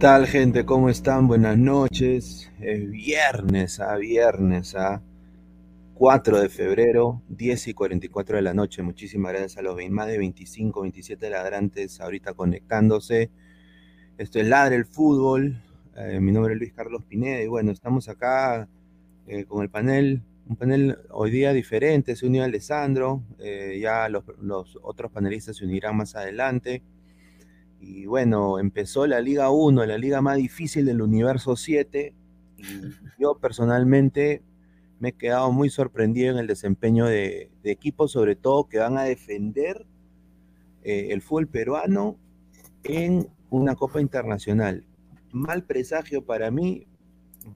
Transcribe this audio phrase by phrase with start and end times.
[0.00, 0.64] Tal gente?
[0.64, 1.28] ¿Cómo están?
[1.28, 2.50] Buenas noches.
[2.58, 5.02] Es viernes, a viernes, a
[5.92, 8.82] 4 de febrero, 10 y 44 de la noche.
[8.82, 13.30] Muchísimas gracias a los más de 25, 27 ladrantes ahorita conectándose.
[14.16, 15.62] Esto es Ladre el Fútbol.
[15.94, 18.70] Eh, mi nombre es Luis Carlos Pineda y bueno, estamos acá
[19.26, 22.16] eh, con el panel, un panel hoy día diferente.
[22.16, 26.82] Se unió Alessandro, eh, ya los, los otros panelistas se unirán más adelante.
[27.80, 32.14] Y bueno, empezó la Liga 1, la liga más difícil del universo 7.
[32.58, 32.62] Y
[33.18, 34.42] yo personalmente
[34.98, 38.98] me he quedado muy sorprendido en el desempeño de, de equipos, sobre todo que van
[38.98, 39.86] a defender
[40.82, 42.16] eh, el fútbol peruano
[42.84, 44.84] en una Copa Internacional.
[45.32, 46.86] Mal presagio para mí,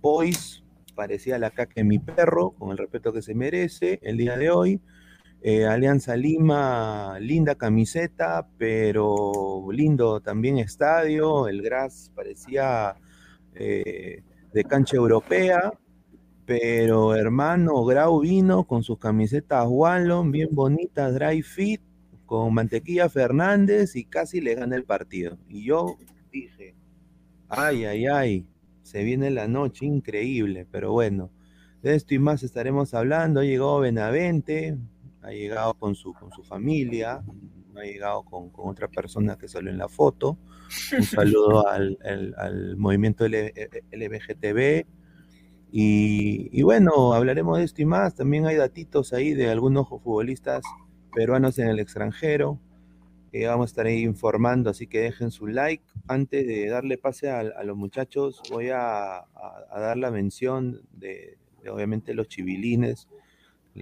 [0.00, 0.62] Boys
[0.94, 4.50] parecía la caca de mi perro, con el respeto que se merece el día de
[4.50, 4.80] hoy.
[5.46, 11.48] Eh, Alianza Lima, linda camiseta, pero lindo también estadio.
[11.48, 12.96] El Gras parecía
[13.54, 14.22] eh,
[14.54, 15.70] de cancha europea,
[16.46, 21.82] pero hermano Grau vino con sus camisetas Wallon, bien bonitas, dry fit,
[22.24, 25.36] con Mantequilla Fernández y casi le gana el partido.
[25.46, 25.98] Y yo
[26.32, 26.74] dije,
[27.50, 28.46] ay, ay, ay,
[28.82, 31.30] se viene la noche increíble, pero bueno,
[31.82, 33.40] de esto y más estaremos hablando.
[33.40, 34.78] Ha llegado Benavente,
[35.24, 37.24] ha llegado con su, con su familia,
[37.76, 40.38] ha llegado con, otra persona que salió en la foto.
[40.96, 44.86] Un saludo al, movimiento LBGTB.
[45.72, 48.14] Y, y, bueno, hablaremos de esto y más.
[48.14, 50.62] También hay datitos ahí de algunos futbolistas
[51.14, 52.60] peruanos en el extranjero.
[53.32, 55.84] que vamos a estar ahí informando, así que dejen su like.
[56.06, 59.24] Antes de darle pase a, los muchachos, voy a,
[59.74, 61.38] dar la mención de,
[61.68, 63.08] obviamente los chivilines,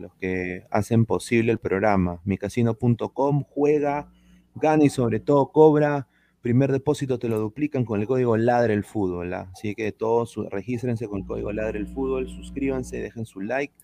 [0.01, 2.21] los que hacen posible el programa.
[2.25, 4.11] Micasino.com juega,
[4.55, 6.09] gana y sobre todo cobra.
[6.41, 9.33] Primer depósito te lo duplican con el código Ladre el Fútbol.
[9.35, 9.51] ¿ah?
[9.53, 13.75] Así que todos regístrense con el código Ladre el Fútbol, suscríbanse, dejen su like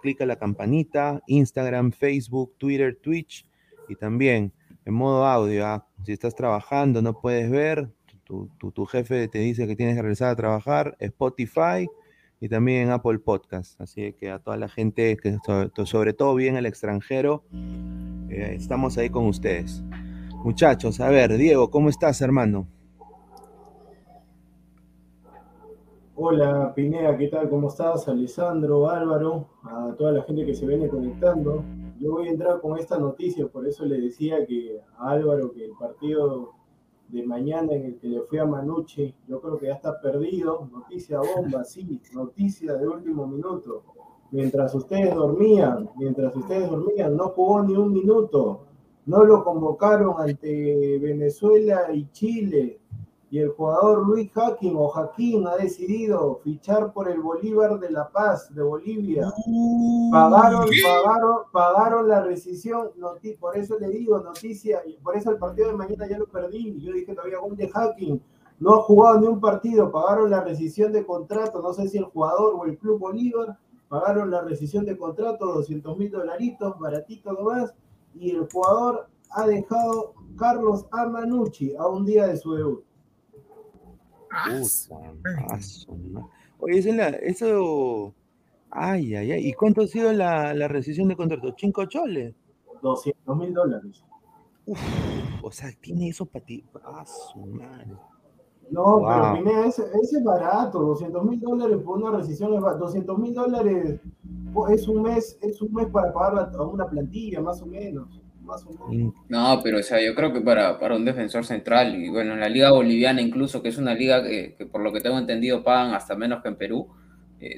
[0.00, 3.46] clica la campanita, Instagram, Facebook, Twitter, Twitch,
[3.88, 4.52] y también
[4.84, 5.86] en modo audio, ¿ah?
[6.04, 7.90] si estás trabajando, no puedes ver,
[8.24, 11.88] tu, jefe te dice que tienes que regresar a trabajar, Spotify
[12.40, 13.80] y también Apple Podcast.
[13.80, 15.36] Así que a toda la gente que
[15.84, 17.44] sobre, todo bien el extranjero,
[18.30, 19.82] eh, estamos ahí con ustedes.
[20.44, 22.68] Muchachos, a ver, Diego, ¿cómo estás, hermano?
[26.14, 27.50] Hola, Pineda, ¿qué tal?
[27.50, 28.08] ¿Cómo estás?
[28.08, 31.64] Alessandro, Álvaro, a toda la gente que se viene conectando.
[31.98, 35.64] Yo voy a entrar con esta noticia, por eso le decía que a Álvaro que
[35.64, 36.52] el partido
[37.08, 40.68] de mañana en el que le fui a Manucci, yo creo que ya está perdido,
[40.72, 43.82] noticia bomba, sí, noticia de último minuto.
[44.30, 48.67] Mientras ustedes dormían, mientras ustedes dormían, no jugó ni un minuto,
[49.08, 52.78] no lo convocaron ante Venezuela y Chile,
[53.30, 58.08] y el jugador Luis Jaquín o Jaquín ha decidido fichar por el Bolívar de La
[58.08, 59.30] Paz de Bolivia.
[60.12, 62.90] Pagaron, pagaron, pagaron la rescisión,
[63.40, 66.78] por eso le digo noticia, por eso el partido de mañana ya lo perdí.
[66.80, 68.20] Yo dije todavía un de Hacking
[68.60, 72.04] no ha jugado ni un partido, pagaron la rescisión de contrato, no sé si el
[72.04, 73.56] jugador o el club Bolívar,
[73.88, 77.72] pagaron la rescisión de contrato, 200 mil dolaritos, baratito nomás,
[78.20, 82.84] y el jugador ha dejado Carlos Amanucci a un día de su debut.
[86.58, 86.82] Oye,
[87.22, 88.14] eso.
[88.70, 89.46] Ay, ay, ay.
[89.48, 91.54] ¿Y cuánto ha sido la, la rescisión de contrato?
[91.56, 92.34] ¿Cinco choles?
[92.82, 94.04] 200 mil dólares.
[94.66, 94.80] Uf,
[95.42, 96.64] o sea, tiene eso para ti.
[96.84, 97.04] Ah,
[98.70, 103.18] No, pero Pineda, ese, ese, es barato, 200 mil dólares por una rescisión es 200
[103.18, 104.00] mil dólares
[104.70, 108.20] es un mes, es un mes para pagar a una plantilla, más o menos.
[109.28, 112.40] No, pero o sea, yo creo que para, para un defensor central, y bueno, en
[112.40, 115.92] la liga boliviana incluso, que es una liga que, por lo que tengo entendido pagan
[115.94, 116.88] hasta menos que en Perú,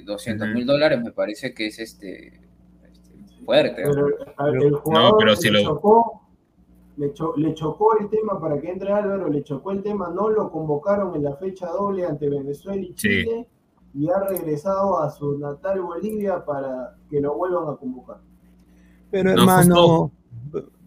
[0.04, 2.40] 200 eh, mil dólares me parece que es este,
[2.90, 3.84] este fuerte.
[3.84, 5.62] no, pero si lo...
[5.62, 6.19] Chocó,
[7.36, 11.14] le, chocó el tema para que entre Álvaro, le chocó el tema, no lo convocaron
[11.16, 13.48] en la fecha doble ante Venezuela y Chile
[13.94, 18.18] y ha regresado a su natal Bolivia para que lo vuelvan a convocar.
[19.10, 20.12] Pero hermano,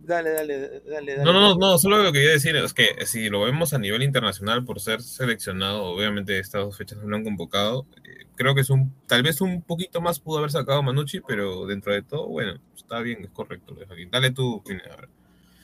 [0.05, 3.41] Dale, dale, dale, No, no, no, solo lo que quería decir es que si lo
[3.41, 7.85] vemos a nivel internacional por ser seleccionado, obviamente estas dos fechas no lo han convocado.
[8.03, 11.65] Eh, creo que es un, tal vez un poquito más pudo haber sacado Manucci, pero
[11.65, 13.77] dentro de todo, bueno, está bien, es correcto.
[14.11, 14.61] Dale tú,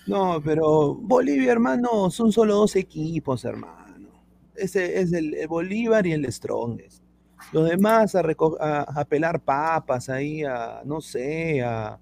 [0.10, 4.10] No, pero Bolivia, hermano, son solo dos equipos, hermano.
[4.56, 7.04] Ese es el, Bolívar y el Strongest.
[7.54, 8.22] Los demás a,
[8.60, 12.00] a, a pelar papas ahí, a, no sé, a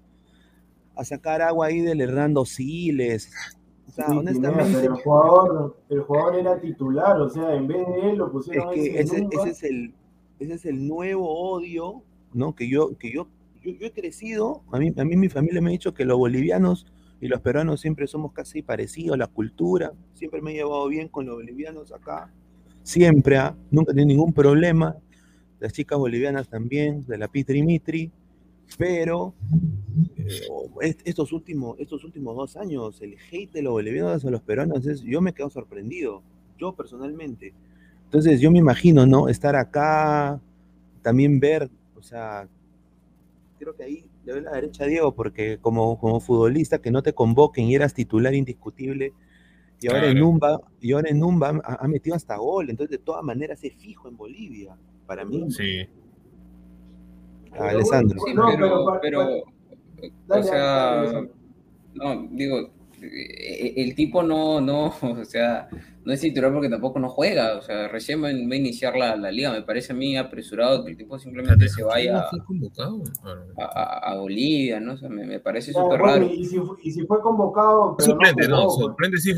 [0.98, 3.30] a sacar agua ahí del Hernando Siles.
[3.86, 4.84] O sea, honestamente.
[4.84, 8.68] el, jugador, el jugador era titular, o sea, en vez de él lo pusieron.
[8.70, 9.94] Es que ese, es el,
[10.40, 12.02] ese es el nuevo odio,
[12.34, 12.54] ¿no?
[12.54, 13.28] Que yo, que yo,
[13.62, 16.84] yo, he crecido, a mí, a mí mi familia me ha dicho que los bolivianos
[17.20, 21.26] y los peruanos siempre somos casi parecidos, la cultura, siempre me he llevado bien con
[21.26, 22.32] los bolivianos acá,
[22.82, 23.56] siempre, ¿ah?
[23.70, 24.96] nunca he tenido ningún problema,
[25.60, 28.10] las chicas bolivianas también, de la Pitri Mitri,
[28.76, 29.34] pero
[30.80, 34.86] eh, estos, últimos, estos últimos dos años, el hate de los bolivianos a los peruanos,
[34.86, 36.22] es, yo me quedo sorprendido,
[36.58, 37.54] yo personalmente.
[38.04, 39.28] Entonces yo me imagino, ¿no?
[39.28, 40.40] Estar acá,
[41.02, 42.48] también ver, o sea,
[43.58, 47.02] creo que ahí le doy la derecha a Diego, porque como, como futbolista que no
[47.02, 49.14] te convoquen y eras titular indiscutible,
[49.80, 53.02] y ahora en Numba, y ahora en Numba ha, ha, metido hasta gol, entonces de
[53.02, 55.50] todas maneras es fijo en Bolivia, para mí.
[55.50, 55.86] Sí.
[57.58, 58.20] Alessandro.
[58.26, 61.26] Sí, No, pero, pero- pero, Dale, o sea,
[61.94, 62.70] no, digo,
[63.00, 65.68] el tipo no, no, o sea,
[66.04, 69.30] no es titular porque tampoco no juega, o sea, recién va, a iniciar la, la
[69.30, 72.18] liga, me parece a mí apresurado que el tipo simplemente se vaya ¿No?
[73.22, 73.62] Ah, no.
[73.62, 74.94] a, a- a Bolivia, ¿no?
[74.94, 76.24] O sea, me, me parece súper bueno, raro.
[76.32, 79.34] y, si, fu- y si fue convocado, pero Suplente, no, jugó, sí,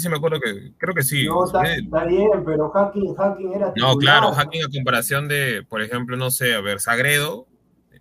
[0.00, 1.26] sí me acuerdo que, creo que sí.
[1.26, 1.62] No, está,
[2.06, 3.94] bien, pero Hacking, Hacking era titular.
[3.94, 7.46] No, claro, hacking a comparación de, por ejemplo, no sé, a ver, Sagredo,
[7.92, 7.98] eh,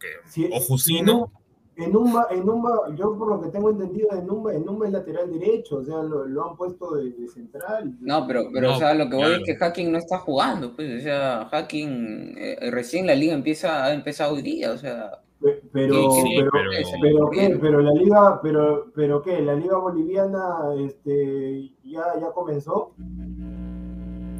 [0.00, 1.32] que, Si- o Jusino.
[1.78, 4.92] En Numba, en Numba, yo por lo que tengo entendido de Numba, en Numba es
[4.92, 7.94] lateral derecho, o sea, lo, lo han puesto de, de central.
[8.00, 9.36] No, pero, pero No, o sea, lo que voy claro.
[9.36, 13.84] es que Hacking no está jugando, pues, o sea, Hacking, eh, recién la liga empieza,
[13.84, 16.70] ha empezado hoy día, o sea, Pe- Pero, Sí, pero, pero-
[17.00, 22.90] pero qué, pero la liga, pero, pero qué, la liga boliviana, este, ya, ya comenzó.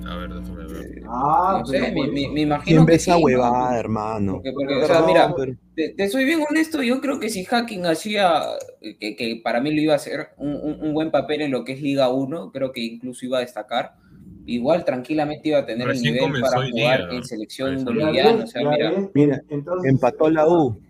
[0.07, 1.03] A ver, déjame ver.
[1.09, 3.25] Ah, no sé, me, me- imagino ¿Quién ve que esa sí, ¿no?
[3.27, 4.33] huevada, hermano?
[4.35, 7.45] Porque- porque, o sea, mira, pero- Te, te soy bien honesto, yo creo que si
[7.45, 8.43] Hacking hacía,
[9.01, 11.65] que, que para mí lo iba a hacer, un, un- un buen papel en lo
[11.65, 13.95] que es Liga 1, creo que incluso iba a destacar,
[14.47, 18.47] igual tranquilamente iba a tener Recién el nivel para jugar día, en selección boliviana, o
[18.47, 20.81] sea, mira, Mira, entonces, Empató la U.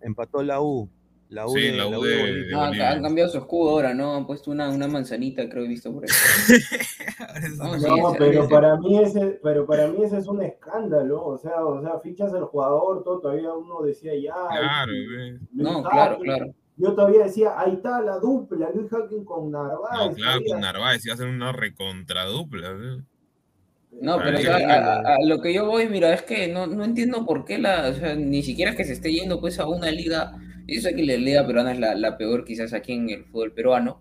[0.00, 0.88] Empató la U.
[1.30, 2.56] La U Sí, de, la U la U de- de de Bolivia.
[2.56, 2.90] no, Bolivia.
[2.90, 4.14] han cambiado su escudo ahora, ¿no?
[4.16, 6.08] Han puesto una, una manzanita, creo he visto por ahí.
[7.58, 11.22] No, sí, No, ese- pero para mí ese, pero para mí ese es un escándalo,
[11.24, 14.32] o sea, o sea, fichas al jugador, todo, todavía uno decía ya.
[14.48, 15.38] Claro, Luis ve.
[15.52, 16.54] No, claro, claro.
[16.76, 20.10] Yo todavía decía, ahí está la dupla, Luis Hacking con Narváez.
[20.10, 22.72] No, claro, con Narváez iba a hacer una recontradupla.
[22.72, 23.02] ve.
[24.00, 27.44] No, pero que- a lo que yo voy, mira, es que no, no entiendo por
[27.44, 30.34] qué la, o sea, ni siquiera es que se esté yendo pues a una liga,
[30.68, 33.52] yo sé que la liga peruana es la, la peor quizás aquí en el fútbol
[33.52, 34.00] peruano,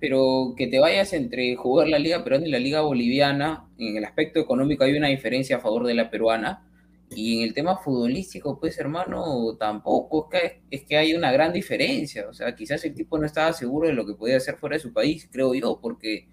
[0.00, 4.04] pero que te vayas entre jugar la liga peruana y la liga boliviana, en el
[4.04, 6.62] aspecto económico hay una diferencia a favor de la peruana,
[7.08, 11.52] y en el tema futbolístico, pues hermano, tampoco, es que, es que hay una gran
[11.52, 14.74] diferencia, o sea, quizás el tipo no estaba seguro de lo que podía hacer fuera
[14.74, 16.26] de su país, creo yo, porque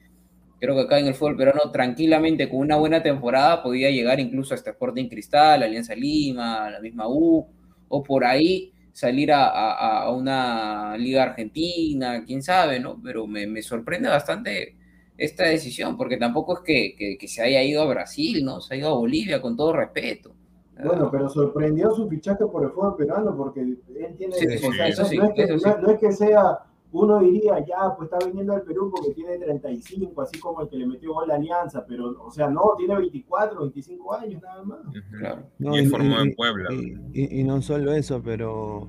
[0.63, 4.53] Creo que acá en el fútbol peruano tranquilamente con una buena temporada podía llegar incluso
[4.53, 7.45] hasta Sporting Cristal, Alianza Lima, la misma U,
[7.89, 13.01] o por ahí salir a, a- a una liga argentina, quién sabe, ¿no?
[13.03, 14.77] Pero me, me sorprende bastante
[15.17, 18.61] esta decisión, porque tampoco es que, que- que se haya ido a Brasil, ¿no?
[18.61, 20.35] Se ha ido a Bolivia, con todo respeto.
[20.75, 23.79] Bueno, pero sorprendió su fichaje por el fútbol peruano porque él
[24.17, 24.35] tiene.
[24.35, 25.47] Sí, sí, o sea, eso no, sí, no es que,
[25.81, 26.59] no es que sea.
[26.93, 30.77] Uno diría, ya, pues está viniendo al Perú porque tiene 35, así como el que
[30.77, 34.79] le metió gol a Alianza, pero, o sea, no, tiene 24, 25 años nada más.
[35.17, 35.43] Claro.
[35.57, 36.69] No, y es y- formado y- en Puebla.
[36.71, 38.87] Y, y- y no solo eso, pero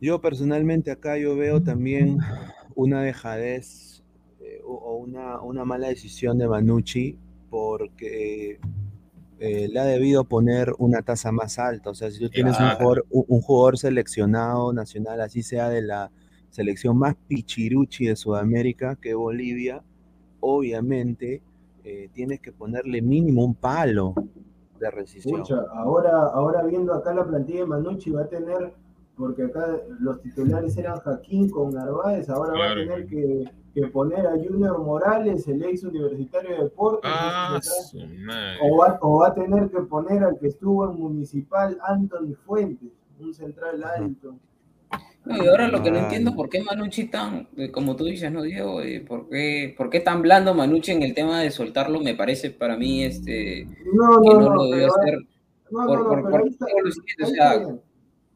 [0.00, 2.18] yo personalmente acá yo veo también
[2.74, 4.02] una dejadez
[4.40, 7.18] eh, o una, una mala decisión de Manucci
[7.50, 8.60] porque
[9.40, 11.90] eh, le ha debido poner una tasa más alta.
[11.90, 15.82] O sea, si tú tienes un jugador, un, un jugador seleccionado nacional, así sea de
[15.82, 16.10] la
[16.50, 19.82] selección más pichiruchi de Sudamérica que Bolivia,
[20.40, 21.42] obviamente
[21.84, 24.14] eh, tienes que ponerle mínimo un palo
[24.78, 25.40] de rescisión.
[25.40, 28.74] Pucha, ahora, ahora viendo acá la plantilla de Manucci va a tener,
[29.16, 34.26] porque acá los titulares eran Jaquín con Narváez, ahora va a tener que, que poner
[34.26, 37.10] a Junior Morales, el ex universitario de deportes.
[37.12, 37.58] Ah.
[38.62, 42.92] O va, o va a tener que poner al que estuvo en Municipal, Anthony Fuentes,
[43.18, 44.34] un central alto.
[45.24, 48.32] No, y ahora lo que no entiendo, ¿por qué Manucci tan, eh, como tú dices,
[48.32, 48.80] no Diego?
[48.80, 52.00] Eh, ¿por, qué, ¿Por qué tan blando Manucci en el tema de soltarlo?
[52.00, 55.18] Me parece para mí este, No, que no, no, lo debió hacer.
[55.70, 57.62] o sea,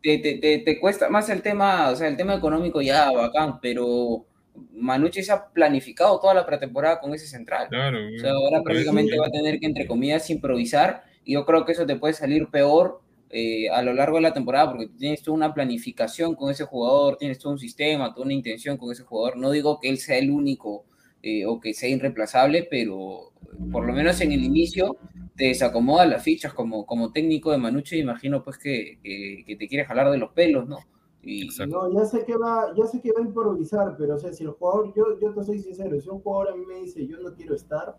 [0.03, 4.27] te, te cuesta más el tema, o sea, el tema económico ya, bacán, pero
[4.73, 7.69] Manucci se ha planificado toda la pretemporada con ese central.
[7.69, 7.99] Claro.
[8.15, 11.05] O sea, ahora prácticamente va a tener que, entre comillas, improvisar.
[11.25, 13.01] Y yo creo que eso te puede salir peor
[13.37, 17.17] eh, a lo largo de la temporada, porque tienes toda una planificación con ese jugador,
[17.17, 19.37] tienes todo un sistema, toda una intención con ese jugador.
[19.39, 20.85] No digo que él sea el único
[21.21, 23.33] eh, o que sea irreemplazable, pero
[23.73, 24.99] por lo menos en el inicio
[25.35, 27.99] te desacomoda las fichas como, como técnico de Manucci.
[27.99, 30.79] Imagino pues que, que, que te quiere jalar de los pelos, ¿no?
[31.21, 31.49] Y.
[31.67, 34.45] No, ya sé que va, ya sé que va a improvisar, pero o sea, si
[34.45, 37.19] el jugador, yo, yo te soy sincero, si un jugador a mí me dice yo
[37.19, 37.97] no quiero estar,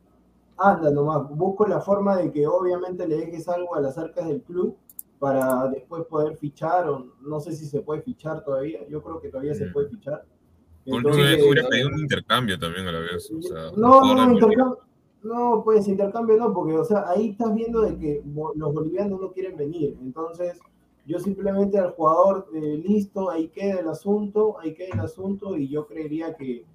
[0.58, 4.42] anda nomás, busco la forma de que obviamente le dejes algo a las arcas del
[4.42, 4.77] club
[5.25, 9.29] para después poder fichar, o no sé si se puede fichar todavía, yo creo que
[9.29, 9.74] todavía se Mm.
[9.74, 10.24] puede fichar.
[10.86, 13.32] Entonces, hubiera pedido un intercambio también a la vez.
[13.32, 14.77] O sea, no, no, intercambio,
[15.24, 18.22] no, pues intercambio no, porque, o sea, ahí estás viendo de que
[18.55, 19.98] los bolivianos no quieren venir.
[20.00, 20.60] Entonces,
[21.08, 25.70] yo simplemente al jugador, eh, listo, ahí queda el asunto, ahí queda el asunto, y
[25.70, 26.65] yo creería que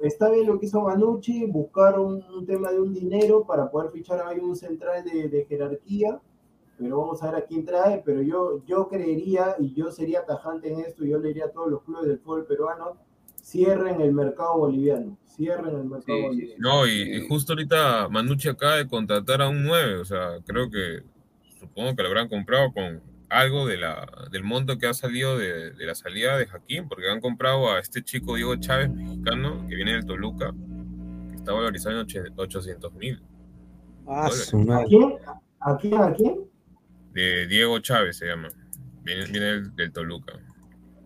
[0.00, 3.92] está bien lo que hizo Manucci, buscar un, un tema de un dinero para poder
[3.92, 6.20] fichar ahí un central de, de jerarquía,
[6.78, 10.72] pero vamos a ver a quién trae, pero yo, yo creería, y yo sería tajante
[10.72, 12.96] en esto, yo le diría a todos los clubes del fútbol peruano,
[13.40, 16.54] cierren el mercado boliviano, cierren el mercado boliviano.
[16.58, 21.02] No, y, justo ahorita Manucci acaba de contratar a un 9, o sea, creo que,
[21.60, 25.72] supongo que lo habrán comprado con algo de la, del monto que ha salido de,
[25.72, 29.76] de la salida de Jaquín, porque han comprado a este chico Diego Chávez, mexicano, que
[29.76, 30.52] viene del Toluca,
[31.30, 33.22] que está valorizado en 800 mil.
[34.06, 35.14] Ah, ¿A quién?
[35.60, 36.00] ¿A quién?
[36.00, 36.53] ¿A quién?
[37.14, 38.48] De Diego Chávez se llama.
[39.02, 40.34] Viene, del, del, Toluca.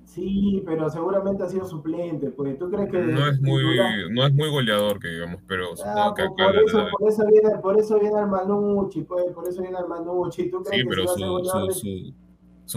[0.04, 2.98] Sí, pero seguramente ha sido suplente, porque tú crees que...
[2.98, 3.62] No es muy,
[4.10, 7.78] no es muy goleador, que digamos, pero ah, que por, eso, por, eso viene, por
[7.78, 10.50] eso viene al Manucci, pues, por eso viene al Manucci.
[10.50, 12.14] ¿Tú crees sí, pero su, su, su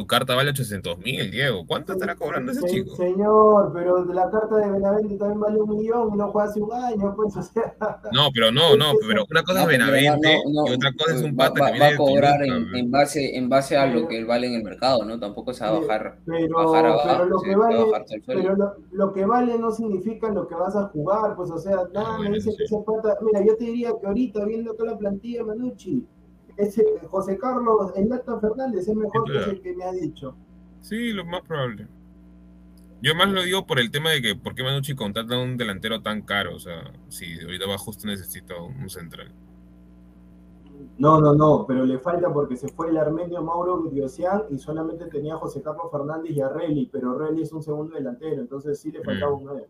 [0.08, 1.66] carta vale 800 mil, Diego.
[1.68, 2.96] ¿Cuánto estará cobrando ese chico?
[2.96, 6.74] Señor, pero la carta de Benavente también vale un millón y no fue hace un
[6.74, 7.76] año, pues, o sea.
[8.14, 11.62] No, pero no, no, pero una cosa es Benavente y otra cosa es un pata
[11.62, 14.48] va, que viene Va a cobrar en, en, base, en base a lo que vale
[14.48, 15.20] en el mercado, ¿no?
[15.20, 17.78] Tampoco se va a bajar, pero, bajar abajo, pero lo que vale,
[18.26, 21.78] pero lo, lo, que vale no significa lo que vas a jugar, pues, o sea,
[21.94, 23.18] nada, me dice que ese pata.
[23.22, 26.08] Mira, yo te diría que ahorita, viendo toda la plantilla, Manucci
[26.62, 30.36] ese José Carlos Nata Fernández es mejor que el que me ha dicho.
[30.82, 31.88] Sí, lo más probable.
[33.02, 36.02] Yo más lo digo por el tema de que por qué Manucci contrata un delantero
[36.02, 39.32] tan caro, o sea, si ahorita va justo necesita un central.
[40.98, 45.06] No, no, no, pero le falta porque se fue el armenio Mauro Diosian y solamente
[45.06, 48.80] tenía a José Carlos Fernández y a Relly, pero Relly es un segundo delantero, entonces
[48.80, 49.38] sí le faltaba mm.
[49.38, 49.68] un 9.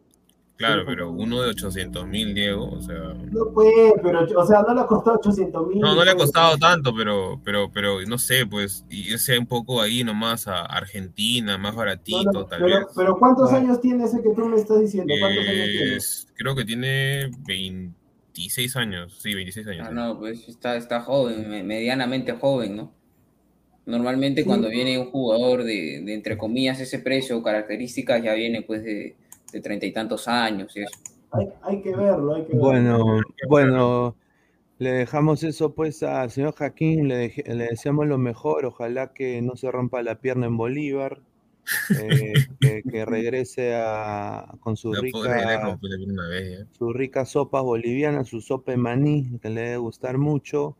[0.61, 3.15] Claro, pero uno de 800 mil, Diego, o sea...
[3.31, 5.79] No puede, pero, o sea, no le ha costado 800 mil.
[5.79, 9.47] No, no le ha costado tanto, pero, pero, pero, no sé, pues, y ese un
[9.47, 12.87] poco ahí nomás a Argentina, más baratito, tal pero, vez.
[12.95, 15.11] Pero, ¿cuántos años tiene ese que tú me estás diciendo?
[15.19, 15.97] ¿Cuántos años tiene?
[16.35, 19.87] Creo que tiene 26 años, sí, 26 años.
[19.89, 22.93] Ah, no, pues está, está joven, medianamente joven, ¿no?
[23.87, 28.61] Normalmente cuando viene un jugador de, de, entre comillas, ese precio o características, ya viene
[28.61, 29.15] pues de
[29.51, 30.99] de treinta y tantos años y eso.
[31.63, 32.61] Hay, que verlo, hay que verlo.
[32.61, 34.15] Bueno, bueno,
[34.77, 39.55] le dejamos eso pues al señor Jaquín, le, le deseamos lo mejor, ojalá que no
[39.55, 41.21] se rompa la pierna en Bolívar,
[41.97, 42.33] eh,
[42.91, 45.77] que, regrese a, con su rica,
[46.71, 50.75] su rica sopa boliviana, su sopa de maní, que le debe gustar mucho.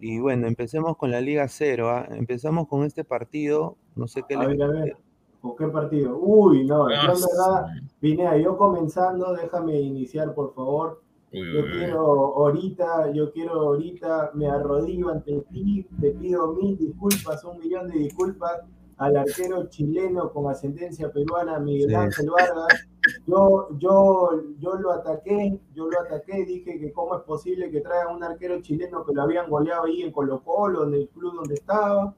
[0.00, 1.90] Y bueno, empecemos con la Liga Cero.
[1.90, 2.08] ¿ah?
[2.10, 3.76] Empezamos con este partido.
[3.94, 4.96] No sé qué le,
[5.42, 6.16] ¿Con qué partido?
[6.18, 7.66] Uy, no, yo en verdad,
[7.98, 11.02] Pinea, yo comenzando, déjame iniciar, por favor.
[11.32, 12.00] yo quiero
[12.36, 17.98] ahorita, yo quiero ahorita, me arrodillo ante ti, te pido mil disculpas, un millón de
[17.98, 18.60] disculpas
[18.98, 22.86] al arquero chileno con ascendencia peruana, Miguel Ángel Vargas.
[23.26, 28.14] Yo, yo, yo lo ataqué, yo lo ataqué, dije que cómo es posible que traigan
[28.14, 31.54] un arquero chileno que lo habían goleado ahí en Colo Colo, en el club donde
[31.54, 32.14] estaba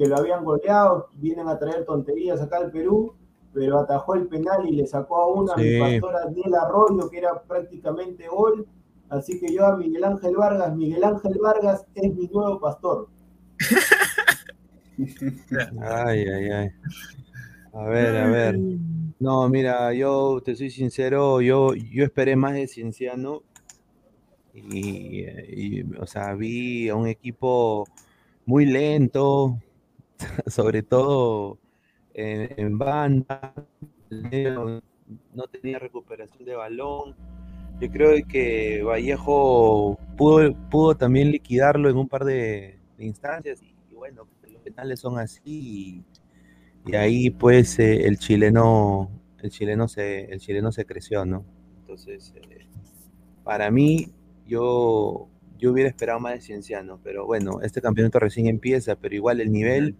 [0.00, 3.12] que lo habían goleado, vienen a traer tonterías acá al Perú,
[3.52, 7.18] pero atajó el penal y le sacó a una a mi pastora Daniel Arroyo, que
[7.18, 8.66] era prácticamente gol.
[9.10, 13.08] Así que yo a Miguel Ángel Vargas, Miguel Ángel Vargas es mi nuevo pastor.
[15.82, 16.70] ay, ay, ay.
[17.74, 18.58] A ver, a ver.
[19.18, 23.42] No, mira, yo te soy sincero, yo, yo esperé más de Cienciano
[24.54, 27.86] y, y, o sea, vi a un equipo
[28.46, 29.58] muy lento,
[30.46, 31.58] sobre todo
[32.14, 33.54] en, banda,
[34.10, 37.14] no tenía recuperación de balón.
[37.80, 44.60] Yo creo que Vallejo pudo, también liquidarlo en un par de, instancias y, bueno, los
[44.62, 46.04] penales son así
[46.86, 49.10] y, ahí pues eh, el chileno
[49.42, 51.44] el chileno se el chileno se creció, ¿no?
[51.80, 52.66] Entonces, eh,
[53.44, 54.12] para mí
[54.46, 55.28] yo
[55.60, 59.52] yo hubiera esperado más de Cienciano, pero bueno, este campeonato recién empieza, pero igual el
[59.52, 59.94] nivel,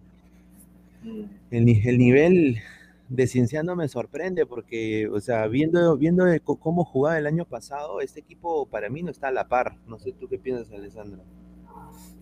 [1.51, 2.57] el, el nivel
[3.11, 8.21] de Cienciano me sorprende porque, o sea, viendo, viendo cómo jugaba el año pasado, este
[8.21, 9.77] equipo para mí no está a la par.
[9.85, 11.23] No sé tú qué piensas, Alessandro.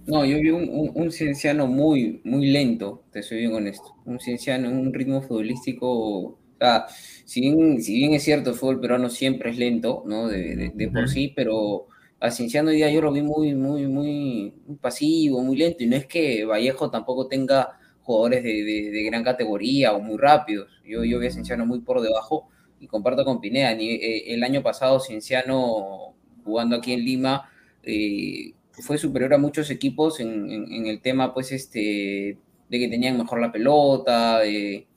[0.08, 3.96] No, yo vi un, un, Cienciano muy, muy lento, te soy bien honesto.
[4.06, 6.88] Un Cienciano en un ritmo futbolístico, o sea,
[7.26, 10.28] si bien, si bien es cierto, el fútbol peruano siempre es lento, ¿no?
[10.28, 11.86] De, de por sí, pero
[12.20, 16.08] a Cienciano día yo lo vi muy, muy, muy, pasivo, muy lento, y no es
[16.08, 17.79] que Vallejo tampoco tenga
[18.10, 20.82] jugadores de, gran categoría o muy rápidos.
[20.84, 22.48] Yo, yo vi a Cienciano muy por debajo
[22.80, 23.74] y comparto con Pineda.
[23.74, 27.52] Eh, el año pasado Cienciano, jugando aquí en Lima,
[27.84, 33.40] eh, fue superior a muchos equipos en, el tema, pues, este, de que tenían mejor
[33.42, 34.88] la pelota, de,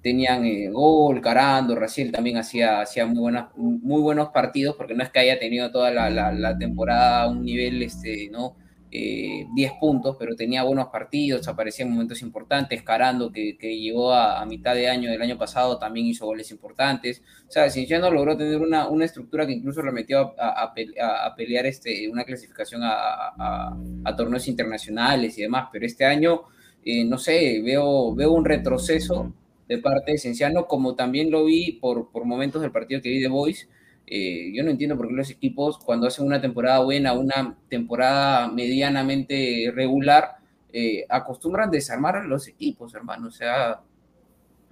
[0.00, 5.02] tenían eh, gol, Carando, Raciel también hacía, hacía muy, buenas, muy buenos partidos, porque no
[5.02, 8.54] es que haya tenido toda la, la, temporada a un nivel este, ¿no?
[8.90, 12.82] 10 eh, puntos, pero tenía buenos partidos, aparecía en momentos importantes.
[12.82, 17.22] Carando, que, llegó a, mitad de año del año pasado, también hizo goles importantes.
[17.48, 22.08] O sea, Cienciano logró tener una, una estructura que incluso remetió a, a, pelear este,
[22.08, 23.76] una clasificación a,
[24.16, 26.42] torneos internacionales y demás, pero este año,
[26.84, 29.32] eh, no sé, veo, veo un retroceso
[29.68, 33.20] de parte de Cienciano, como también lo vi por, por momentos del partido que vi
[33.20, 33.68] de Boys
[34.12, 38.48] eh, yo no entiendo por qué los equipos cuando hacen una temporada buena, una temporada
[38.48, 40.36] medianamente regular,
[40.72, 43.28] eh, acostumbran desarmar a los equipos, hermano.
[43.28, 43.80] O sea,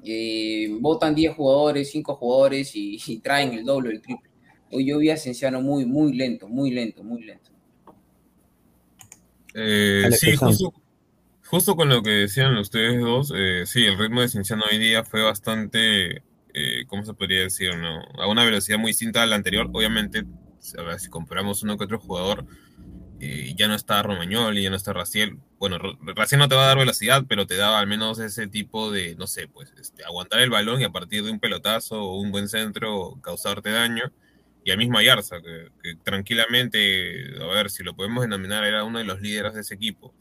[0.05, 4.29] eh, votan 10 jugadores, 5 jugadores y, traen el doble, el triple.
[4.73, 7.51] Hoy yo vi a Cienciano muy, muy lento, muy lento, muy lento.
[9.55, 10.75] sí, justo,
[11.47, 13.33] justo, con lo que decían ustedes dos,
[13.65, 16.23] sí, el ritmo de Cienciano hoy día fue bastante
[16.55, 17.77] eh, ¿cómo se podría decir?
[17.77, 18.01] No?
[18.21, 19.69] A una velocidad muy distinta a la anterior.
[19.73, 20.25] Obviamente,
[20.59, 22.47] si comparamos uno que otro jugador,
[23.21, 25.39] eh, ya no está Romagnoli, ya no está Raciel.
[25.59, 25.79] Bueno,
[26.15, 29.17] Raciel no te va a dar velocidad, pero te da al menos ese tipo de,
[29.17, 32.31] no sé, pues, este, aguantar el balón y a partir de un pelotazo o un
[32.31, 34.13] buen centro causarte daño.
[34.65, 38.99] Y al mismo Ayarza, que, que tranquilamente, a ver, si lo podemos denominar, era uno
[38.99, 40.15] de los líderes de ese equipo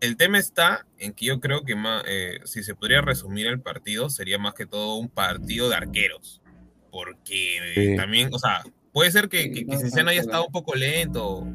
[0.00, 1.74] el tema está en que yo creo que
[2.06, 6.40] eh, si se podría resumir el partido, sería más que todo un partido de arqueros.
[6.90, 11.46] Porque también, o sea, puede ser que, que, haya estado un poco lento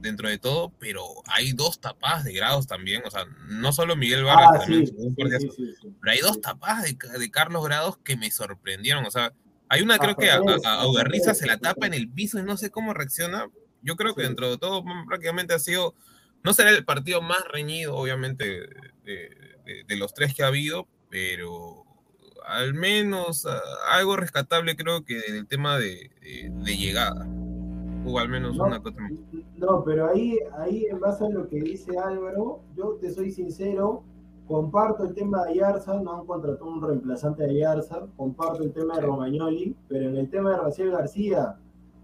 [0.00, 3.02] dentro, de todo, pero hay dos tapadas de grados también.
[3.04, 8.16] O sea, no solo Miguel Vargas, también, pero hay dos tapadas de, Carlos Grados que
[8.16, 9.04] me sorprendieron.
[9.06, 9.32] O sea,
[9.68, 12.70] hay una, creo que a, a, se la tapa en el piso y no sé
[12.70, 13.46] cómo reacciona.
[13.82, 15.94] Yo creo que dentro de todo prácticamente ha sido
[16.42, 18.68] no será el partido más reñido, obviamente,
[19.04, 21.84] de, los tres que ha habido, pero
[22.46, 23.60] al menos ah,
[23.92, 26.10] algo rescatable creo que en el tema de,
[26.64, 27.26] llegada.
[28.04, 28.98] Hubo al menos una cosa.
[29.56, 34.04] No, pero ahí, ahí en base a lo que dice Álvaro, yo te soy sincero,
[34.48, 38.96] comparto el tema de Ayarza, no han contratado un reemplazante de Ayarza, comparto el tema
[38.96, 41.58] de Romagnoli, pero en el tema de Raciel García,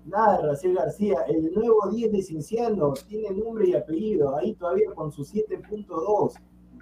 [0.06, 4.92] Nada de Raciel García, el nuevo 10 de Cinciano tiene nombre y apellido, ahí todavía
[4.94, 6.32] con su 7.2.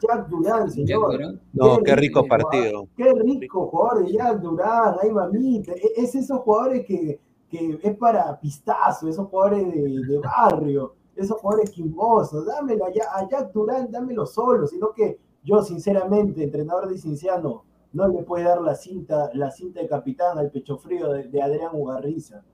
[0.03, 1.39] Jack Durán, señor.
[1.53, 2.87] No, qué, rico, partido.
[2.97, 5.73] Qué rico jugador de Jack Durán, ay mamita.
[5.73, 11.71] E, es esos jugadores que, que es para pistazo, esos jugadores de, barrio, esos jugadores
[11.71, 12.45] quimbosos.
[12.45, 18.09] Dámelo a, a Jack Durán, dámelo solo, sino que yo, sinceramente, entrenador de Cinciano, no
[18.09, 21.71] le puede dar la cinta, la cinta de capitán al pecho frío de, de Adrián
[21.73, 22.45] Ugarriza.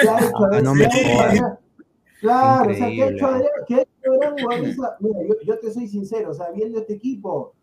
[0.00, 0.88] Claro, no me
[2.20, 3.50] Claro, o sea, ¿qué ha hecho Adrián?
[5.00, 7.54] Mira, yo, yo, te soy sincero, o sea, viendo este equipo,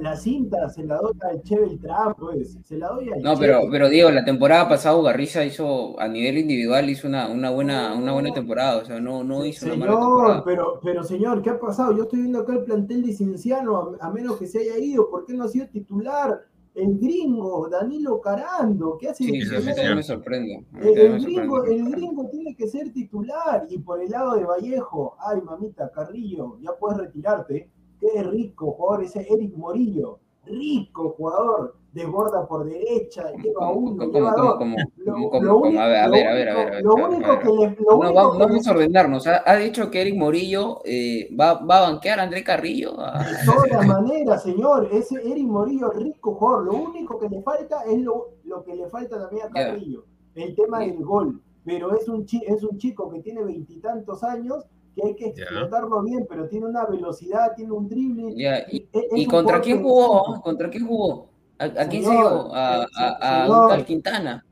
[0.00, 3.62] la cinta se la doy al Che Beltrán, pues, se la doy al No, pero,
[3.70, 8.12] pero Diego, la temporada pasada Garriza hizo, a nivel individual, hizo una, una, buena, una
[8.12, 10.44] buena temporada, o sea, no, no hizo señor, una mala temporada.
[10.44, 11.96] Pero, pero señor, ¿qué ha pasado?
[11.96, 15.08] Yo estoy viendo acá el plantel de Cienciano, a, a menos que se haya ido,
[15.08, 16.46] ¿por qué no ha sido titular?
[16.74, 19.24] El gringo, Danilo Carando, ¿qué hace?
[19.24, 20.64] Sí, me sorprende.
[20.80, 25.40] El, gringo, el gringo tiene que ser titular y por el lado de Vallejo, ay
[25.40, 27.68] mamita, Carrillo, ya puedes retirarte.
[28.00, 34.60] Qué rico jugador ese Eric Morillo, rico jugador, desborda por derecha, lleva uno, lleva dos.
[34.60, 36.82] a ver, a ver, a ver, a ver.
[36.82, 37.76] Lo único que le.
[37.80, 39.26] no, vamos, a ordenarnos.
[39.26, 42.92] Ha, dicho que Eric Morillo eh, va, va, a banquear a André Carrillo.
[42.92, 46.66] De todas maneras, señor, ese Eric Morillo, rico jugador.
[46.66, 50.54] Lo único que le falta es lo, lo que le falta también a Carrillo, el
[50.54, 51.40] tema del gol.
[51.64, 56.26] Pero es un, es un chico que tiene veintitantos años que hay que explotarlo bien,
[56.28, 58.34] pero tiene una velocidad, tiene un drible.
[58.70, 60.40] ¿Y, contra quién jugó?
[60.42, 61.30] ¿Contra quién jugó?
[61.60, 62.54] ¿A, quién se dio?
[62.54, 64.44] ¿A, a, a Quintana?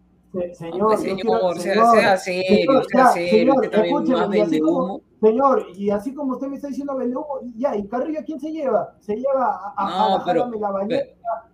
[0.52, 5.00] señor, señor, sea, serio, sea serio, usted también más vende humo.
[5.20, 8.38] Señor, y así como usted me está diciendo vende humo, ya, ¿y Carrillo a quién
[8.38, 8.94] se lleva?
[9.00, 10.86] Se lleva a, no, a, pero, la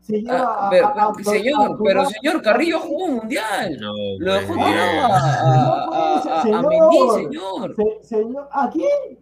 [0.00, 3.78] se lleva a, Señor, pero señor, Carrillo jugó un mundial.
[3.80, 7.76] No, lo dejó a, a, Mendy, señor.
[8.02, 8.48] señor.
[8.50, 9.18] ¿A quién?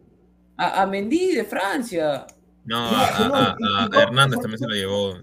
[0.56, 2.26] A, a Mendy de Francia.
[2.64, 5.14] No, a, Hernández también se lo llevó.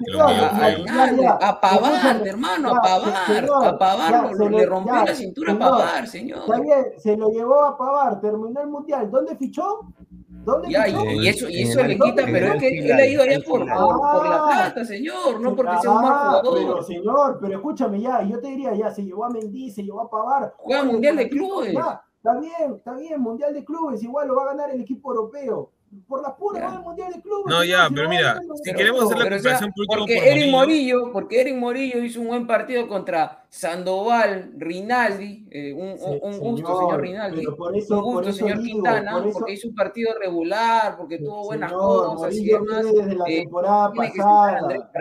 [1.42, 3.50] a Pavar, hermano, a Pavar.
[3.66, 6.40] A Pavar le rompió la cintura a Pavar, señor.
[6.40, 9.10] Está bien, se lo llevó a Pavar, terminó el mundial.
[9.10, 9.80] ¿Dónde fichó?
[10.28, 11.12] ¿Dónde fichó?
[11.12, 14.30] Y, eso, y eso le quita, pero es que él ha ido allá por, por,
[14.30, 16.58] la plata, señor, no porque sea un mal jugador.
[16.58, 20.02] Pero, señor, pero escúchame ya, yo te diría ya, se llevó a Mendy, se llevó
[20.02, 20.54] a Pavar.
[20.58, 21.70] Juega Mundial de Clubes.
[21.72, 25.72] Está bien, está bien, Mundial de Clubes, igual lo va a ganar el equipo europeo
[26.08, 27.46] por la pura va al Mundial de Clubes.
[27.48, 31.12] No, ya, pero mira, si queremos hacer la comparación por último porque por Eric Morillo.
[31.12, 35.98] Porque Eric Morillo hizo un buen partido contra Sandoval, Rinaldi, eh, un,
[36.40, 37.46] gusto, señor Rinaldi.
[37.46, 42.86] un gusto, señor Quintana, porque hizo un partido regular, porque tuvo buenas cosas y demás.
[42.86, 44.92] desde la eh, temporada pasada.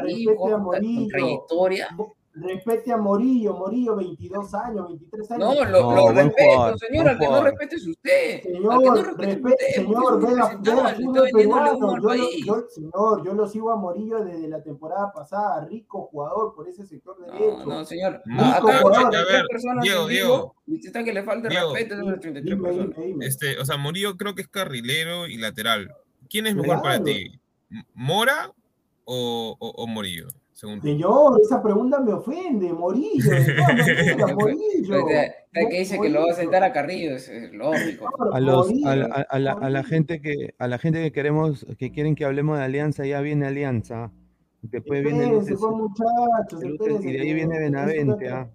[1.11, 1.89] Trayectoria.
[2.41, 5.55] Respete a Morillo, Morillo, 22 años, 23 años.
[5.57, 8.35] No, lo, No, lo respeto, jugador, señor, al que no respete es usted.
[8.35, 10.21] al que no Señor, respete es respe- usted, señor,
[10.93, 11.73] vendiéndole peruano.
[11.79, 12.47] humo al Yo, país.
[12.47, 16.87] yo- señor, yo lo sigo a Morillo desde la temporada pasada, rico jugador por ese
[16.87, 17.59] sector derecho.
[17.59, 18.23] No, no, señor.
[18.27, 18.93] No, Acá jugador.
[18.95, 20.55] A 33 ver, personas Diego, Diego.
[20.85, 21.75] está que le falta Diego.
[21.75, 22.97] respeto a esas 33 Dime, personas.
[22.97, 23.27] dime, dime.
[23.27, 25.93] Este, o sea, Murillo creo que es carrilero y lateral.
[26.31, 27.05] ¿Quién es mejor para Claro.
[27.05, 27.41] ti?
[27.71, 28.53] M- ¿Mora
[29.05, 30.29] o, o, o Morillo?
[30.59, 30.89] Según tú.
[30.89, 35.05] Señor, esa pregunta me ofende, Morillo, maneras, Morillo.
[35.05, 38.09] O sea, el que dice que lo va a sentar a Carrillo es, lógico.
[38.33, 41.13] A, los, a, la- a- a la, a la gente que a la gente que
[41.13, 44.11] queremos que quieren que hablemos de alianza ya viene alianza
[44.63, 48.51] después viene Espérense, Luces, pues, muchachos, Luces, espérense y de ahí viene Benavente ah.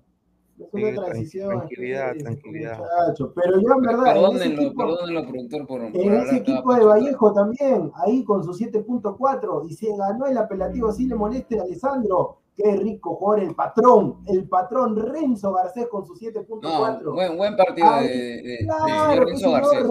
[0.63, 1.49] Es Sí, una tran- transición.
[1.49, 2.79] tranquilidad, pues, tranquilidad.
[2.79, 3.31] muchachos.
[3.35, 6.73] Pero yo, en verdad, en ese Perdónenlo, equipo, perdónenlo, productor, por, por en ese equipo
[6.75, 6.85] de.
[6.85, 11.63] Vallejo también, ahí con su 7.4, y se ganó el apelativo, así le moleste a
[11.63, 12.39] Alessandro.
[12.55, 17.01] Qué rico jugador, el patrón, el patrón Renzo Garcés con su 7.4.
[17.09, 19.83] No, buen, buen partido de, Ay, de, de Claro, pues, Renzo Garcés.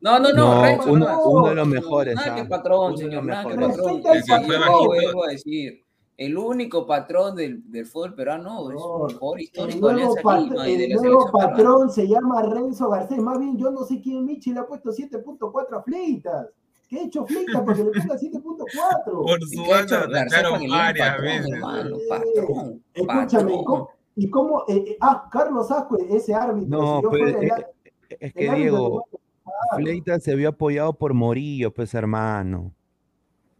[0.00, 2.46] No, no, no, No, Renzo, uno- no, uno de los mejores, Nada que ah.
[2.48, 3.76] patrón, Uno de señor, nada que mejores.
[3.76, 3.96] patrón.
[3.96, 5.24] El que fue patrón.
[5.26, 5.85] a decir.
[6.18, 10.12] El único patrón del, del fútbol peruano es No, un jugador El histórico de nuevo,
[10.12, 11.48] Alianza pat- Lima y de el la nuevo peruana.
[11.56, 13.18] patrón se llama Renzo Garcés.
[13.18, 16.46] Más bien, yo no sé quién Michi le ha puesto 7.4 a Fleitas.
[16.88, 19.04] ¿Qué ha hecho Fleitas para que le ponga 7.4?
[19.04, 21.52] Por ¿Y su le diga varias patrón, veces.
[21.52, 21.96] hermano?
[21.96, 23.64] Eh, Patrón, Escúchame, ¿y patrón.
[23.64, 27.38] cómo, y cómo, eh, eh, ah, Carlos Ascue, ese árbitro, No, si yo pero fuera
[27.40, 27.70] el, eh, ar-
[28.08, 29.82] es el que Diego le va a pagar.
[29.82, 32.72] Fleita se vio apoyado por Morillo pues hermano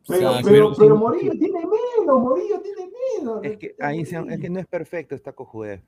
[0.09, 2.91] Pero, Sí, pero, pero- pero Morillo tiene menos, Morillo tiene
[3.21, 3.41] menos.
[3.45, 5.81] es que ahí se- es que no es perfecto esta cojudez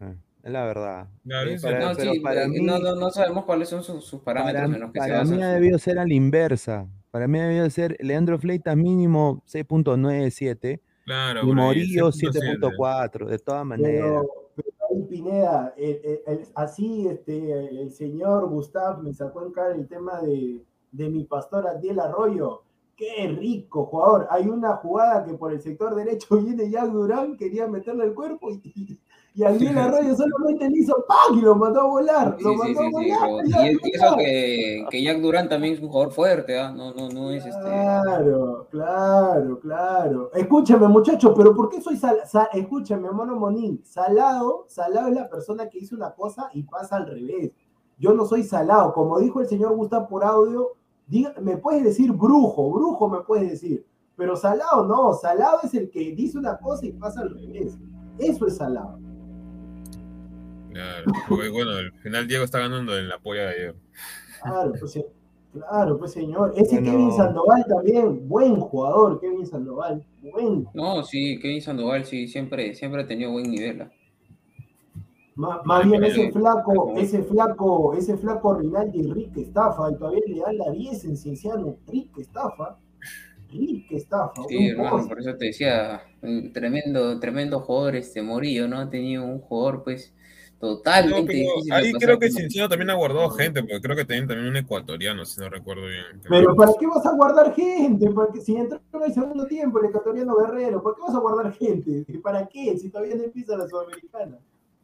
[0.43, 3.11] es la verdad Claro, Eh, eso para- No, pero sí, para pero mí no, no,
[3.11, 5.49] sabemos cuáles son sus, sus parámetros Para, en los que se para basa mí ha
[5.53, 6.87] debido ser a la inversa.
[7.11, 12.59] Para mí ha debido ser Leandro Fleitas mínimo 6.97 Claro, y Morillo 7.7.
[12.61, 14.05] 7.4, de todas maneras.
[14.05, 19.53] Pero, pero ahí Pineda, el- el- el- así este, el señor Gustav me sacó en
[19.53, 20.61] cara el tema de,
[20.93, 22.63] de mi pastor Adiel Arroyo.
[22.99, 24.27] Qué rico jugador.
[24.29, 28.51] Hay una jugada que por el sector derecho viene Jack Durán, quería meterle el cuerpo
[28.51, 29.01] y, y,
[29.35, 31.39] y Adiel Arroyo solamente le hizo ¡pam!
[31.39, 32.35] y lo mandó a volar.
[32.37, 33.31] Sí, lo sí, sí, a sí, volar.
[33.71, 36.73] y, y eso que, que Jack Durán también es un jugador fuerte, ¿ah?
[36.73, 37.61] No, no, no es este.
[37.63, 40.31] Claro, claro, claro.
[40.35, 43.81] Escúchame, muchacho, pero ¿por qué soy sal, sal- escúchame, mono Monín?
[43.85, 47.53] Salado, salado es la persona que hizo una cosa y pasa al revés.
[47.97, 50.73] Yo no soy salado, como dijo el señor Gustavo por audio,
[51.09, 53.85] diga- me puedes decir brujo, brujo me puedes decir,
[54.17, 57.79] pero salado no, salado es el que dice una cosa y pasa al revés.
[58.19, 58.99] Eso es salado.
[60.73, 63.75] Claro, porque, bueno, al final Diego está ganando en la polla de ayer.
[64.43, 65.01] Claro, pues,
[65.53, 66.53] claro, pues señor.
[66.57, 66.91] Ese Bueno.
[66.93, 73.03] Kevin Sandoval también, buen jugador, Kevin Sandoval, buen No, sí, Kevin Sandoval sí, siempre, siempre
[73.03, 73.83] ha tenido buen nivel.
[73.83, 73.91] ¿ah?
[75.39, 80.59] Más bien ese flaco, ese flaco, ese flaco Rinaldi Rick estafa, y todavía le dan
[80.59, 82.77] la 10 en Cienciano, Rick estafa,
[83.49, 84.43] Rick estafa.
[84.49, 88.81] Sí, hermano, por eso te decía, un tremendo, tremendo jugador este Morillo, ¿no?
[88.81, 90.13] Ha tenido un jugador, pues,
[90.59, 94.49] totalmente difícil ahí creo que Cinciano también ha guardado gente, porque creo que tienen también
[94.49, 96.21] un ecuatoriano, si no recuerdo bien.
[96.29, 98.11] Pero ¿para qué vas a guardar gente?
[98.11, 101.53] Porque si entró en el segundo tiempo el ecuatoriano Guerrero, ¿para qué vas a guardar
[101.53, 102.05] gente?
[102.21, 102.77] ¿Para qué?
[102.77, 104.37] Si todavía no empieza la Sudamericana.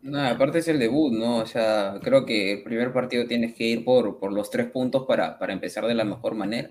[0.04, 1.38] No, aparte es el debut, ¿no?
[1.38, 5.06] O sea, creo que el primer partido tienes que ir por, por los tres puntos
[5.06, 6.70] para, para empezar de la mejor manera.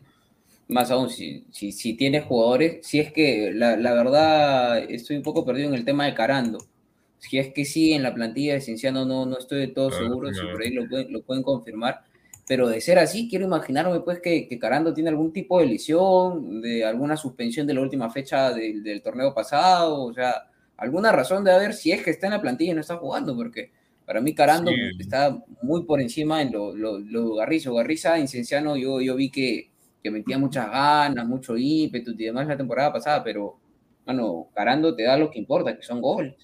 [0.68, 5.24] Más aún, si, si, si tienes jugadores, si es que la, la verdad estoy un
[5.24, 6.60] poco perdido en el tema de Carando.
[7.18, 10.06] Si es que sí, en la plantilla de Cienciano no, no estoy de todo Claro,
[10.06, 12.02] seguro, si por ahí lo pueden, lo pueden confirmar.
[12.48, 16.62] Pero de ser así, quiero imaginarme pues que, que Carando tiene algún tipo de lesión,
[16.62, 21.44] de alguna suspensión de la última fecha del, del torneo pasado, o sea, alguna razón
[21.44, 23.72] de haber si es que está en la plantilla y no está jugando, porque
[24.06, 24.78] para mí Carando Sí.
[25.00, 27.74] está muy por encima en lo, lo, lo Garrizo.
[27.74, 29.70] Garriza en Cienciano yo, yo vi que,
[30.04, 33.58] que metía muchas ganas, mucho ímpetu y demás la temporada pasada, pero
[34.06, 36.36] bueno, Carando te da lo que importa, que son goles.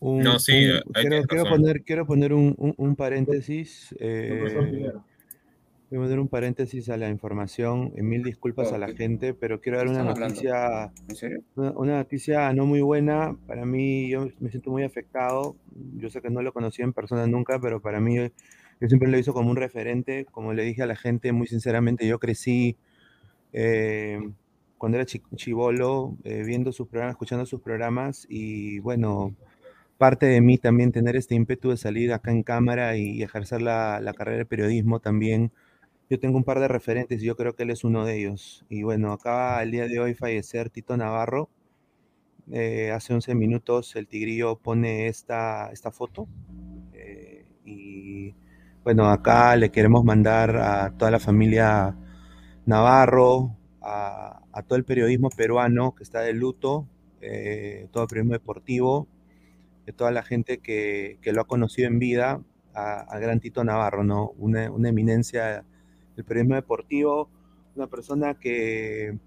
[0.00, 3.94] Un- No, sí, un- quiero, quiero poner, quiero poner un, un- un paréntesis.
[3.98, 4.92] ¿Qué pasó, eh,
[5.94, 6.04] Pineda?
[6.04, 7.92] Quiero poner un paréntesis a la información.
[7.96, 11.42] Mil disculpas a la gente, pero quiero dar ¿Qué una noticia, ¿En serio?
[11.54, 13.36] una, una noticia no muy buena.
[13.46, 15.56] Para mí, yo me siento muy afectado.
[15.96, 19.18] Yo sé que no lo conocí en persona nunca, pero para mí, yo siempre lo
[19.18, 20.24] hizo como un referente.
[20.30, 22.76] Como le dije a la gente, muy sinceramente, yo crecí
[23.52, 24.18] eh,
[24.78, 29.34] cuando era chivolo, eh, viendo sus programas, escuchando sus programas y bueno,
[29.96, 34.00] parte de mí también tener este ímpetu de salir acá en cámara y ejercer la,
[34.00, 35.52] la carrera de periodismo también.
[36.10, 38.64] Yo tengo un par de referentes y yo creo que él es uno de ellos.
[38.68, 41.48] Y bueno, acaba el día de hoy fallecer Tito Navarro.
[42.52, 46.28] Eh, hace 11 minutos el Tigrillo pone esta, esta foto.
[46.92, 48.34] Eh, y
[48.82, 51.96] bueno, acá le queremos mandar a toda la familia
[52.66, 56.86] Navarro, a, todo el periodismo peruano que está de luto,
[57.22, 59.08] eh, todo el periodismo deportivo,
[59.86, 62.40] de toda la gente que, que lo ha conocido en vida,
[62.74, 64.30] al gran Tito Navarro, ¿no?
[64.36, 65.64] Una, una, eminencia
[66.16, 67.28] del periodismo deportivo,
[67.76, 69.18] una persona que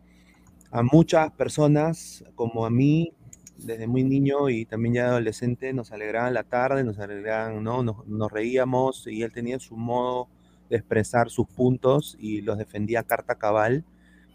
[0.72, 3.14] a muchas personas, como a mí,
[3.58, 7.84] desde muy niño y también ya adolescente, nos alegraban la tarde, nos alegraban, ¿no?
[7.84, 10.28] Nos, nos reíamos y él tenía su modo
[10.70, 13.86] de expresar sus puntos y los defendía carta cabal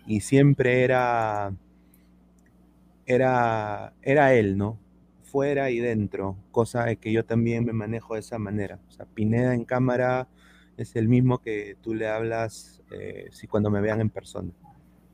[0.07, 1.55] y siempre era,
[3.07, 4.79] era, era él, ¿no?
[5.33, 8.79] fuera y dentro, cosa que yo también me manejo de esa manera.
[8.89, 10.29] O sea, Pineda en cámara
[10.77, 14.53] es el mismo que tú le hablas eh, si cuando me vean en persona.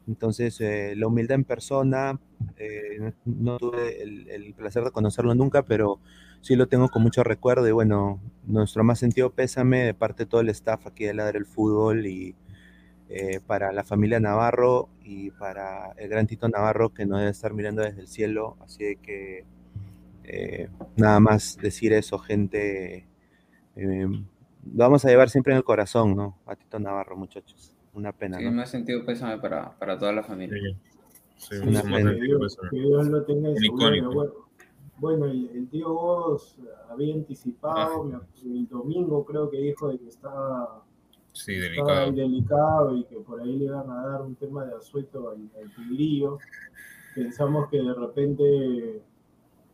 [0.09, 2.19] Entonces, eh, la humildad en persona,
[2.57, 6.01] eh, no tuve el, placer de conocerlo nunca, pero
[6.41, 10.31] sí lo tengo con mucho recuerdo y bueno, nuestro más sentido pésame de parte de
[10.31, 12.35] todo el staff aquí de Ladre el Fútbol y
[13.11, 17.53] eh, para la familia Navarro y para el gran Tito Navarro que nos debe estar
[17.53, 19.45] mirando desde el cielo, así que
[20.97, 23.07] nada más decir eso, gente.
[24.75, 26.39] Lo vamos a llevar siempre en el corazón, ¿no?
[26.47, 27.75] A Tito Navarro, muchachos.
[27.95, 28.39] Una pena.
[28.39, 28.53] Sí, ¿no?
[28.53, 30.77] me ha sentido pésame para, para toda la familia.
[31.37, 32.15] Sí, sí, una pena.
[32.15, 34.07] Que Dios, que Dios lo tenga en su gloria.
[34.07, 34.33] Bueno,
[34.99, 36.57] bueno el, el, tío Vos
[36.91, 38.23] había anticipado, ah.
[38.45, 40.85] el domingo creo que dijo de que estaba,
[41.33, 41.89] sí, delicado.
[41.91, 45.49] estaba delicado y que por ahí le iban a dar un tema de asueto al,
[45.61, 46.39] al tigrillo.
[47.15, 49.03] Pensamos que de repente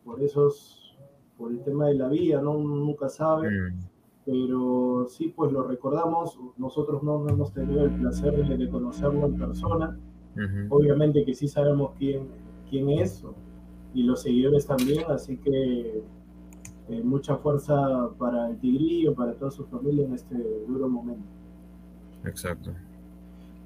[0.05, 0.95] por esos,
[1.37, 2.51] por el tema de la vida, ¿no?
[2.51, 3.79] Uno nunca sabe, mm.
[4.25, 9.27] Pero sí, pues lo recordamos, nosotros no, no hemos tenido el placer de, de conocerlo
[9.27, 9.97] en persona,
[10.35, 10.67] uh -huh.
[10.69, 12.27] obviamente que sí sabemos quién,
[12.69, 13.23] quién es,
[13.93, 16.03] y los seguidores también, así que
[16.89, 20.35] eh, mucha fuerza para el Tigrillo, para toda su familia en este
[20.67, 21.25] duro momento.
[22.25, 22.71] Exacto.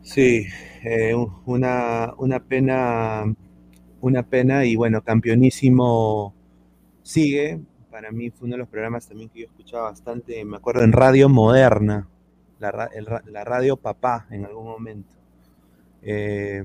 [0.02, 0.46] Sí,
[0.84, 1.14] eh,
[1.46, 3.26] una, una pena
[4.02, 6.34] una pena y bueno, campeonísimo
[7.04, 7.62] sigue.
[8.00, 10.94] Para mí fue uno de los programas también que yo escuchaba bastante, me acuerdo en
[10.94, 12.08] Radio Moderna,
[12.58, 15.10] la, el, la radio Papá en algún momento.
[16.02, 16.64] Eh,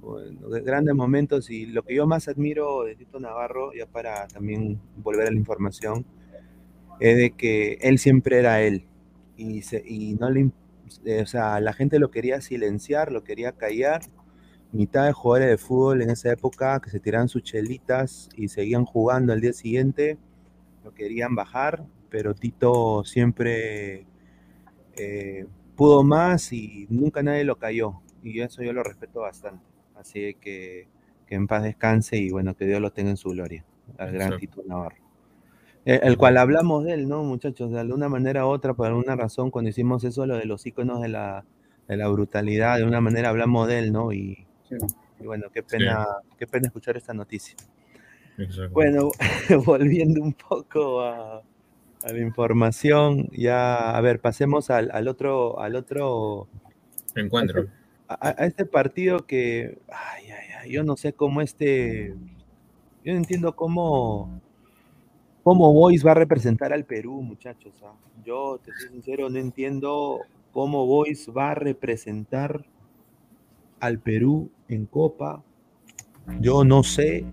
[0.00, 4.80] bueno, grandes momentos y lo que yo más admiro de Tito Navarro, ya para también
[4.98, 6.06] volver a la información,
[7.00, 8.84] es de que él siempre era él
[9.36, 10.52] y, se, y no le,
[11.20, 14.02] o sea, la gente lo quería silenciar, lo quería callar
[14.72, 18.84] mitad de jugadores de fútbol en esa época que se tiraban sus chelitas y seguían
[18.84, 20.18] jugando al día siguiente,
[20.88, 24.06] lo querían bajar, pero Tito siempre
[24.96, 25.46] eh,
[25.76, 28.00] pudo más y nunca nadie lo cayó.
[28.22, 29.64] Y eso yo lo respeto bastante.
[29.94, 30.88] Así que
[31.28, 33.62] que en paz descanse y bueno, que Dios lo tenga en su gloria,
[33.98, 34.38] al gran sí.
[34.40, 34.96] Tito Navarro.
[35.84, 37.70] El, el, cual hablamos de él, ¿no, muchachos?
[37.70, 41.02] De alguna manera u otra, por alguna razón, cuando hicimos eso, lo de los íconos
[41.02, 41.44] de la,
[41.86, 44.12] de la brutalidad, de una manera hablamos de él, ¿no?
[44.12, 44.46] Y,
[45.20, 46.28] y bueno, qué pena, sí.
[46.38, 47.54] qué pena escuchar esta noticia.
[48.38, 48.72] Exacto.
[48.72, 49.10] Bueno,
[49.66, 51.42] volviendo un poco a,
[52.02, 56.48] a, la información, ya, a ver, pasemos al, al otro, al otro
[57.14, 57.66] encuentro.
[58.08, 62.14] A este, a, este partido que, ay, ay, ay, yo no sé cómo este,
[63.04, 64.40] yo no entiendo cómo,
[65.42, 67.74] cómo Boys va a representar al Perú, muchachos.
[67.84, 67.94] ¿ah?
[68.24, 70.20] Yo, te soy sincero, no entiendo
[70.52, 72.64] cómo Boys va a representar
[73.80, 75.42] al Perú en Copa.
[76.40, 77.24] Yo no sé,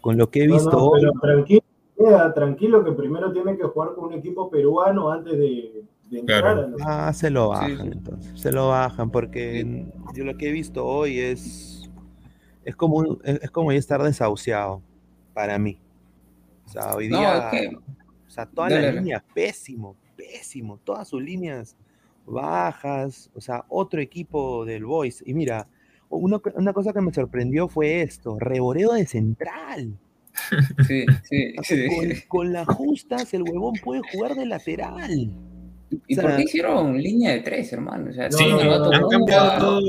[0.00, 1.62] con lo que he visto no, no, pero tranquilo,
[1.96, 6.40] queda, tranquilo que primero tiene que jugar con un equipo peruano antes de, de entrar.
[6.42, 6.60] Claro.
[6.60, 6.80] A los...
[6.84, 7.88] Ah, se lo bajan sí, sí.
[7.92, 9.92] entonces, se lo bajan porque sí.
[10.14, 11.90] yo lo que he visto hoy es
[12.64, 14.82] es como es como ya estar desahuciado
[15.32, 15.80] para mí.
[16.66, 17.78] O sea, hoy día, no,
[18.26, 21.76] o sea, toda la línea pésimo, pésimo, todas sus líneas
[22.26, 25.22] bajas, o sea, otro equipo del Boys.
[25.26, 25.66] Y mira,
[26.10, 29.98] una, una, cosa que me sorprendió fue esto, reboreo de central.
[30.86, 31.86] Sí, sí, sí.
[31.88, 35.30] Con, con, las justas el huevón puede jugar de lateral.
[36.06, 38.10] ¿Y o sea, por qué hicieron línea de tres, hermano?
[38.10, 39.80] O sea, sí, no, no, han cambiado todo.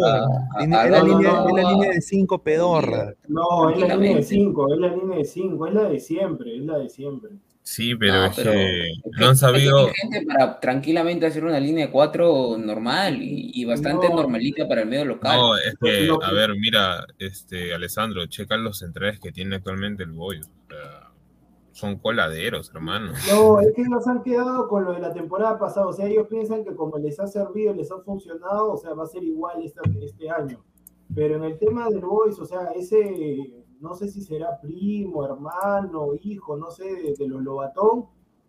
[0.59, 3.13] Es la, línea de cinco pedorra.
[3.27, 6.57] No, es la línea de cinco, es la línea de cinco, es la de siempre,
[6.57, 7.31] es la de siempre.
[7.63, 9.89] Sí, pero, es que no han sabido.
[10.27, 15.37] Para tranquilamente hacer una línea de cuatro normal y, bastante normalita para el medio local.
[15.37, 20.11] No, es que, a ver, mira, este, Alessandro, checa los centrales que tiene actualmente el
[20.11, 20.41] Boy.
[21.71, 23.13] son coladeros, hermano.
[23.29, 25.87] No, es que nos han quedado con lo de la temporada pasada.
[25.87, 29.03] O sea, ellos piensan que como les ha servido, les ha funcionado, o sea, va
[29.03, 30.63] a ser igual este año.
[31.13, 36.09] Pero en el tema del Boys, o sea, ese no sé si será primo, hermano,
[36.21, 38.05] hijo, no sé, de, los Lobatón,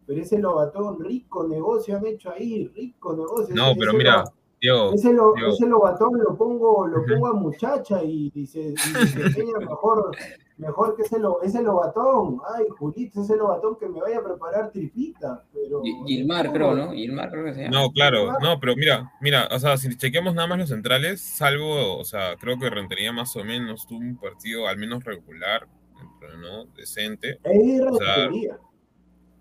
[0.07, 3.55] pero ese Lobatón, rico negocio han hecho ahí, rico negocio.
[3.55, 4.25] No, pero mira,
[4.63, 10.17] ese, lo, ese, Lobatón lo pongo, lo pongo a muchacha y dice, se mejor,
[10.57, 12.39] mejor que ese, lo, ese Lobatón.
[12.55, 15.45] Ay, Julito, ese Lobatón que me vaya a preparar tripita.
[15.53, 16.93] Pero, Gilmar, creo, ¿no?
[16.93, 17.81] Gilmar creo que se llama.
[17.81, 21.99] No, claro, no, pero mira, mira, o sea, si chequeamos nada más los centrales, salvo,
[21.99, 25.67] o sea, creo que Rentería más o menos tuvo un partido al menos regular,
[26.41, 26.67] ¿no?
[26.77, 27.41] Decente.
[27.45, 28.31] o sea,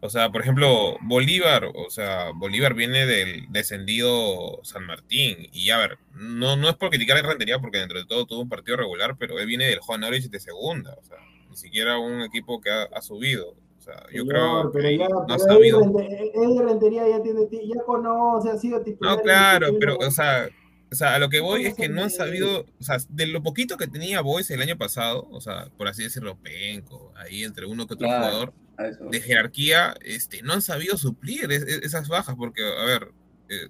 [0.04, 5.48] o sea, por ejemplo, Bolívar, o sea, Bolívar viene del descendido San Martín.
[5.54, 8.42] Y a ver, no, no es por criticar a Rentería, porque dentro de todo tuvo
[8.42, 10.96] un partido regular, pero él viene del Juan Norwich de segunda.
[11.00, 11.18] O sea,
[11.50, 13.56] ni siquiera un equipo que ha, subido.
[13.78, 15.82] O sea, yo creo que ya, no ha sabido.
[15.84, 19.18] Él de Rentería ya tiene, ya conoce, ha sido titular.
[19.18, 20.50] No, claro, pero, o sea,
[20.92, 23.42] o sea, a lo que voy es que no han sabido, o sea, de lo
[23.42, 27.66] poquito que tenía Boys el año pasado, o sea, por así decirlo, Penco, ahí entre
[27.66, 32.86] uno que otro jugador, de jerarquía, este, no han sabido suplir esas bajas, porque, a
[32.86, 33.12] ver,
[33.50, 33.68] eh,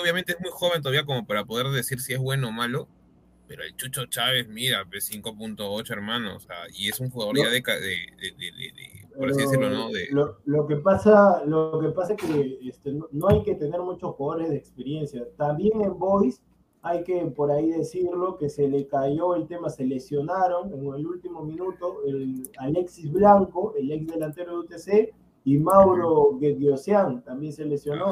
[0.00, 2.88] obviamente es muy joven todavía como para poder decir si es bueno o malo,
[3.46, 7.62] pero el Chucho Chávez, mira, 5.8 hermano, o sea, y es un jugador ya de,
[9.16, 9.90] por así decirlo, ¿no?
[10.44, 14.50] Lo, que pasa, lo que pasa es que este, no, hay que tener muchos jugadores
[14.50, 15.24] de experiencia.
[15.36, 16.42] También en Boys
[16.84, 21.06] hay que por ahí decirlo, que se le cayó el tema, se lesionaron en el
[21.06, 25.14] último minuto el Alexis Blanco, el ex delantero de UTC,
[25.46, 28.10] y Mauro Gediosian también se lesionó.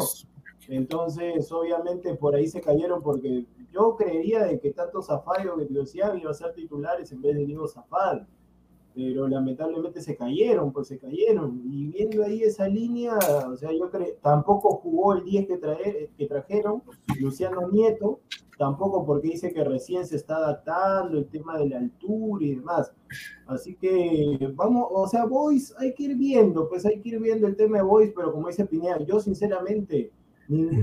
[0.68, 6.18] Entonces, obviamente, por ahí se cayeron porque yo creería de que tanto Zafari o Gediosian
[6.18, 8.26] iban a ser titulares en vez de Diego Zafal
[8.94, 11.62] pero lamentablemente se cayeron, pues se cayeron.
[11.64, 13.18] Y viendo ahí esa línea,
[13.48, 16.82] o sea, yo creo, tampoco jugó el 10 que, traer, que trajeron,
[17.18, 18.20] Luciano Nieto,
[18.58, 22.92] tampoco porque dice que recién se está adaptando el tema de la altura y demás.
[23.46, 27.46] Así que vamos, o sea, Boys hay que ir viendo, pues hay que ir viendo
[27.46, 30.10] el tema de Boys, pero como dice Pineda, yo sinceramente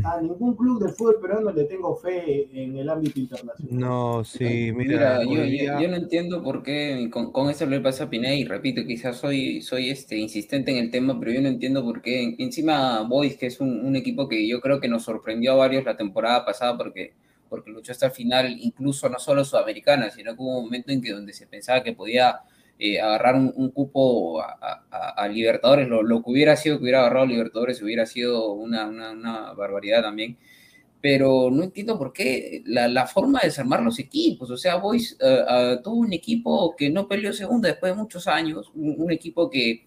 [0.03, 3.79] a ningún club del fútbol peruano le tengo fe en el ámbito internacional.
[3.79, 5.23] No, sí, mira.
[5.23, 9.61] yo, no entiendo por qué, con, eso le pasa a Pineda, y repito, quizás soy,
[9.61, 12.35] soy este, insistente en el tema, pero yo no entiendo por qué.
[12.39, 15.97] Encima, Boys, que es un, equipo que yo creo que nos sorprendió a varios la
[15.97, 17.13] temporada pasada, porque,
[17.49, 21.01] porque luchó hasta el final, incluso no solo Sudamericana, sino que hubo un momento en
[21.01, 22.39] que donde se pensaba que podía
[22.81, 28.05] eh, agarrar un, cupo a, Libertadores, lo, que hubiera sido que hubiera agarrado Libertadores hubiera
[28.05, 30.37] sido una, una, barbaridad también.
[31.01, 34.49] Pero no entiendo por qué la, forma de desarmar los equipos.
[34.49, 38.71] O sea, Boys uh, tuvo un equipo que no peleó segunda después de muchos años,
[38.75, 39.85] un, equipo que,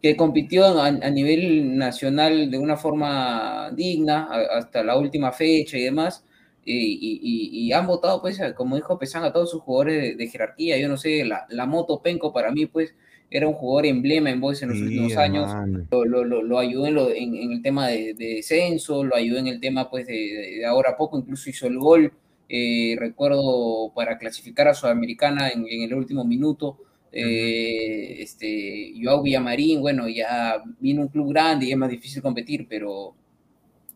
[0.00, 6.24] que compitió a, nivel nacional de una forma digna hasta la última fecha y demás
[6.68, 10.78] y, han votado, pues, como dijo Pesán, a todos sus jugadores de, jerarquía.
[10.78, 12.94] Yo no sé, la, la, moto Penco para mí, pues,
[13.30, 15.50] era un jugador emblema en Boys en los últimos años.
[15.90, 19.90] Lo, lo, lo, ayudó en, en, el tema de, descenso, lo ayudó en el tema,
[19.90, 22.12] pues, de, ahora poco, incluso hizo el gol,
[22.48, 26.78] eh, recuerdo, para clasificar a Sudamericana en, el último minuto.
[27.12, 32.66] Eh, este, Joao Villamarín, bueno, ya vino un club grande y es más difícil competir,
[32.68, 33.14] pero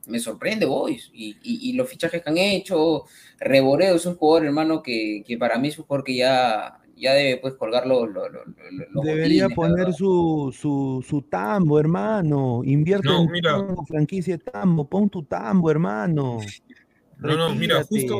[0.07, 3.05] me sorprende Boys y, y, los fichajes que han hecho.
[3.39, 7.13] Reboredo es un jugador, hermano, que, que, para mí es un jugador que ya, ya
[7.15, 8.09] debe pues colgar los.
[9.05, 12.63] Debería poner su, su, su, tambo, hermano.
[12.65, 13.53] Invierte en mira.
[13.53, 16.39] Tambo, franquicia tambo, pon tu tambo, hermano.
[17.19, 18.19] No, no, mira, justo,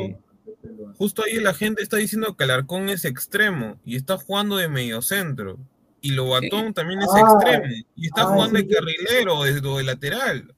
[0.97, 5.57] justo ahí la gente está diciendo que Alarcón es extremo y está jugando de mediocentro.
[5.99, 7.65] Y Lobatón también es extremo
[7.95, 10.53] y está ah, jugando de carrilero, de, de lateral.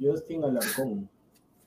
[0.00, 1.08] Justin Alarcón.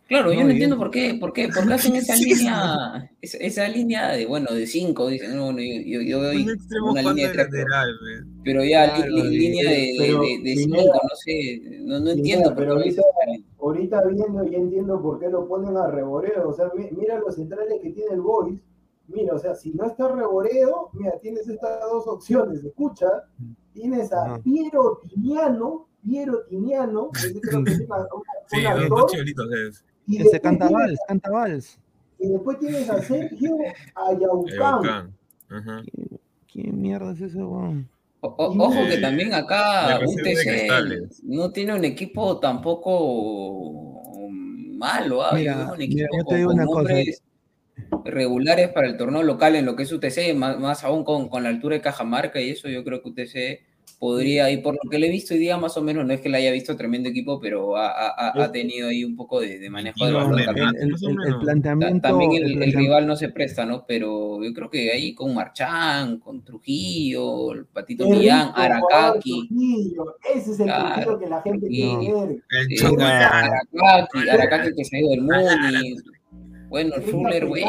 [0.08, 4.12] Claro, yo no entiendo por qué, por qué, por qué hacen esa línea, esa, línea
[4.12, 6.46] de, bueno, de cinco, dicen, no, yo, yo, doy
[6.90, 7.90] una línea de lateral,
[8.44, 12.54] pero ya línea de, de, cinco, no sé, no, no entiendo.
[12.56, 13.02] pero ahorita,
[13.60, 17.80] ahorita viendo y entiendo por qué lo ponen a reboreo, o sea, mira los centrales
[17.82, 18.60] que tiene el Boys,
[19.08, 23.08] mira, o sea, si no está reboreo, mira, tienes estas dos opciones, escucha,
[23.74, 29.34] tienes a Piero Tiniano, Piero Tiniano, que creo que es una, sí,
[29.68, 29.86] es.
[30.06, 31.80] Y Ese canta vals, canta vals.
[32.20, 33.58] Y después tienes a Sergio
[33.95, 35.14] Ayaucán.
[35.47, 37.89] ¿Qué, ¿Qué, mierda es ese weón?
[38.26, 43.99] ojo que también acá UTC no tiene un equipo tampoco
[44.78, 45.34] malo, ¿ah?
[45.74, 46.93] un equipo yo te digo una cosa
[48.06, 51.43] regulares para el torneo local en lo que es UTC, más, más aún con, con,
[51.43, 53.73] la altura de Cajamarca y eso, yo creo que UTC
[54.04, 56.20] podría, y por lo que le he visto hoy día más o menos, no es
[56.20, 59.60] que le haya visto tremendo equipo, pero ha, ha, ha tenido ahí un poco de,
[59.60, 60.39] de manejo de balón.
[60.39, 63.86] El, planteamiento, también el, rival no se presta, ¿no?
[63.88, 69.49] Pero yo creo que ahí con Marchán, con Trujillo, el Patito Millán, Aracaki.
[70.36, 72.43] Ese es el claro, que la gente quiere ver.
[72.84, 75.95] Aracaki, Aracaki que se ha ido del Muni.
[76.74, 77.64] Bueno, Fuller, güey.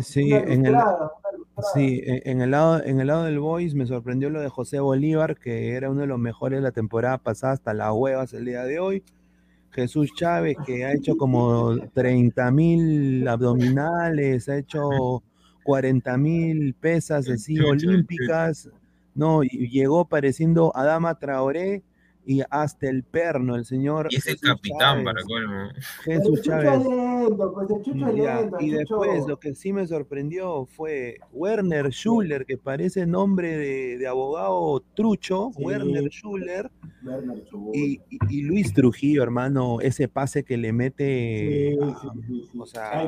[0.00, 0.76] Sí, en el,
[1.72, 5.38] sí, en el lado, en el lado del Boys me sorprendió lo de José Bolívar,
[5.38, 8.64] que era uno de los mejores de la temporada pasada hasta las huevas el día
[8.64, 9.02] de hoy.
[9.70, 15.22] Jesús Chávez, que ha hecho como 30 mil abdominales, ha hecho
[15.64, 18.68] 40 mil pesas así olímpicas,
[19.14, 21.82] no, y llegó pareciendo Adama Traoré,
[22.28, 24.08] y hasta el perno, el señor.
[24.10, 25.70] Y es el capitán para colmo.
[26.04, 26.82] Jesús Chávez.
[26.84, 34.06] Pues, y después lo que sí me sorprendió fue Werner Schuller, que parece nombre de,
[34.06, 36.70] abogado trucho, Werner Schuller.
[37.72, 37.98] Y,
[38.28, 41.78] y, Luis Trujillo, hermano, ese pase que le mete.
[42.26, 43.06] Sí, o sea,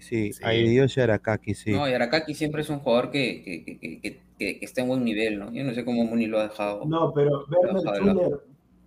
[0.00, 0.42] Sí, sí.
[0.44, 1.72] ahí dio Yarakaki, sí.
[1.72, 5.52] No, Yarakaki siempre es un jugador que, que, que, que, está en buen nivel, ¿no?
[5.52, 6.84] Yo no sé cómo Muni lo ha dejado.
[6.86, 8.40] No, pero Werner Schuller,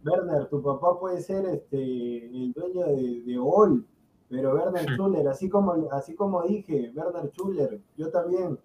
[0.03, 3.85] Werner, tu papá puede ser este, el dueño de, de OL,
[4.29, 8.57] pero Werner Schuller, así como, así como dije, Werner Schuller, yo también,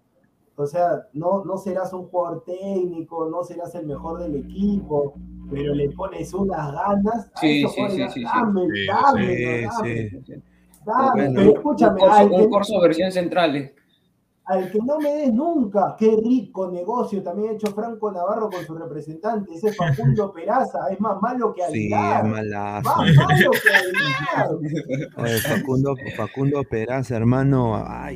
[0.55, 5.13] o sea, no, no serás un jugador técnico, no serás el mejor del equipo,
[5.51, 7.31] pero le pones unas ganas.
[7.39, 10.41] Sí, sí, sí, sí, sí, sí,
[10.85, 12.01] Dame, escúchame.
[12.31, 13.73] Un curso, un versión central.
[14.49, 18.65] Al que no me des nunca, qué rico negocio también ha hecho Franco Navarro con
[18.65, 22.23] su representante, ese Facundo Peraza, es más malo que Aguilar.
[22.23, 22.89] Sí, es malazo.
[22.89, 25.39] Más malo que Aguilar.
[25.59, 28.15] Facundo, Facundo Peraza, hermano, ay,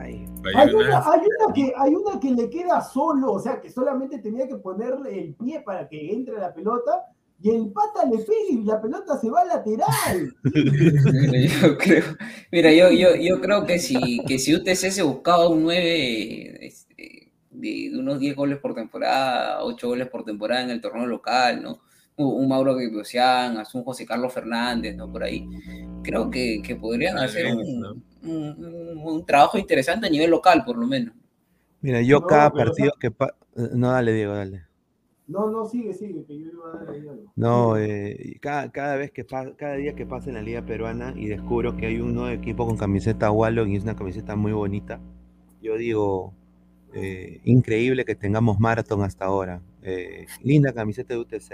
[0.00, 0.28] ay.
[0.56, 4.18] Hay una, hay, una que, hay una que le queda solo, o sea, que solamente
[4.18, 7.04] tenía que ponerle el pie para que entre la pelota,
[7.40, 10.34] y el pata le pega y la pelota se va lateral.
[11.62, 12.04] yo creo,
[12.50, 17.32] mira, yo, yo, yo creo que si, que si UTC se buscaba un 9 este,
[17.50, 21.80] de, unos 10 goles por temporada, 8 goles por temporada en el torneo local, ¿no?
[22.16, 25.08] Un Mauro Guibusian, un José Carlos Fernández, ¿no?
[25.10, 25.48] Por ahí.
[26.02, 30.88] Creo que, que podrían hacer un, un, un, trabajo interesante a nivel local, por lo
[30.88, 31.14] menos.
[31.80, 33.12] Mira, yo cada partido que...
[33.54, 34.67] no, dale, Diego, dale.
[35.28, 37.30] No, no, sigue, sigue, que yo iba a dar ahí algo.
[37.36, 41.26] No, eh, cada, cada, vez que cada día que pasa en la liga peruana y
[41.26, 45.00] descubro que hay un nuevo equipo con camiseta Wallon y es una camiseta muy bonita,
[45.60, 46.32] yo digo,
[46.94, 49.60] eh, increíble que tengamos Marathon hasta ahora.
[49.82, 51.52] Eh, linda camiseta de UTC,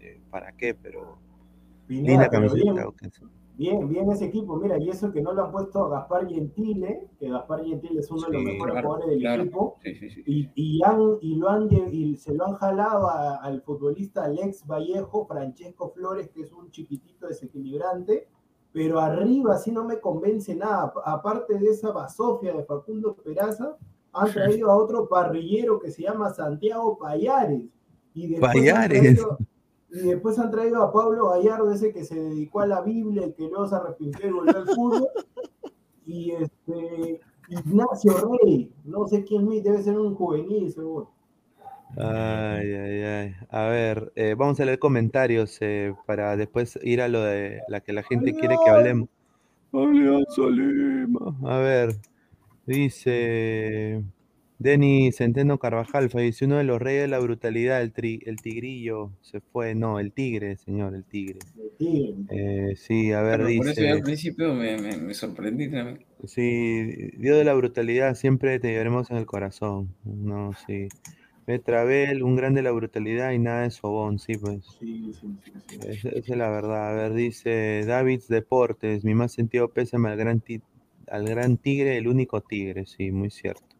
[0.00, 0.74] eh, ¿para qué?
[0.74, 1.18] Pero
[1.88, 3.22] linda camiseta de UTC.
[3.56, 4.56] Bien, bien ese equipo.
[4.56, 8.10] Mira, y eso que no lo han puesto a Gaspar Gentile, que Gaspar Gentile es
[8.10, 9.78] uno de los mejores jugadores del equipo,
[10.26, 15.26] y, y, han, y, lo han, y se lo han jalado al futbolista Alex Vallejo,
[15.26, 18.26] Francesco Flores, que es un chiquitito desequilibrante,
[18.72, 20.92] pero arriba sí no me convence nada.
[21.04, 23.76] Aparte de esa basofia de Facundo Peraza,
[24.12, 27.68] han traído a otro parrillero que se llama Santiago Payares.
[28.14, 29.24] Y Payares
[29.94, 33.32] y después han traído a Pablo Gallardo, ese que se dedicó a la Biblia y
[33.32, 35.08] que luego se arrepintió y volvió al fútbol.
[36.04, 41.12] Y este, Ignacio Rey, no sé quién es, debe ser un juvenil seguro.
[41.96, 43.34] Ay, ay, ay.
[43.50, 47.80] A ver, eh, vamos a leer comentarios eh, para después ir a lo de la
[47.80, 49.08] que la gente quiere que hablemos.
[51.44, 51.94] A ver,
[52.66, 54.02] dice
[54.58, 57.92] Denis Centeno Carvajal falleció uno de los reyes de la brutalidad, el,
[58.24, 61.40] el tigrillo se fue, no, el tigre, señor, el tigre.
[62.30, 63.58] Eh, sí, a ver, dice.
[63.58, 66.04] Por eso al principio me, me, sorprendí también.
[66.24, 69.94] Sí, Dios de la brutalidad siempre te llevaremos en el corazón.
[70.04, 70.88] No, sí.
[71.46, 74.64] Betravel, un grande de la brutalidad y nada de sobón, sí, pues.
[74.78, 75.78] Sí, sí, sí.
[75.86, 76.90] Esa, es la verdad.
[76.90, 80.42] A ver, dice David Deportes, mi más sentido pésame al gran,
[81.08, 83.73] al gran tigre, el único tigre, sí, muy cierto.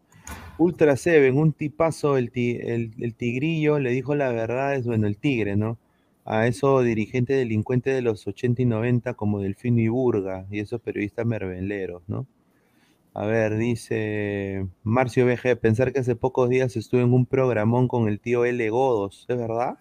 [0.57, 5.55] Ultra Seven, un tipazo, el, el, tigrillo, le dijo la verdad, es bueno, el tigre,
[5.57, 5.77] ¿no?
[6.23, 10.81] A esos dirigentes delincuentes de los 80 y 90 como Delfino y Burga y esos
[10.81, 12.25] periodistas merveleros, ¿no?
[13.13, 18.07] A ver, dice Marcio BG, pensar que hace pocos días estuve en un programón con
[18.09, 18.69] el tío L.
[18.69, 19.77] Godos, ¿es verdad?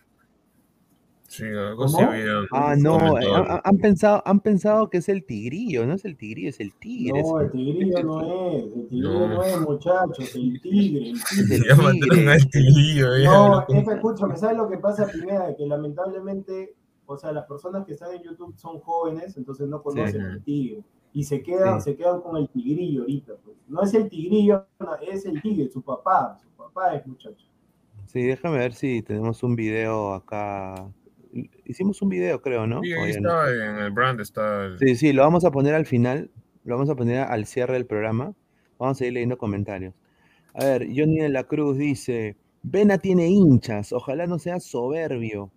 [1.26, 2.46] Sí, algo había.
[2.52, 6.16] Ah, no, eh, han, han pensado, han pensado que es el tigrillo, no es el
[6.16, 7.22] tigrillo, es el tigre.
[7.22, 11.74] No, el tigrillo no es, el tigrillo no, es, muchachos, el tigre, el tigre.
[11.74, 13.30] Mataron al tigrillo, ya.
[13.30, 15.56] No, es que escúchame, ¿sabes lo que pasa, Pineda?
[15.56, 16.74] Que lamentablemente,
[17.06, 20.26] o sea, las personas que están en YouTube son jóvenes, entonces no conocen Sí.
[20.28, 20.84] el tigre.
[21.14, 21.90] Y se quedan, Sí.
[21.90, 23.32] se quedan con el tigrillo ahorita.
[23.44, 23.56] Pues.
[23.68, 26.38] No es el tigrillo, no, es el tigre, su papá.
[26.42, 27.46] Su papá es muchacho.
[28.06, 30.86] Sí, déjame ver si tenemos un video acá.
[31.64, 32.80] Hicimos un video, creo, ¿no?
[32.82, 34.78] Sí, ¿O ahí está, en el brand está el...
[34.78, 36.30] Sí, sí, lo vamos a poner al final,
[36.64, 38.34] lo vamos a poner al cierre del programa.
[38.78, 39.94] Vamos a ir leyendo comentarios.
[40.54, 45.50] A ver, Johnny de la Cruz dice, Vena tiene hinchas, ojalá no sea soberbio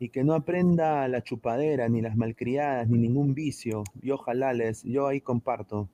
[0.00, 3.84] y que no aprenda la chupadera, ni las malcriadas, ni ningún vicio.
[4.00, 5.90] Y ojalá les, yo ahí comparto.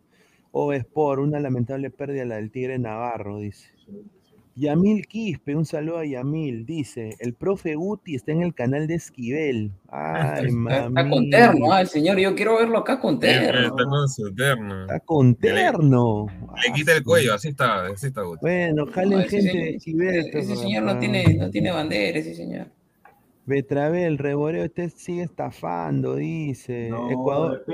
[0.52, 3.68] O es por una lamentable pérdida la del Tigre Navarro, dice.
[4.58, 8.94] Yamil Quispe, un saludo a Yamil, dice, el profe Guti está en el canal de
[8.94, 9.70] Esquivel.
[9.90, 10.86] Ay, Está, mami.
[10.88, 13.68] está con terno, ah, el señor, yo quiero verlo acá con terno.
[13.68, 14.80] Está con su terno.
[14.82, 16.26] Está con terno.
[16.66, 18.38] Le quita el cuello, así está, así está Guti.
[18.40, 20.30] Bueno, No, jalen ese gente señor- de Esquivel.
[20.32, 22.68] ese señor no tiene, no tiene bandera, ese señor.
[23.44, 26.88] Betravel, Reboreo, usted sigue estafando, dice.
[26.90, 27.64] No, Ecuador.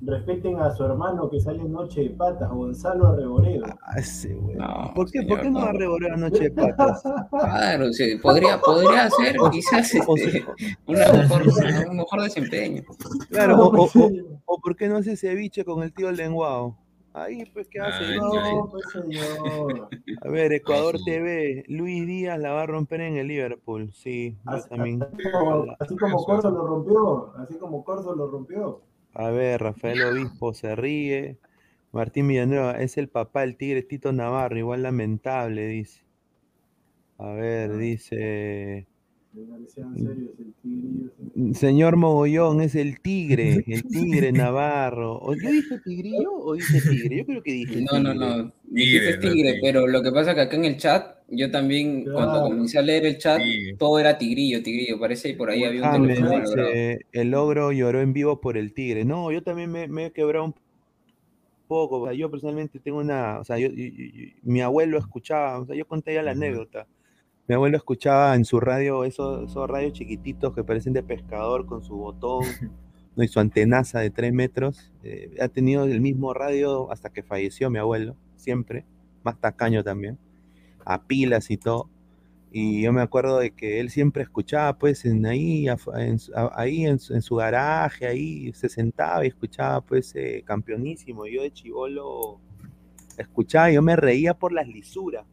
[0.00, 3.64] Respeten a su hermano que sale en Noche de Patas, Gonzalo Arreboredo.
[3.82, 4.56] Ah, ese güey.
[4.56, 5.64] No, ¿Por qué, señor, ¿Por qué no no.
[5.64, 7.02] va a Reboreo Noche de Patas?
[7.30, 10.54] Claro, sí, podría, podría ser quizás O este, sea,
[10.86, 11.42] una mejor,
[11.90, 12.82] un mejor desempeño.
[13.30, 14.10] claro, No, o, o- o-
[14.46, 16.76] o ¿por qué no hace ceviche con el tío lenguado?
[17.14, 18.04] Ahí, pues, ¿qué hace?
[18.04, 19.88] Ay, No, pues señor.
[20.22, 21.04] A ver, Ecuador sí.
[21.06, 23.90] TV, Luis Díaz la va a romper en el Liverpool.
[23.92, 25.02] Sí, yo Así, también.
[25.02, 28.82] así como, así como Corso lo rompió, así como Corso lo rompió.
[29.14, 31.38] A ver, Rafael Obispo se ríe.
[31.92, 36.02] Martín Villanueva, es el papá del Tigre Tito Navarro, igual lamentable, dice.
[37.18, 38.86] A ver, dice.
[39.38, 41.54] Señores, sean serios, el tigrillo.
[41.54, 45.18] Señor Mogollón, es el Tigre, el Tigre Navarro.
[45.20, 47.16] ¿O yo dije Tigrillo o dije Tigre?
[47.18, 48.26] Yo creo que dije No, no, Tigre.
[48.26, 48.52] no.
[48.70, 49.58] Dijiste no, tigre, tigre.
[49.62, 52.82] pero lo que pasa es que acá en el chat, yo también, cuando comencé a
[52.82, 53.74] leer el chat, Sí.
[53.78, 54.98] todo era tigrillo, tigrillo.
[54.98, 58.40] Parece que por ahí había un Ah, me teléfono dice, el ogro lloró en vivo
[58.40, 59.04] por el Tigre.
[59.04, 60.54] No, yo también me, me he quebrado un
[61.66, 62.00] poco.
[62.00, 65.66] o sea, yo personalmente tengo una, o sea, yo, yo- yo- mi abuelo escuchaba, o
[65.66, 66.86] sea, yo conté ya la anécdota.
[67.48, 71.82] Mi abuelo escuchaba en su radio esos, esos radios chiquititos que parecen de pescador con
[71.82, 72.44] su botón
[73.16, 73.24] ¿no?
[73.24, 74.92] y su antenaza de 3 metros.
[75.02, 78.84] Eh, ha tenido el mismo radio hasta que falleció mi abuelo, siempre,
[79.22, 80.18] más tacaño también,
[80.84, 81.88] a pilas y todo.
[82.52, 86.18] Y yo me acuerdo de que él siempre escuchaba, pues, en ahí, en,
[86.54, 91.26] ahí en, su, en su garaje, ahí se sentaba y escuchaba, pues, eh, campeonísimo.
[91.26, 92.40] Yo de chivolo
[93.16, 95.24] escuchaba y yo me reía por las lisuras.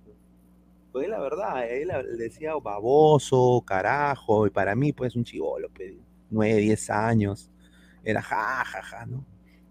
[0.96, 1.10] Pues.
[1.10, 5.70] La verdad, él decía baboso, carajo, y para mí, pues, un chivolo,
[6.30, 7.52] 9, 10 años,
[8.04, 9.26] era ja, ja, ja, ¿no?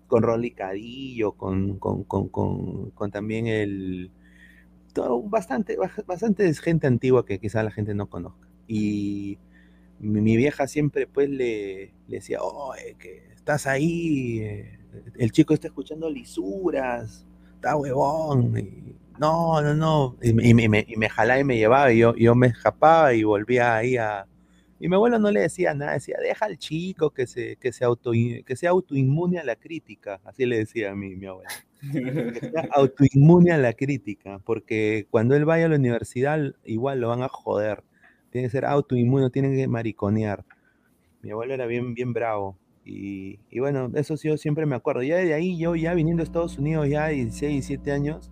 [0.06, 4.10] Con Rolly Cadillo, con, con, con, con, también el,
[4.92, 8.46] todo, bastante, bastante gente antigua que quizá la gente no conozca.
[8.68, 9.38] Y
[10.00, 14.78] mi, vieja siempre pues le, le decía, oye, que estás ahí, eh,
[15.18, 20.68] el chico está escuchando lisuras, está huevón, y, no, no, no, y, me- y y
[20.68, 23.96] me- y me jalaba y me llevaba, y yo, yo me escapaba y volvía ahí
[23.96, 24.26] a...
[24.80, 27.84] Y mi abuelo no le decía nada, decía, deja al chico que se, que se
[27.84, 31.54] auto, que sea autoinmune a la crítica, así le decía a mí mi abuelo
[32.32, 37.08] que sea autoinmune a la crítica, porque cuando él vaya a la universidad igual lo
[37.08, 37.84] van a joder.
[38.30, 40.44] Tiene que ser autoinmune, tiene que mariconear.
[41.22, 42.56] Mi abuelo era bien, bien bravo.
[42.84, 45.02] Y, y bueno, eso sí, yo siempre me acuerdo.
[45.02, 48.30] Ya de ahí, yo ya viniendo a Estados Unidos, ya 16, 17 años,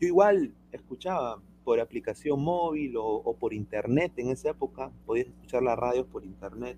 [0.00, 5.78] yo igual escuchaba por aplicación móvil o, por internet en esa época, podías escuchar las
[5.78, 6.76] radios por internet.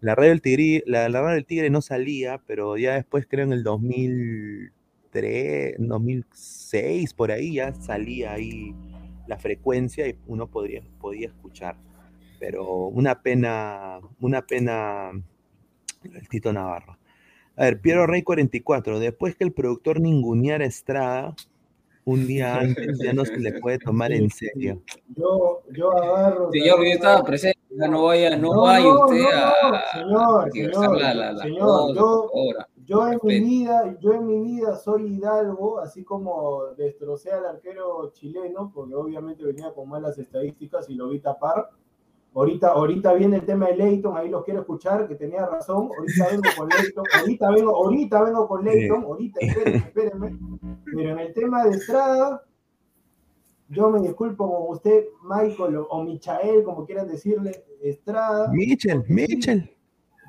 [0.00, 3.52] La radio del Tigre, la, radio del Tigre no salía, pero ya después creo en
[3.52, 8.72] el 2003, 2006, por ahí ya salía ahí
[9.26, 11.78] la frecuencia y uno podría, podía escuchar.
[12.38, 15.12] Pero una pena, una pena
[16.04, 16.98] el Tito Navarro.
[17.56, 21.34] A ver, Piero Rey 44, después que el productor ninguneara Estrada,
[22.04, 24.82] un día antes ya no se le puede tomar en serio.
[25.16, 26.50] Yo, yo agarro.
[26.52, 31.14] Señor, yo estaba presente, ya no vaya, no, vaya usted a, señor, a señor, la,
[31.14, 32.30] la, la señor, cosa, yo,
[32.84, 38.10] yo en mi vida, yo en mi vida soy hidalgo, así como destrocé al arquero
[38.12, 41.70] chileno, porque obviamente venía con malas estadísticas y lo vi tapar.
[42.34, 45.88] Ahorita, ahorita viene el tema de Leighton, ahí los quiero escuchar, que tenía razón.
[45.96, 50.38] Ahorita vengo con Leighton, ahorita vengo, ahorita vengo con Leighton, ahorita espérenme, espérenme.
[50.84, 52.42] Pero en el tema de Estrada,
[53.68, 58.50] yo me disculpo con usted, Michael o, Michael, como quieran decirle, Estrada.
[58.52, 59.70] Michel, Michel.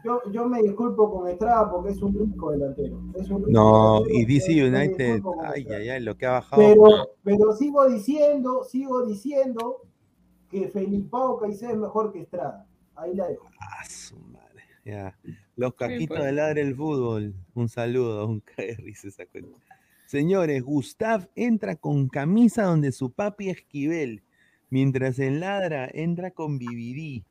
[0.04, 3.02] Yo, yo, me disculpo con Estrada porque es un rico delantero.
[3.48, 6.62] no, y DC United, ay, ay, ay, lo que ha bajado.
[6.62, 6.84] Pero,
[7.24, 9.82] pero sigo diciendo, sigo diciendo
[10.56, 12.66] que Felipao Caicedo es mejor que Estrada.
[12.96, 13.50] Ahí la dejo.
[13.60, 14.64] Ah, su madre.
[14.86, 15.18] Ya.
[15.58, 16.26] Los cajitos pues.
[16.26, 17.34] de ladre el fútbol.
[17.54, 18.42] Un saludo, un
[18.78, 19.60] risa esa cuenta.
[20.06, 24.24] Señores, Gustav entra con camisa donde su papi Esquivel,
[24.70, 27.26] mientras el ladra entra con Vividí.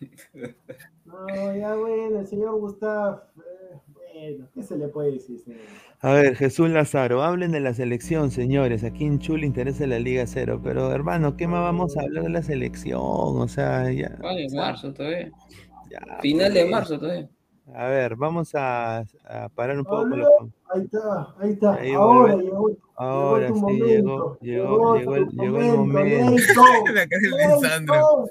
[1.08, 3.78] No, ya bueno, el señor Gustav, eh,
[4.18, 5.60] bueno, ¿qué se le puede decir, señor?
[6.00, 8.84] A ver, Jesús Lázaro, hablen de la selección, señores.
[8.84, 12.30] Aquí en Chul interesa la Liga Cero, pero hermano, ¿qué más vamos a hablar de
[12.30, 13.00] la selección?
[13.00, 14.16] O sea, ya.
[14.20, 15.32] Vale, marzo todavía.
[16.20, 16.70] Final de pues.
[16.70, 17.28] marzo todavía.
[17.74, 19.04] A ver, vamos a,
[19.54, 20.14] parar un poco.
[20.70, 21.78] Ahí está, ahí está.
[21.96, 22.70] ahora llegó.
[22.96, 26.42] Ahora sí, llegó, llegó, llegó, el, llegó el momento.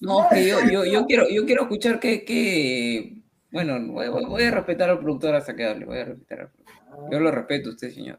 [0.00, 3.15] no, que yo, yo, yo, quiero, yo quiero escuchar que, que...
[3.50, 7.12] bueno, voy, voy, a respetar al productor hasta que hable, voy a respetar al productor.
[7.12, 8.18] Yo lo respeto usted, señor.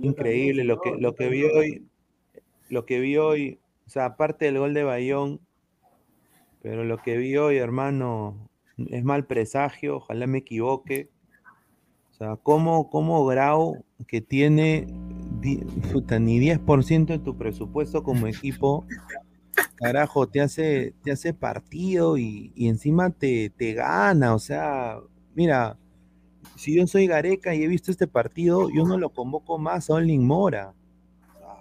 [0.00, 1.86] Increíble lo que, lo que vi hoy,
[2.70, 5.40] lo que vi hoy, o sea, aparte del gol de Bayón,
[6.62, 8.48] pero lo que vi hoy, hermano,
[8.78, 11.10] es mal presagio, ojalá me equivoque.
[12.10, 14.86] O sea, ¿cómo, cómo Grau, que tiene
[15.42, 18.86] ni 10% de tu presupuesto como equipo,
[19.76, 24.34] carajo, te hace, te hace partido y, encima te, te, gana?
[24.34, 25.00] O sea,
[25.34, 25.76] mira,
[26.56, 29.94] si yo soy Gareca y he visto este partido, yo no lo convoco más a
[29.94, 30.74] Olin Mora.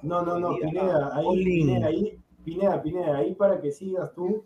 [0.02, 4.44] No, no, no, Pineda, ahí, Pineda, ahí, Pineda, Pineda, ahí para que sigas tú,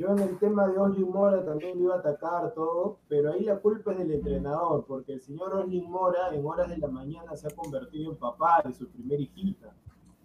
[0.00, 3.44] yo en el tema de Oslin Mora también lo iba a atacar todo, pero ahí
[3.44, 7.36] la culpa es del entrenador, porque el señor Oslin Mora en horas de la mañana
[7.36, 9.74] se ha convertido en papá de su primera hijita.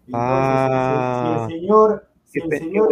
[0.06, 2.08] Entonces, si, el, señor,
[2.40, 2.88] si el señor,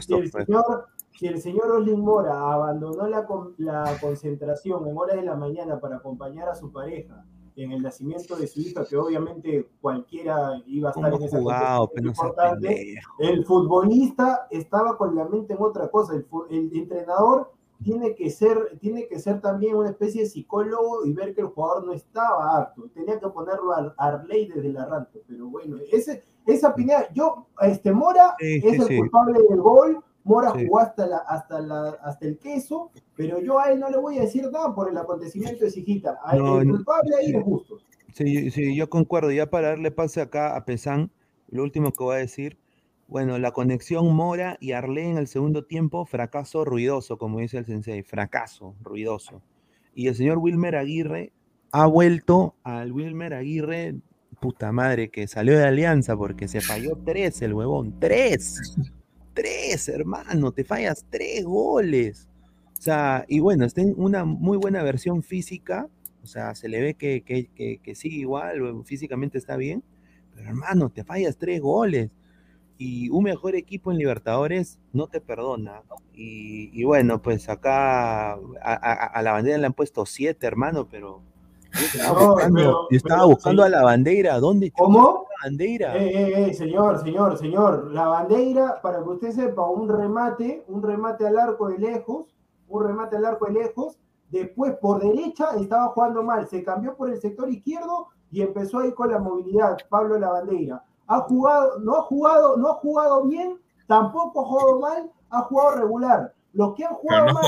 [0.00, 0.86] si el señor,
[1.18, 3.26] si el señor Oslin Mora abandonó la,
[3.58, 7.24] la concentración en horas de la mañana para acompañar a su pareja
[7.56, 11.90] en el nacimiento de su hija, que obviamente cualquiera iba a estar en esa jugado,
[11.96, 17.52] importante, el futbolista estaba con la mente en otra cosa, el, el, entrenador
[17.82, 21.48] tiene que ser, tiene que ser también una especie de psicólogo y ver que el
[21.48, 26.24] jugador no estaba apto, tenía que ponerlo a Arley desde el arranque, pero bueno, ese,
[26.46, 31.60] esa opinión, yo, este Mora es el culpable del gol, Mora jugó hasta, la, hasta,
[31.60, 34.88] la, hasta el queso, pero yo a él no le voy a decir nada por
[34.88, 36.18] el acontecimiento de Sijita.
[36.24, 37.78] A el culpable ahí es justo.
[38.12, 39.30] Sí, sí, yo concuerdo.
[39.30, 41.10] Ya para darle pase acá a Pesán,
[41.48, 42.58] lo último que voy a decir.
[43.08, 47.66] Bueno, la conexión Mora y Arlé en el segundo tiempo, fracaso ruidoso, como dice el
[47.66, 49.42] sensei, fracaso ruidoso.
[49.94, 51.32] Y el señor Wilmer Aguirre
[51.72, 53.96] ha vuelto al Wilmer Aguirre,
[54.42, 58.76] puta madre, que salió de Alianza porque se falló tres el huevón, tres
[59.34, 62.28] tres, hermano, te fallas tres goles.
[62.78, 65.88] O sea, y bueno, está en una muy buena versión física,
[66.22, 69.84] o sea, se le ve que, que, sigue igual, físicamente está bien,
[70.34, 72.10] pero hermano, te fallas tres goles.
[72.78, 75.82] Y un mejor equipo en Libertadores no te perdona.
[76.12, 81.22] Y, bueno, pues acá a, la bandera le han puesto siete, hermano, pero
[82.90, 84.38] estaba buscando, a la bandera.
[84.38, 85.26] ¿Dónde ¿Cómo?
[85.42, 85.96] bandera.
[85.96, 87.90] Eh, eh, eh, señor, señor, señor.
[87.92, 92.34] La bandera, para que usted sepa, un remate, un remate al arco de lejos,
[92.68, 93.98] un remate al arco de lejos.
[94.30, 98.92] Después por derecha estaba jugando mal, se cambió por el sector izquierdo y empezó ahí
[98.92, 99.76] con la movilidad.
[99.90, 100.82] Pablo La Bandera.
[101.06, 105.76] Ha jugado, no ha jugado, no ha jugado bien, tampoco ha jugado mal, ha jugado
[105.76, 106.32] regular.
[106.52, 107.44] Los que han jugado no mal.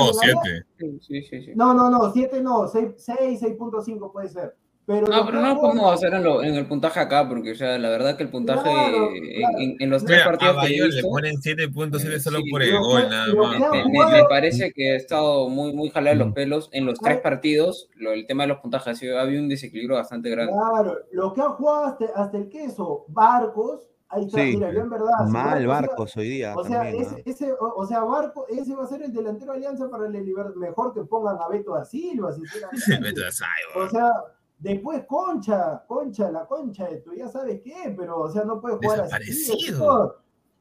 [1.55, 4.55] No, no, no, 7 no, 6, 6.5 puede ser.
[4.87, 7.79] Pero no, pero no podemos hacer en, lo, en, el puntaje acá, porque o sea,
[7.79, 11.35] la verdad que el puntaje En, en, los tres partidos que he visto, le ponen
[11.37, 14.11] 7.7 solo por el gol, nada más.
[14.11, 16.33] Me, parece que ha estado muy, muy jalado los mm.
[16.33, 17.89] pelos en los tres partidos.
[17.95, 20.53] Lo, el tema de los puntajes ha sido, había un desequilibrio bastante grande.
[20.53, 24.89] Claro, los que han jugado hasta, hasta el queso, Barcos, Ahí está, mira, yo en
[24.89, 25.27] verdad.
[25.27, 26.53] Mal Barcos hoy día.
[26.55, 29.89] O sea, ese, ese, o, sea, Barco, ese va a ser el delantero de Alianza
[29.89, 33.21] para el Mejor que pongan a Beto da Silva, sinceramente.
[33.75, 34.11] o sea,
[34.57, 39.01] Después Concha, Concha, la Concha, tú ya sabes qué, pero o sea, no puede jugar
[39.01, 39.53] así.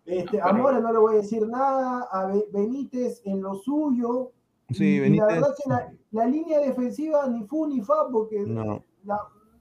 [0.05, 4.33] Este, a Mora no le voy a decir nada, a Benítez en lo suyo.
[4.71, 5.27] Sí, Benítez.
[5.27, 8.45] la verdad que la, línea defensiva ni fu ni fa, porque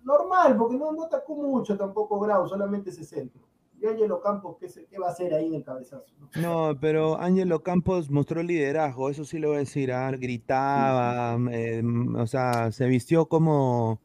[0.04, 3.42] normal, porque no, no atacó mucho tampoco Grau, solamente ese centro.
[3.84, 6.06] Y Ángelo Campos, ¿qué, ¿qué, va a hacer ahí en el cabezazo?
[6.36, 11.84] No, pero Ángelo Campos mostró liderazgo, eso sí lo voy a decir, ah, gritaba, eh,
[12.18, 14.00] o sea, se vistió como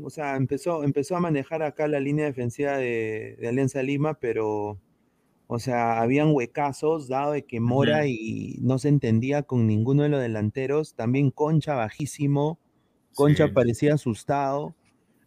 [0.00, 4.78] o sea, empezó, empezó a manejar acá la línea defensiva de, de Alianza Lima, pero,
[5.46, 10.08] o sea, habían huecazos, dado de que Mora y no se entendía con ninguno de
[10.08, 12.58] los delanteros, también Concha bajísimo,
[13.14, 13.52] Concha Sí.
[13.52, 14.74] parecía asustado.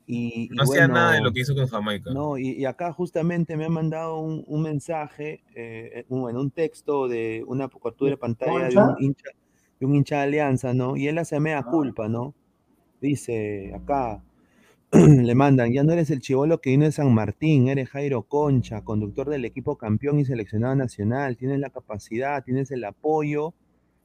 [0.07, 2.11] Y, y No hacía nada de lo que hizo con Jamaica.
[2.13, 6.51] No, y, y acá justamente me han mandado un, un mensaje, eh, un, bueno, un
[6.51, 9.29] texto de una captura de pantalla de un hincha,
[9.79, 10.95] de un hincha de Alianza, ¿no?
[10.95, 11.63] Y él hace mea Ah.
[11.71, 12.35] culpa, ¿no?
[13.01, 14.23] Dice acá,
[14.93, 18.83] le mandan, ya no eres el chivolo que vino de San Martín, eres Jairo Concha,
[18.83, 23.53] conductor del equipo campeón y seleccionado nacional, tienes la capacidad, tienes el apoyo,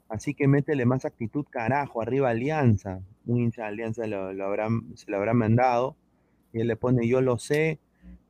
[0.08, 3.00] así que métele más actitud, carajo, arriba Alianza.
[3.26, 5.96] Un hincha de Alianza lo, lo habrán, se lo habrá mandado,
[6.52, 7.78] y él le pone, yo lo sé,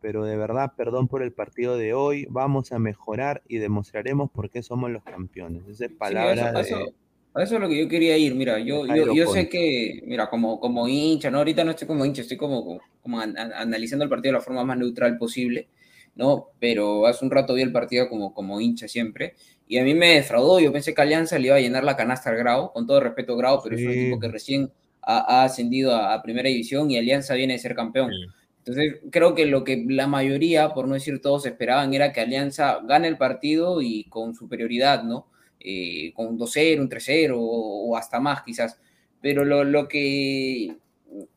[0.01, 4.51] pero de verdad, perdón por el partido de hoy, vamos a mejorar y demostraremos por
[4.51, 5.66] qué somos los campeones.
[5.68, 6.95] Esa es Sí, palabra a eso, de...
[7.34, 8.34] a eso es lo que yo quería ir.
[8.34, 11.38] Mira, yo, yo, yo sé que, mira, como, como hincha, ¿no?
[11.38, 14.64] Ahorita no estoy como hincha, estoy como, como an- analizando el partido de la forma
[14.64, 15.68] más neutral posible,
[16.14, 16.47] ¿no?
[16.59, 19.34] Pero hace un rato vi el partido como, como hincha siempre,
[19.71, 20.59] y a mí me defraudó.
[20.61, 23.37] Yo pensé que Alianza le iba a llenar la canasta al Grau, con todo respeto,
[23.37, 23.99] Grau, pero es un Sí.
[24.01, 27.75] equipo que recién ha, ha ascendido a, a primera división y Alianza viene de ser
[27.75, 28.11] campeón.
[28.11, 28.27] Sí.
[28.59, 32.81] Entonces, creo que lo que la mayoría, por no decir todos, esperaban era que Alianza
[32.87, 35.29] gane el partido y con superioridad, ¿no?
[35.61, 38.79] Eh, con un 2-0, un 3-0 o, o hasta más quizás.
[39.23, 40.77] Pero lo, lo, que,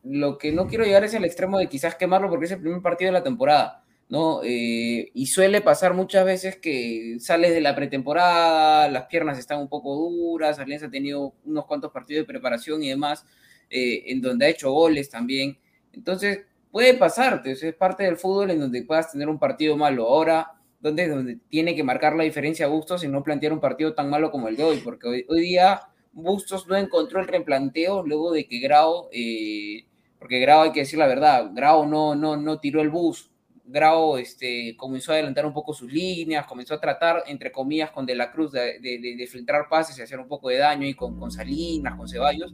[0.02, 2.80] lo que no quiero llegar es al extremo de quizás quemarlo porque es el primer
[2.82, 4.40] partido de la temporada, ¿no?
[4.44, 9.68] Eh, y suele pasar muchas veces que sales de la pretemporada, las piernas están un
[9.68, 13.24] poco duras, Alianza ha tenido unos cuantos partidos de preparación y demás,
[13.70, 15.58] eh, en donde ha hecho goles también.
[15.92, 16.40] Entonces,
[16.70, 20.06] puede pasarte, o sea, es parte del fútbol en donde puedas tener un partido malo.
[20.08, 24.10] Ahora, donde, donde tiene que marcar la diferencia Bustos y no plantear un partido tan
[24.10, 25.80] malo como el de hoy, porque hoy, hoy día
[26.12, 29.86] Bustos no encontró el replanteo luego de que Grau, eh,
[30.18, 33.30] porque Grau hay que decir la verdad, Grau no, no, no tiró el bus,
[33.66, 38.04] Grau este, comenzó a adelantar un poco sus líneas, comenzó a tratar, entre comillas, con
[38.06, 40.86] De la Cruz de, de, de, de filtrar pases y hacer un poco de daño
[40.86, 42.52] y con, con Salinas, con Ceballos.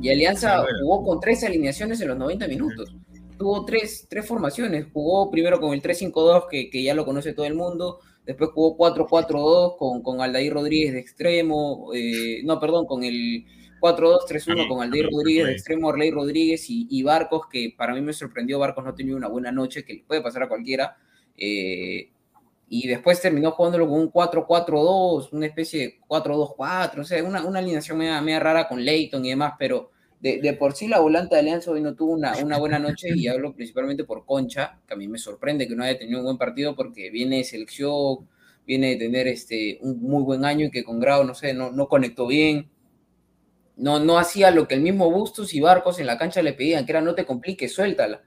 [0.00, 2.94] Y Alianza Ah, jugó con tres alineaciones en los 90 minutos.
[3.38, 4.86] Tuvo tres, tres formaciones.
[4.92, 8.00] Jugó primero con el 3-5-2, que, que ya lo conoce todo el mundo.
[8.24, 11.90] Después jugó 4-4-2 con, con Aldair Rodríguez de extremo.
[11.94, 13.44] eh, no, perdón, con el
[13.82, 18.12] 4-2-3-1 con Aldair Rodríguez de extremo, Arley Rodríguez y, y, Barcos, que para mí me
[18.12, 18.60] sorprendió.
[18.60, 20.96] Barcos no ha tenido una buena noche, que le puede pasar a cualquiera.
[21.36, 22.10] Eh,
[22.68, 27.58] y después terminó jugándolo con un 4-4-2, una especie de 4-2-4, o sea, una, una
[27.58, 31.34] alineación media, media, rara con Leighton y demás, pero de, de, por sí la volante
[31.34, 34.94] de Alianza hoy no tuvo una, una, buena noche y hablo principalmente por Concha, que
[34.94, 38.26] a mí me sorprende que no haya tenido un buen partido porque viene de selección,
[38.66, 41.72] viene de tener este, un muy buen año y que con Grau, no sé, no,
[41.72, 42.70] no conectó bien,
[43.82, 46.86] no, no hacía lo que el mismo Bustos y Barcos en la cancha le pedían,
[46.86, 48.22] que era no te compliques, suéltala,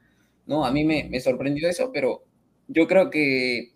[0.45, 0.65] ¿no?
[0.65, 2.23] A mí me, me sorprendió eso, pero
[2.67, 3.75] yo creo que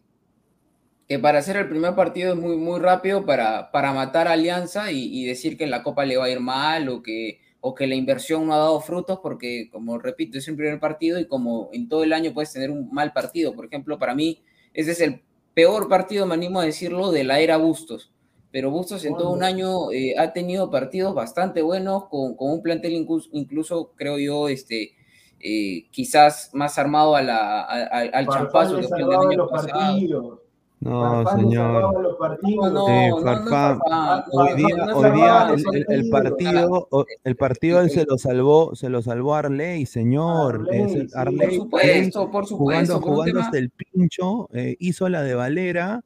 [1.09, 4.91] que para hacer el primer partido es muy, muy rápido para, para matar a Alianza
[4.91, 7.88] y, decir que en la Copa le va a ir mal o que, o que
[7.88, 11.71] la inversión no ha dado frutos porque, como repito, es el primer partido y como
[11.73, 13.55] en todo el año puedes tener un mal partido.
[13.55, 15.23] Por ejemplo, para mí ese es el
[15.55, 18.13] peor partido, me animo a decirlo, de la era Bustos.
[18.52, 22.62] Pero Bustos en todo un año eh, ha tenido partidos bastante buenos con, con un
[22.64, 24.91] plantel incluso, incluso, creo yo, este,
[25.39, 30.41] eh, quizás más armado a la, a, a, al champazo que fue el año pasado.
[30.82, 32.02] No, Farfán señor.
[32.02, 32.72] Los partidos.
[32.72, 33.80] No, Sí, no, no, Farfán.
[33.80, 36.70] Farfán, Hoy no, día, no, no, hoy día Farfán, el, el- el partidos.
[36.89, 40.56] partido, el partido él se lo salvó, se lo salvó Arley, señor.
[40.56, 41.16] Arley, Es el- sí.
[41.18, 45.22] Arley, Por supuesto, por jugando, supuesto, por jugando tema- hasta el pincho, eh, hizo la
[45.22, 46.04] de Valera,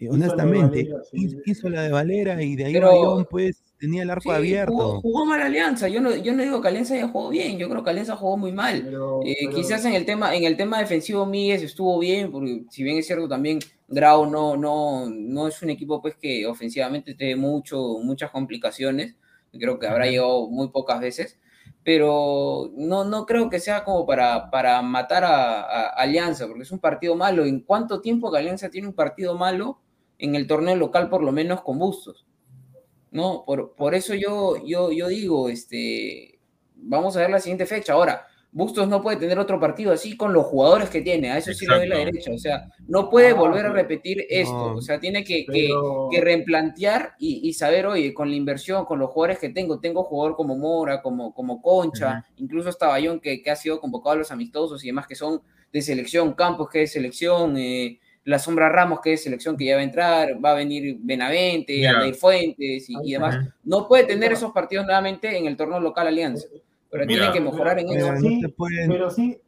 [0.00, 2.86] y Hizo la de honestamente, Valera, sí, hizo, la de Valera y de ahí Pero-
[2.88, 4.72] Bayón, pues tenía el arco Sí, abierto.
[4.72, 5.88] Jugó, jugó mal Alianza.
[5.88, 7.58] Yo no, yo no digo que Alianza haya jugado bien.
[7.58, 8.82] Yo creo que Alianza jugó muy mal.
[8.84, 12.64] Pero, Eh, pero- quizás en el tema, en el tema defensivo Míguez estuvo bien, porque
[12.70, 17.14] si bien es cierto también Grau no, no, no es un equipo pues que ofensivamente
[17.14, 19.16] tiene mucho, muchas complicaciones.
[19.52, 21.38] Creo que habrá llegado muy pocas veces.
[21.84, 26.70] Pero no, no creo que sea como para, para matar a, a Alianza, porque es
[26.70, 27.44] un partido malo.
[27.46, 29.78] ¿En cuánto tiempo que Alianza tiene un partido malo
[30.18, 32.26] en el torneo local, por lo menos con Bustos?
[33.10, 33.44] ¿no?
[33.46, 36.38] Por, por eso yo, yo, yo digo, este,
[36.74, 37.94] vamos a ver la siguiente fecha.
[37.94, 41.52] Ahora, Bustos no puede tener otro partido así con los jugadores que tiene, a eso
[41.52, 44.74] sí le doy la derecha, o sea, no puede Ah, volver a repetir esto, No.
[44.76, 48.84] o sea, tiene que, que, pero- que replantear y, y saber, oye, con la inversión,
[48.86, 53.20] con los jugadores que tengo, tengo jugador como Mora, como, como Concha, incluso hasta Bayón
[53.20, 55.42] que, que ha sido convocado a los amistosos y demás que son
[55.72, 59.76] de selección, Campos que es selección, eh, la Sombra Ramos que es selección que ya
[59.76, 61.86] va a entrar, va a venir Benavente.
[61.86, 63.48] Aldair Fuentes y, y demás.
[63.64, 66.46] No puede tener esos partidos nuevamente en el torneo local Alianza.
[66.90, 68.16] Pero tiene que mejorar en eso.
[68.18, 68.40] Sí,
[68.88, 69.40] Pero sí,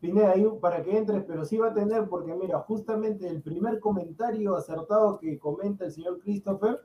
[0.00, 3.80] Pineda, ahí para que entres, pero sí va a tener, porque mira, justamente el primer
[3.80, 6.82] comentario acertado que comenta el señor Christopher,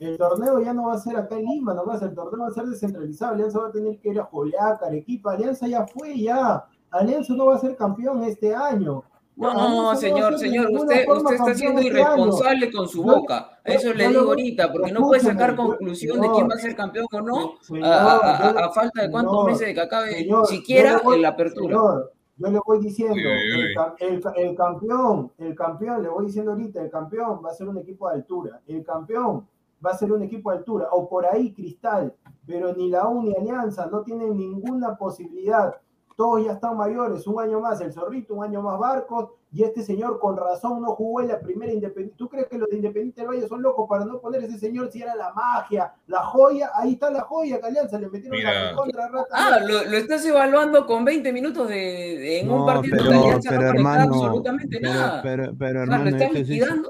[0.00, 2.52] el torneo ya no va a ser acá en Lima, nomás, el torneo va a
[2.54, 6.64] ser descentralizado, Alianza va a tener que ir a Juliaca, Arequipa, Alianza ya fue, ya,
[6.90, 9.04] Alianza no va a ser campeón este año.
[9.36, 13.60] No, no, señor, señor, usted, usted está siendo irresponsable con su boca.
[13.62, 17.06] Eso le digo ahorita, porque no puede sacar conclusión de quién va a ser campeón
[17.12, 21.76] o no, a, falta de cuántos meses de que acabe siquiera en la apertura.
[21.76, 27.42] yo le voy diciendo, el, el, campeón, el campeón, le voy diciendo ahorita, el campeón
[27.44, 28.62] va a ser un equipo de altura.
[28.66, 29.46] El campeón
[29.84, 32.14] va a ser un equipo de altura, o por ahí Cristal,
[32.46, 35.74] pero ni la U ni Alianza no tienen ninguna posibilidad
[36.16, 39.82] todos ya están mayores, un año más el Zorrito, un año más Barcos, y este
[39.82, 42.16] señor con razón no jugó en la primera Independiente.
[42.16, 44.90] ¿Tú crees que los de Independiente del Valle son locos para no poner ese señor
[44.90, 46.70] si era la magia, la joya?
[46.74, 49.28] Ahí está la joya, que Alianza le metieron la contra rata.
[49.30, 53.68] Ah, lo, estás evaluando con 20 minutos de, en un partido de Alianza pero, no
[53.68, 55.22] hermano, absolutamente nada.
[55.22, 56.88] Pero, pero, hermano, ¿Lo estás liquidando?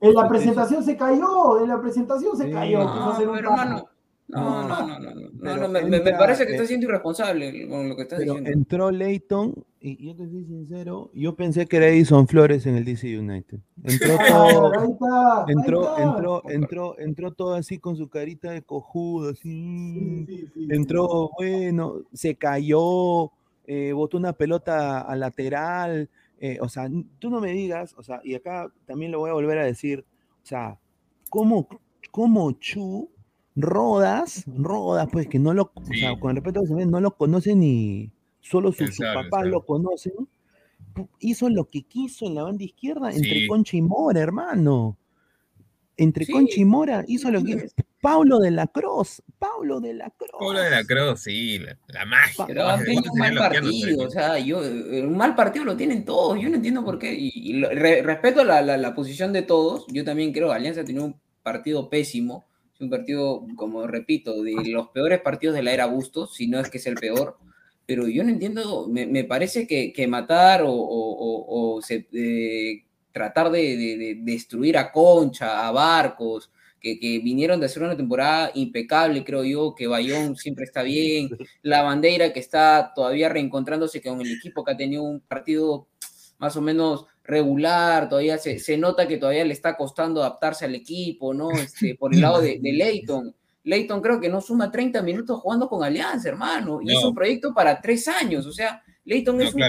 [0.00, 2.82] En la presentación se cayó, en la presentación se cayó.
[2.82, 3.88] No, pero hermano,
[4.32, 7.96] no, no, no, no, no, no, me, me, parece que está siendo irresponsable con lo
[7.96, 8.48] que estás diciendo.
[8.48, 12.84] Entró Leighton, y yo te soy sincero, yo pensé que era Edison Flores en el
[12.86, 13.58] DC United.
[13.84, 14.72] Entró todo,
[15.48, 20.48] entró, entró, entró, entró todo así con su carita de cojudo, así.
[20.70, 23.30] entró, bueno, se cayó,
[23.66, 26.08] eh, botó una pelota a lateral.
[26.40, 29.34] Eh, o sea, tú no me digas, o sea, y acá también lo voy a
[29.34, 30.06] volver a decir,
[30.42, 30.78] o sea,
[31.28, 31.68] ¿cómo,
[32.10, 33.10] cómo Chu
[33.54, 38.10] Rodas, Rodas, pues que no lo, o sea, con respeto a no lo conoce ni
[38.40, 40.28] solo sus su papás lo conocen.
[41.20, 44.98] Hizo lo que quiso en la banda izquierda entre Concha y Mora, hermano.
[45.96, 47.68] Entre Concha y Mora hizo lo que
[48.00, 50.30] Pablo de la Cruz, Pablo de la Cruz.
[50.38, 52.46] Pablo de la Cruz, sí, la, magia.
[52.46, 56.04] Pero han tenido un mal partido, o sea, yo, eh, un mal partido lo tienen
[56.04, 57.14] todos, yo no entiendo por qué.
[57.16, 61.20] Y, respeto la, la, posición de todos, yo también creo que Alianza ha tenido un
[61.44, 62.44] partido pésimo
[62.84, 66.70] un partido, como repito, de los peores partidos de la era Bustos, si no es
[66.70, 67.38] que es el peor.
[67.86, 75.66] Pero yo no entiendo, me, parece que, matar o, eh, tratar de, destruir a Concha,
[75.66, 80.82] a Barcos, que, vinieron de hacer una temporada impecable, creo yo, que Bayón siempre está
[80.82, 81.30] bien,
[81.62, 85.88] la bandera que está todavía reencontrándose con el equipo que ha tenido un partido
[86.38, 90.74] más o menos regular, todavía se, se, nota que todavía le está costando adaptarse al
[90.74, 91.50] equipo, ¿no?
[91.50, 93.34] Este, por el lado de, de Leighton.
[93.64, 97.54] Leighton creo que no suma 30 minutos jugando con Alianza, hermano, y es un proyecto
[97.54, 99.62] para tres años, o sea, Leighton es, un,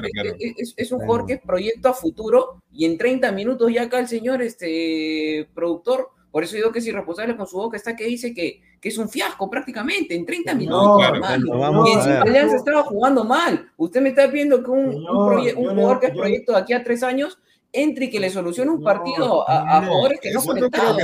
[0.78, 4.08] Es, un jugador que es proyecto a futuro y en 30 minutos ya acá el
[4.08, 8.34] señor este, productor, por eso digo que es irresponsable con su boca, está que dice
[8.34, 11.86] que, que es un fiasco prácticamente en 30 minutos, hermano.
[11.86, 13.70] y encima Alianza estaba jugando mal.
[13.78, 17.04] Usted me está viendo que un, un, jugador que es proyecto de aquí a tres
[17.04, 17.38] años
[17.72, 20.98] entre y que le solucione un partido a, jugadores que no conectaron.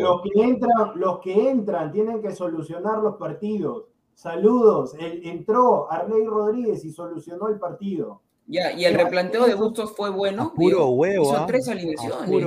[0.00, 3.84] los, que entran, los que entran tienen que solucionar los partidos.
[4.14, 4.96] Saludos.
[4.98, 8.21] entró Arley Rodríguez y solucionó el partido.
[8.46, 10.52] Ya, y el replanteo de Bustos fue bueno.
[10.54, 11.24] puro huevo.
[11.24, 11.46] Hizo ¿ah?
[11.46, 12.28] tres alineaciones.
[12.28, 12.44] El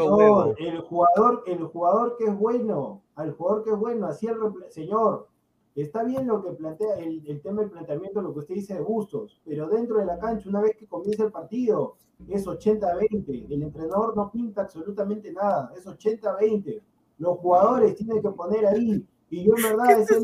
[0.82, 4.38] jugador, el jugador que es bueno, al jugador que es bueno, así el
[4.70, 5.28] señor,
[5.76, 8.80] Está bien lo que plantea el, el, tema del planteamiento, lo que usted dice de
[8.80, 11.98] Bustos, pero dentro de la cancha, una vez que comienza el partido,
[12.30, 13.52] es 80-20.
[13.52, 16.82] El entrenador no pinta absolutamente nada, es 80-20.
[17.18, 19.06] Los jugadores tienen que poner ahí.
[19.30, 20.20] Y yo en verdad, ese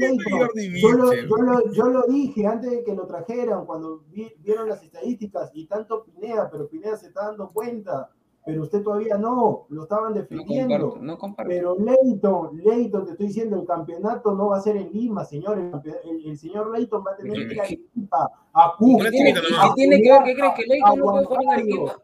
[0.81, 4.83] yo, lo, yo, lo, yo lo dije antes de que lo trajeran, cuando vieron las
[4.83, 8.09] estadísticas, y tanto Pineda, pero Pineda se está dando cuenta
[8.43, 10.99] pero usted todavía no, lo estaban defendiendo.
[11.45, 15.59] pero Leighton, Leighton, te estoy diciendo, el campeonato no va a ser en Lima, señor.
[15.59, 19.05] El, señor Leighton va a tener que ir a Arequipa, a Cuba.
[19.05, 19.33] ¿Qué tiene,
[19.75, 20.23] tiene que ver?
[20.23, 21.97] ¿Qué crees que Leighton no puede jugar en Arequipa?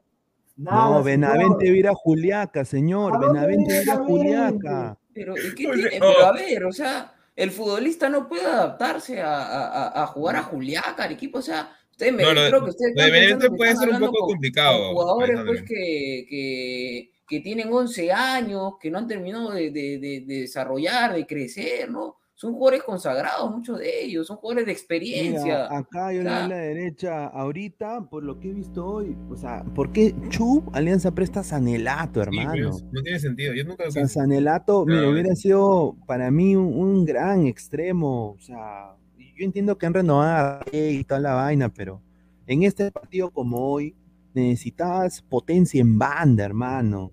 [0.58, 3.20] no, Benavente vira Juliaca, señor.
[3.20, 4.98] Benavente vira Juliaca.
[5.18, 5.90] Pero, ¿qué tiene?
[5.92, 10.44] pero a ver, o sea, el futbolista no puede adaptarse a, a, a jugar a
[10.44, 14.92] Juliaca, Arequipa, o sea me, no, creo que usted puede ser un poco complicado.
[14.92, 20.24] jugadores pues, que, que, que, tienen 11 años, que no han terminado de, de, de,
[20.26, 22.18] desarrollar, de crecer, ¿no?
[22.40, 25.66] Son jugadores consagrados, muchos de ellos, son jugadores de experiencia.
[25.76, 29.64] acá yo le doy la derecha ahorita, por lo que he visto hoy, o sea,
[29.74, 32.78] ¿por qué Chu Alianza presta Sanelato, hermano?
[32.92, 33.88] no tiene sentido, yo nunca...
[33.88, 39.44] O sea, Sanelato, mira, hubiera sido para mí un, un gran extremo, o sea, yo
[39.44, 42.04] entiendo que han renovado y toda la vaina, pero
[42.46, 43.96] en este partido como hoy
[44.36, 47.12] necesitabas potencia en banda, hermano.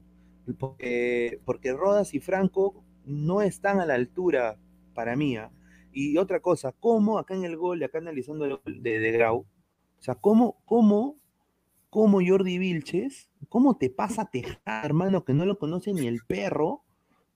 [0.59, 4.59] Porque, porque Rodas y Franco no están a la altura
[4.95, 5.37] para mí.
[5.37, 5.51] ¿ah?
[5.93, 9.39] Y otra cosa, ¿cómo acá en el gol, acá analizando el gol de, de Grau,
[9.99, 11.17] o sea, cómo, cómo,
[11.91, 16.83] cómo Jordi Vilches, cómo te pasa Tejada, hermano, que no lo conoce ni el perro,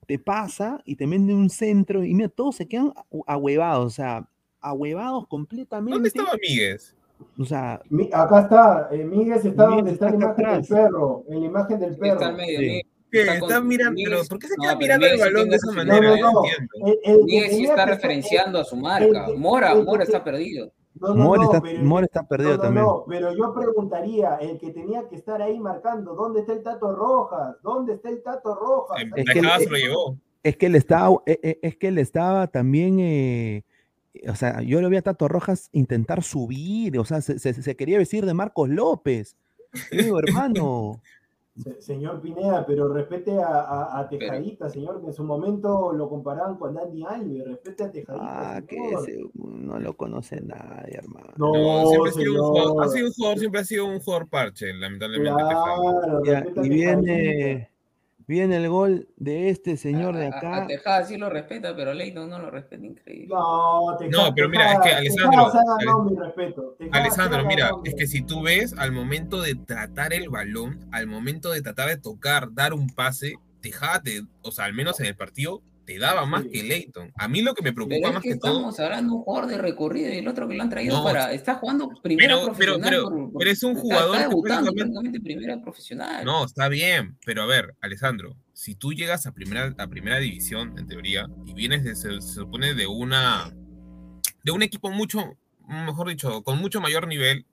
[0.07, 2.93] te pasa y te mete un centro y mira, todos se quedan
[3.27, 4.27] ahuevados, o sea,
[4.59, 5.93] ahuevados completamente.
[5.93, 6.95] ¿Dónde estaba Míguez?
[7.37, 10.67] O sea, Mi- Acá está, eh, Miguel está donde está la está imagen atrás.
[10.69, 12.13] del perro, en la imagen del perro.
[12.13, 12.81] Está al medio, Sí.
[13.11, 13.21] ¿Qué?
[13.21, 15.99] Está con- Está mirando, pero ¿por qué se queda mirando el balón de esa manera?
[15.99, 16.41] no, No no.
[17.03, 19.27] El, el sí está referenciando a su marca.
[19.35, 20.71] Mora, Mora está perdido.
[20.99, 22.85] No, no, está, pero- More está perdido no, no, también.
[22.85, 26.93] no, pero yo preguntaría, el que tenía que estar ahí marcando, ¿dónde está el Tato
[26.93, 27.55] Rojas?
[27.63, 29.01] ¿Dónde está el Tato Rojas?
[29.01, 30.17] En Es que lo llevó.
[30.43, 33.63] Es que él estaba, eh, eh, es que él estaba también, eh,
[34.27, 37.75] o sea, yo lo vi a Tato Rojas intentar subir, o sea, se, se- se
[37.77, 39.37] quería vestir de Marcos López.
[39.91, 41.01] Digo, hermano,
[41.63, 46.07] Se- Señor Pineda, pero respete a, a, a Tejadita, señor, que en su momento lo
[46.09, 51.31] comparaban con Danny Alves, respete a Tejadita, ah, que ese no lo conoce nadie, hermano.
[51.37, 53.99] No, No, siempre ha sido un jugador, ha sido un jugador, siempre ha sido un
[53.99, 55.33] jugador parche, lamentablemente.
[55.43, 56.61] Claro, Ya, y Tejadita.
[56.61, 57.69] viene,
[58.29, 60.63] viene el gol de este señor de A- a- acá.
[60.63, 63.27] A Tejada sí lo respeta, pero Leighton no lo respeta, increíble.
[63.33, 65.51] No, Tejada, No, pero mira, es que Alessandro,
[66.91, 71.51] Alessandro, mira, es que si tú ves al momento de tratar el balón, al momento
[71.51, 75.15] de tratar de tocar, dar un pase, Tejada, te, o sea, al menos en el
[75.15, 77.11] partido, te daba más que Leighton.
[77.15, 78.51] A mí lo que me Pero preocupa es más que que todo.
[78.51, 81.03] estamos hablando de un jugador de recorrido y el otro que lo han traído No,
[81.03, 81.33] para.
[81.33, 82.89] Está jugando primera pero- pero- profesional.
[82.89, 86.23] pero- por- por- pero es un jugador Está debutando prácticamente primera profesional.
[86.25, 90.77] No, está bien, pero a ver, Alessandro, si tú llegas a primera, a primera división,
[90.77, 93.51] en teoría, y vienes de, se, se supone de una
[94.43, 95.37] de un equipo mucho,
[95.67, 97.45] mejor dicho, con mucho mayor nivel,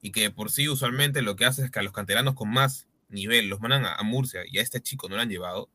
[0.00, 2.86] y que por sí usualmente lo que hace es que a los canteranos con más
[3.08, 5.68] nivel los mandan a, a Murcia y a este chico no lo han llevado,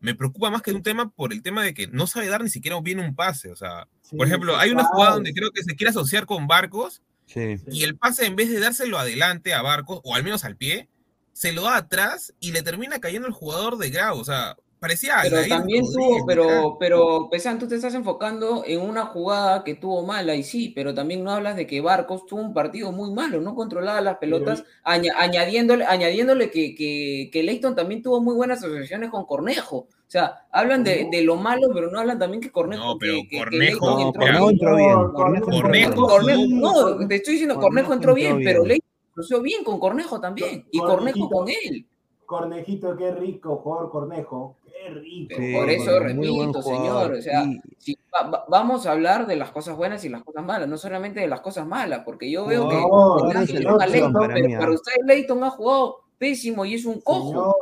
[0.00, 2.50] me preocupa más que un tema por el tema de que no sabe dar ni
[2.50, 3.50] siquiera bien un pase.
[3.50, 6.46] O sea, Sí, por ejemplo, hay una jugada donde creo que se quiere asociar con
[6.48, 7.56] Barcos Sí.
[7.70, 10.88] y el pase, en vez de dárselo adelante a Barcos, o al menos al pie,
[11.32, 14.18] se lo da atrás y le termina cayendo el jugador de Grau.
[14.18, 15.14] O sea, parecía.
[15.22, 19.74] Pero Aldair también tuvo, pero, pero, Pesan, tú te estás enfocando en una jugada que
[19.74, 23.12] tuvo mala y sí, pero también no hablas de que Barcos tuvo un partido muy
[23.12, 28.34] malo, no controlaba las pelotas, aña- añadiéndole, añadiéndole que, que, que Leighton también tuvo muy
[28.34, 29.76] buenas asociaciones con Cornejo.
[29.76, 32.84] O sea, hablan de, de lo malo, pero no hablan también que Cornejo.
[32.84, 34.50] No, pero que- que- que Cornejo- No, entró Cornejo bien.
[34.50, 35.92] entró bien.
[35.92, 38.64] Cornejo Cornejo no, te estoy diciendo, Cornejo Cornejo entró entró bien, pero.
[38.64, 41.86] Leighton lució bien con Cornejo también, y Cornejo con él.
[42.26, 44.56] Cornejito, qué rico, jugador Cornejo.
[44.72, 45.26] Qué rico.
[45.28, 49.26] Pero Sí, por eso repito, señor, o sea, Y- si va- va- vamos a hablar
[49.26, 52.30] de las cosas buenas y las cosas malas, no solamente de las cosas malas, porque
[52.30, 54.74] yo veo que No, Leighton para pero mí, para ¿ah?
[54.74, 57.54] usted Leighton ha jugado pésimo y es un cojo, Señor,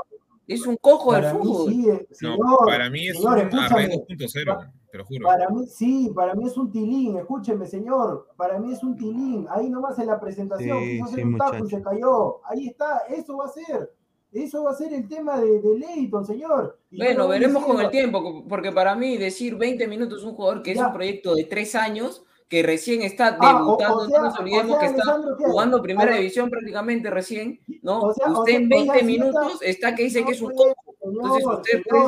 [0.46, 1.72] es un cojo del fútbol.
[1.72, 3.82] sí, No, para mí es señor, un escúchame.
[3.84, 5.26] Arrey 2.0, te lo juro.
[5.26, 8.28] Para mí, sí, para mí es un tilín, escúcheme, señor.
[8.36, 9.46] Para mí es un tilín.
[9.50, 11.76] Ahí nomás en la presentación, Sí, sí, un taco y muchacho.
[11.76, 12.40] se cayó.
[12.46, 13.92] Ahí está, eso va a ser.
[14.33, 16.79] Eso va a ser el tema de, de Leighton, señor.
[16.91, 20.72] Y Bueno, veremos con el tiempo, porque para mí decir 20 minutos un jugador que
[20.72, 24.24] es un proyecto de tres años, que recién está Ah, o- debutando, o sea- no
[24.26, 28.01] nos olvidemos o sea, que está jugando primera división prácticamente recién, ¿no?
[28.01, 30.24] O sea, o usted sea, en o sea, 20 si minutos está- está que dice
[30.24, 32.05] que es un señor, Entonces usted, pues,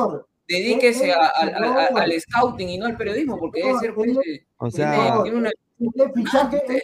[0.47, 2.01] Dedíquese a- a- a- señor.
[2.01, 5.37] al scouting y no al periodismo, porque debe ser, pues, eh, O tiene, sea, tiene
[5.37, 5.51] una...
[5.81, 6.83] Este fichaje, fichaje,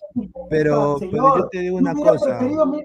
[0.49, 2.39] pero, señor, pero yo te digo una cosa.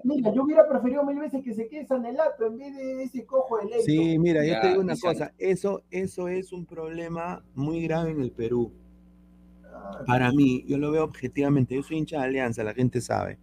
[0.05, 3.57] mira, yo hubiera preferido mil veces que se quede Sanelato en vez de ese cojo
[3.59, 3.85] de Leighton.
[3.87, 5.15] Sí, mira, yo Ya, te digo una sale.
[5.15, 5.33] cosa.
[5.39, 8.73] Eso, eso es un problema muy grave en el Perú.
[9.65, 11.75] Ah, Para mí, yo lo veo objetivamente.
[11.75, 13.39] Yo soy hincha de Alianza, la gente sabe.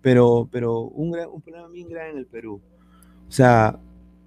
[0.00, 2.60] Pero, pero un, un problema bien grave en el Perú.
[3.28, 3.78] O sea,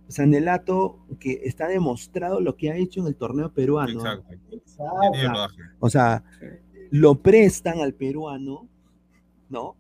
[0.08, 4.00] Sanelato, que está demostrado lo que ha hecho en el torneo peruano.
[4.00, 4.36] Exacto.
[4.52, 5.54] Exacto.
[5.80, 6.24] O sea,
[6.92, 8.68] lo prestan al peruano,
[9.50, 9.76] ¿no?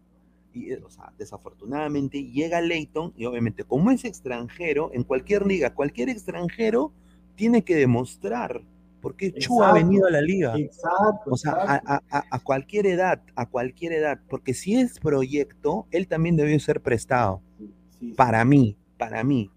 [0.54, 5.74] Y, eh, o sea, desafortunadamente llega Leighton y obviamente como es extranjero, en cualquier liga,
[5.74, 6.92] cualquier extranjero
[7.36, 8.62] tiene que demostrar
[9.02, 10.56] por qué Chu ha venido a la liga.
[10.58, 11.32] Exacto.
[11.32, 16.60] O sea, a, cualquier edad, a cualquier edad, porque si es proyecto, él también debió
[16.60, 18.14] ser prestado, Sí, sí.
[18.14, 19.50] para mí, para mí.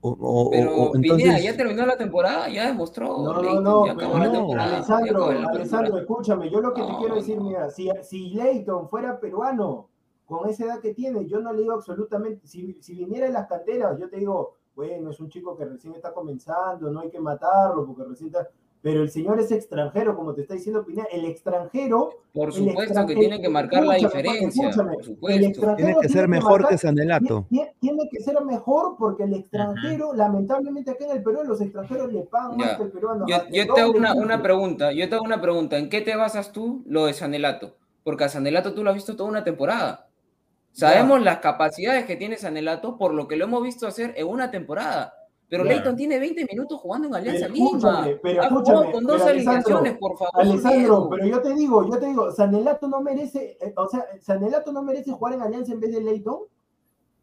[0.00, 3.06] O, o- Pero o Pineda, entonces, ya terminó la temporada, ya demostró.
[3.18, 6.92] No, no, Leighton, no, pero no, temporada, ya Alessandro, Alessandro, escúchame, yo lo que te
[6.92, 7.44] No, quiero decir, no.
[7.44, 9.88] mira, si, si Leighton fuera peruano,
[10.26, 13.46] con esa edad que tiene, yo no le digo absolutamente, si, si viniera de las
[13.48, 17.20] canteras, yo te digo, bueno, es un chico que recién está comenzando, no hay que
[17.20, 18.48] matarlo porque recién está,
[18.86, 22.20] pero el señor es extranjero, como te está diciendo Pineda, el extranjero...
[22.32, 25.74] Por supuesto que tiene que marcar la diferencia, por supuesto.
[25.74, 27.48] Tiene que ser mejor que Sanelato.
[27.50, 32.20] Tiene, que ser mejor porque el extranjero, lamentablemente aquí en el Perú, los extranjeros le
[32.20, 33.26] pagan más que el peruano.
[33.26, 36.14] Yo, yo te hago una, una, pregunta, yo te hago una pregunta, ¿en qué te
[36.14, 37.74] basas tú lo de Sanelato?
[38.04, 40.06] Porque a Sanelato tú lo has visto toda una temporada.
[40.70, 44.52] Sabemos las capacidades que tiene Sanelato por lo que lo hemos visto hacer en una
[44.52, 45.25] temporada.
[45.48, 48.08] Pero Leighton tiene 20 minutos jugando en Alianza Lima.
[48.22, 48.62] Pero
[48.92, 50.40] con dos alineaciones, por favor.
[50.40, 54.72] Alessandro, pero yo te digo, yo te digo, Sanelato no merece, eh, o sea, Sanelato
[54.72, 56.40] no merece jugar en Alianza en vez de Leighton.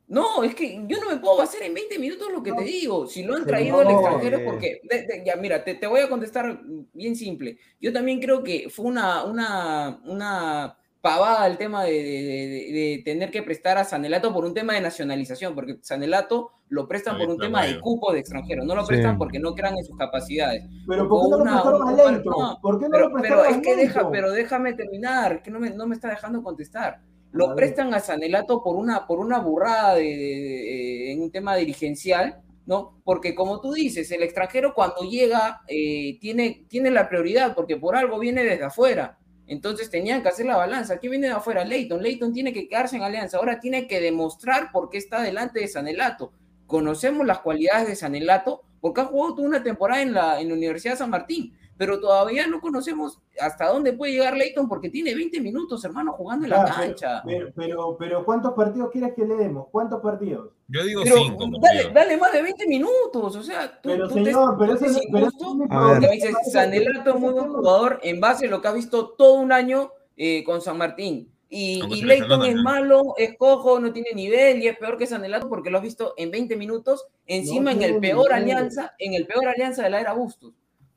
[0.08, 3.08] No, es que yo no me puedo hacer en 20 minutos lo que te digo.
[3.08, 4.82] Si lo han traído al extranjero, es porque.
[5.26, 6.62] ya, mira, te, te, voy a contestar
[6.94, 7.58] bien simple.
[7.80, 13.78] Yo también creo que fue una, una, una pavada el tema de, tener que prestar
[13.78, 17.78] a Sanelato por un tema de nacionalización, porque Sanelato lo prestan por un tema de
[17.82, 20.64] cupo de extranjero, no lo prestan porque no crean en sus capacidades.
[20.88, 22.60] Pero ¿por qué no lo prestaron a Leito?
[22.62, 25.72] ¿Por qué no pero, lo pero es que deja, pero déjame terminar, que no me,
[25.72, 27.02] no me está dejando contestar.
[27.34, 33.02] Lo prestan a Sanelato por una, por una burrada de, en un tema dirigencial, ¿no?
[33.04, 37.98] Porque como tú dices, el extranjero cuando llega eh, tiene, tiene la prioridad, porque por
[37.98, 39.18] algo viene desde afuera
[39.54, 41.00] entonces tenían que hacer la balanza.
[41.00, 41.64] ¿Qué viene de afuera?
[41.64, 42.02] Leighton.
[42.02, 43.38] Leighton tiene que quedarse en Alianza.
[43.38, 46.34] Ahora tiene que demostrar por qué está delante de Sanelato.
[46.66, 50.56] Conocemos las cualidades de Sanelato porque ha jugado toda una temporada en la, en la
[50.56, 55.16] Universidad de San Martín pero todavía no conocemos hasta dónde puede llegar Leighton porque tiene
[55.16, 57.24] 20 minutos, hermano, jugando en la cancha.
[57.56, 59.68] Pero, pero, ¿cuántos partidos quieres que le demos?
[59.72, 60.52] ¿Cuántos partidos?
[60.68, 61.46] Yo digo 5.
[61.62, 65.30] Dale, dale, más de 20 minutos, o sea, tú, pero señor, pero eso, pero
[65.68, 69.34] porque dices, Sanelato es muy buen jugador en base a lo que ha visto todo
[69.36, 71.30] un año eh, con San Martín.
[71.50, 75.48] Y, y Leighton es malo, es cojo, no tiene nivel y es peor que Sanelato
[75.48, 79.48] porque lo has visto en 20 minutos, encima en el peor alianza, en el peor
[79.48, 80.54] alianza de la era Bustos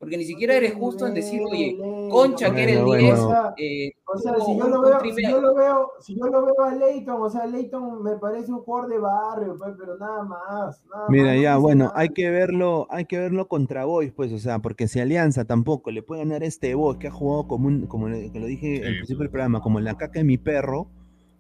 [0.07, 1.77] porque ni siquiera eres justo en decir, oye,
[2.09, 3.19] Concha, que eres el 10.
[3.57, 6.63] Eh, o sea, si yo, lo veo, si yo lo veo, si yo lo veo
[6.65, 10.85] a Leighton, o sea, Leighton me parece un jugador de barrio, pues, pero nada más.
[11.09, 14.87] Mira, ya, bueno, hay que verlo, hay que verlo contra Boys, pues, o sea, porque
[14.87, 18.17] si Alianza tampoco le puede ganar este Boys que ha jugado como un, como lo
[18.17, 20.87] dije al principio del programa, como la caca de mi perro,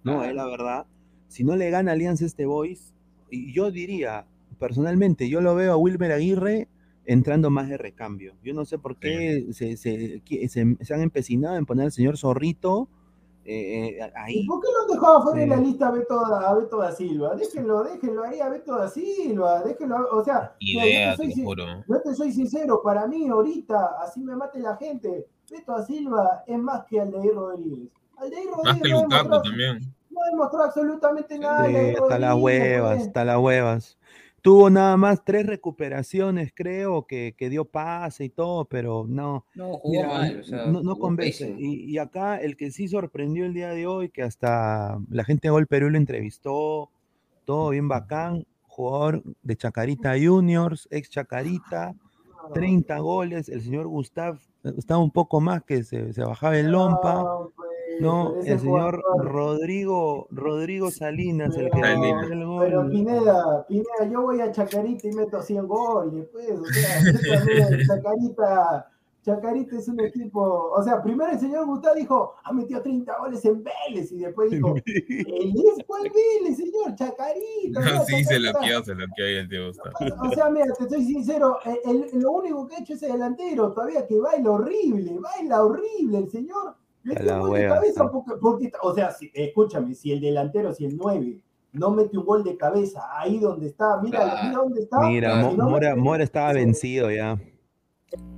[0.02, 0.86] no, es la verdad.
[1.28, 2.96] Si no le gana Alianza este Boys,
[3.30, 4.26] y yo diría,
[4.58, 6.66] personalmente, yo lo veo a Wilmer Aguirre
[7.06, 8.34] entrando más de recambio.
[8.42, 12.88] Yo no sé por qué se, se, se, han empecinado en poner al señor Zorrito
[13.44, 14.40] eh, eh ahí.
[14.40, 16.92] ¿Y por qué lo han dejado fuera en la lista a Beto, a Beto da
[16.92, 17.36] Silva?
[17.36, 21.44] Déjenlo, déjenlo ahí a Beto da Silva, déjenlo, o sea, Idea, yo, te soy,
[21.88, 26.42] yo te soy sincero, para mí ahorita, así me mate la gente, Beto da Silva
[26.46, 27.88] es más que Aldeir Rodríguez.
[28.16, 29.78] Aldeir Rodríguez más que Lukaku también.
[30.10, 31.66] No demostró absolutamente nada.
[31.66, 33.98] Sí, hasta las huevas, hasta las huevas.
[34.46, 39.44] Tuvo nada más tres recuperaciones, creo, que, que dio pase y todo, pero no.
[39.56, 41.56] No, jugó mal, no, no convence.
[41.58, 45.48] Y, y, acá el que sí sorprendió el día de hoy, que hasta la gente
[45.48, 46.90] de Gol Perú lo entrevistó,
[47.44, 51.96] todo bien bacán, jugador de Chacarita Juniors, ex Chacarita,
[52.54, 57.48] 30 goles, el señor Gustav estaba un poco más que se, se bajaba el lompa.
[58.00, 62.64] No, el señor Rodrigo, Rodrigo Salinas, el que el gol.
[62.64, 67.00] Pero Pineda, Pineda, yo voy a Chacarita y meto 100 goles, pues, o sea,
[67.86, 68.90] Chacarita,
[69.22, 73.44] Chacarita es un equipo, o sea, primero el señor Gustavo dijo, ha metido 30 goles
[73.44, 77.80] en Vélez, y después dijo, el cuál Vélez, señor, Chacarita.
[77.80, 79.94] No, sí, se lo quedó, se lo quedó el tío Gustavo.
[80.22, 84.06] O sea, mira, te estoy sincero, el, lo único que ha hecho ese delantero, todavía
[84.06, 86.76] que baila horrible, baila horrible el señor
[88.40, 91.40] porque, o sea, escúchame, si el delantero, si el 9
[91.72, 95.00] no mete un gol de cabeza ahí donde está, mira, mira dónde está.
[95.00, 95.36] Mira,
[95.96, 97.38] Mora, estaba vencido ya.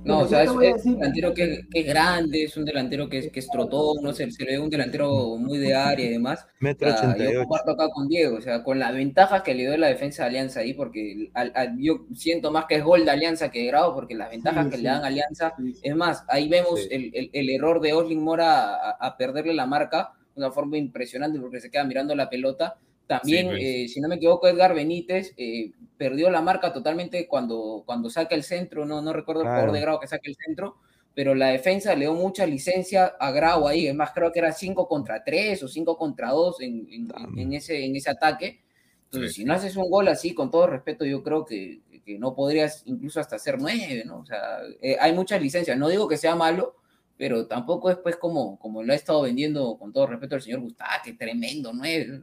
[0.03, 3.39] No, o sea, es, un delantero que, es grande, es un delantero que, es, que
[3.39, 6.47] es trotón, no sé, se le ve un delantero muy de área y demás.
[6.59, 9.87] Metro Yo comparto acá con Diego, o sea, con la ventaja que le dio la
[9.87, 11.29] defensa de Alianza ahí, porque
[11.77, 14.77] yo siento más que es gol de Alianza que de Grado, porque las ventajas que
[14.77, 18.91] le dan a Alianza, es más, ahí vemos el, el, error de Oslin Mora a,
[18.99, 22.79] a perderle la marca de una forma impresionante, porque se queda mirando la pelota
[23.09, 28.07] también, eh, si no me equivoco, Edgar Benítez eh, perdió la marca totalmente cuando, cuando
[28.07, 30.75] saca el centro, no, no recuerdo el jugador de Grau que saca el centro,
[31.15, 34.51] pero la defensa le dio mucha licencia a Grau ahí, es más, creo que era
[34.51, 36.87] 5 contra 3 o 5 contra 2 en,
[37.35, 38.61] en, ese, en ese ataque.
[39.05, 42.35] Entonces, si no haces un gol así, con todo respeto, yo creo que, que no
[42.35, 44.19] podrías incluso hasta ser 9, ¿no?
[44.19, 45.75] O sea, eh, hay mucha licencia.
[45.75, 46.75] No digo que sea malo,
[47.17, 50.59] pero tampoco es pues como, como lo ha estado vendiendo con todo respeto el señor
[50.59, 52.21] Gustavo, que tremendo 9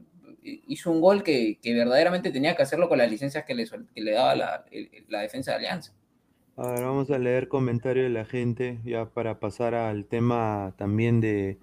[0.66, 4.35] hizo un gol que, verdaderamente tenía que hacerlo con las licencias que le, le daba
[4.35, 4.64] la,
[5.23, 5.93] defensa de Alianza.
[6.56, 11.20] A ver, vamos a leer comentarios de la gente, ya para pasar al tema también
[11.20, 11.59] de,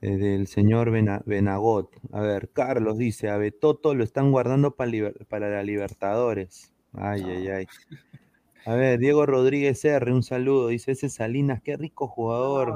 [0.00, 1.90] eh, del señor Bena- Benagot.
[2.12, 6.72] A ver, Carlos dice, a Betoto lo están guardando para, para la Libertadores.
[6.92, 7.66] Ay, ay, ay.
[8.66, 10.68] A ver, Diego Rodríguez R, un saludo.
[10.68, 12.74] Dice, ese Salinas, qué rico jugador.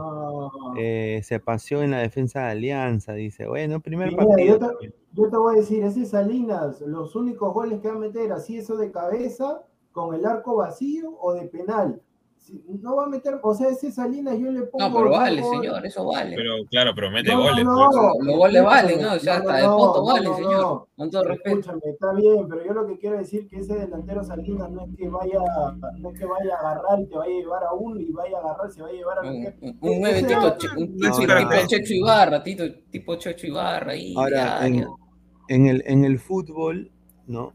[0.78, 3.12] Eh, se paseó en la defensa de Alianza.
[3.14, 4.58] Dice, bueno, primer partido.
[4.58, 7.98] yo, te, yo te voy a decir, ese Salinas, los únicos goles que va a
[7.98, 12.00] meter, así eso de cabeza, con el arco vacío o de penal.
[12.82, 14.88] No va a meter, o sea, ese Salinas yo le pongo.
[14.88, 15.60] No, pero vale, goles.
[15.60, 16.34] señor, eso vale.
[16.34, 17.64] Pero claro, pero mete No, no, goles.
[17.64, 17.96] no, pues.
[18.18, 19.12] Los- los goles valen, ¿no?
[19.14, 20.52] O sea, hasta de no, poto no, vale, no, señor.
[20.60, 20.88] no.
[20.96, 21.58] Con todo respeto.
[21.60, 24.96] Escúchame, está bien, pero yo lo que quiero decir que ese delantero Salinas no es
[24.96, 25.38] que vaya,
[25.98, 28.36] no es que vaya a agarrar y te vaya a llevar a uno y vaya
[28.36, 30.96] a agarrar, se va a llevar a Un, un- un nueve Ese- tipo, Che- un
[30.96, 31.66] No, tipo, no, tipo no.
[31.68, 34.14] Checho Ibarra, tito, tipo Checho Ibarra ahí.
[34.16, 34.86] Ahora, ya, en, ya.
[35.48, 36.90] en el, en el fútbol,
[37.26, 37.52] ¿no?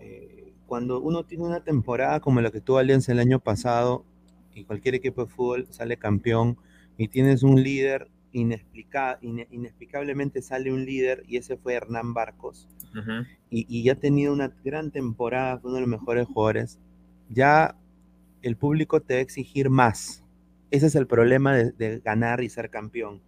[0.00, 4.04] Eh, cuando uno tiene una temporada como la que tuvo Alianza el año pasado,
[4.58, 6.56] y cualquier equipo de fútbol sale campeón,
[6.96, 12.68] y tienes un líder, inexplica- ine- inexplicablemente sale un líder, y ese fue Hernán Barcos,
[12.92, 13.26] Ujú.
[13.50, 16.78] y, y ya ha tenido una gran temporada, fue uno de los mejores jugadores,
[17.30, 17.76] ya
[18.42, 20.22] el público te va a exigir más.
[20.70, 23.20] Ese es el problema de, de ganar y ser campeón.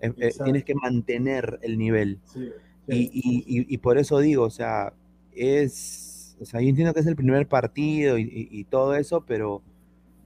[0.00, 2.18] Eh, eh, tienes que mantener el nivel.
[2.24, 2.48] Sí,
[2.88, 3.10] Y, sí.
[3.14, 4.92] y- y- y por eso digo, o sea,
[5.32, 9.24] es, o sea, yo entiendo que es el primer partido y, y- y todo eso,
[9.26, 9.62] pero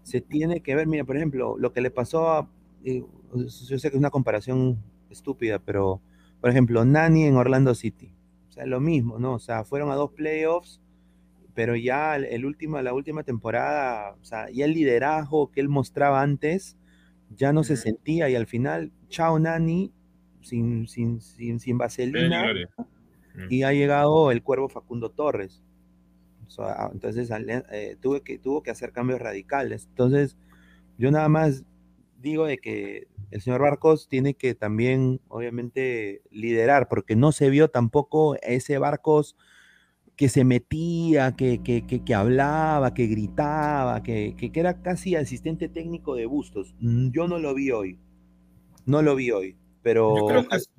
[0.02, 2.48] se tiene que ver, mira, por ejemplo, lo que le pasó a,
[2.84, 3.04] eh,
[3.34, 6.00] yo sé que es una comparación estúpida, pero,
[6.40, 8.14] por ejemplo, Nani en Orlando City,
[8.48, 9.34] o sea, lo mismo, ¿no?
[9.34, 10.80] O sea, fueron a dos playoffs,
[11.54, 16.22] pero ya el, último, la última temporada, o sea, ya el liderazgo que él mostraba
[16.22, 16.76] antes,
[17.30, 19.92] ya no se sentía y al final, chao Nani,
[20.40, 22.44] sin, sin, sin, sin vaselina,
[23.48, 25.62] y ha llegado el cuervo Facundo Torres.
[26.52, 27.30] Sea, entonces
[27.70, 29.86] eh, tuve que, tuvo que hacer cambios radicales.
[29.88, 30.36] Entonces,
[30.98, 31.64] yo nada más
[32.20, 37.68] digo de que el señor Barcos tiene que también, obviamente, liderar, porque no se vio
[37.68, 39.36] tampoco ese Barcos
[40.16, 45.68] que se metía, que, que, que, que hablaba, que gritaba, que, que, era casi asistente
[45.68, 46.74] técnico de Bustos.
[46.80, 47.98] Mm, Yo no lo vi hoy.
[48.84, 49.56] No lo vi hoy.
[49.82, 50.70] Pero Yo creo que es-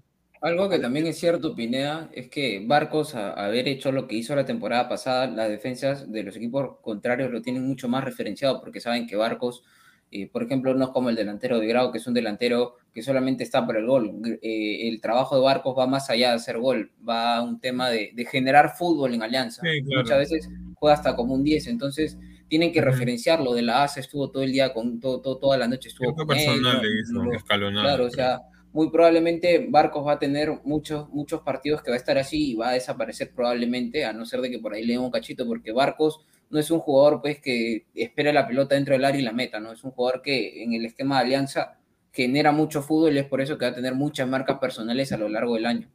[0.44, 4.36] Algo que también es cierto, Pineda, es que Barcos, a haber hecho lo que hizo
[4.36, 8.82] la temporada pasada, las defensas de los equipos contrarios lo tienen mucho más referenciado, porque
[8.82, 9.64] saben que Barcos,
[10.12, 13.02] eh, por ejemplo, no es como el delantero de Grau, que es un delantero que
[13.02, 14.12] solamente está por el gol.
[14.42, 17.90] Eh, el trabajo de Barcos va más allá de hacer gol, va a un tema
[17.90, 19.62] de, de generar fútbol en Alianza.
[19.64, 20.02] Sí, claro.
[20.04, 22.18] Muchas veces juega hasta como un 10, entonces
[22.50, 23.54] tienen que referenciarlo.
[23.54, 26.30] De la ASA estuvo todo el día, con todo, todo- toda la noche estuvo con
[26.38, 26.84] él, personal ¿no?
[26.84, 27.84] le hizo, Lo- escalonado.
[27.88, 28.42] Claro, o sea,
[28.74, 32.56] muy probablemente Barcos va a tener muchos, muchos partidos que va a estar así y
[32.56, 35.46] va a desaparecer probablemente, a no ser de que por ahí le den un cachito,
[35.48, 36.20] porque Barcos
[36.50, 39.60] no es un jugador pues que espera la pelota dentro del área y la meta,
[39.60, 39.72] ¿no?
[39.72, 41.78] Es un jugador que en el esquema de alianza
[42.12, 45.18] genera mucho fútbol y es por eso que va a tener muchas marcas personales a
[45.18, 45.88] lo largo del año.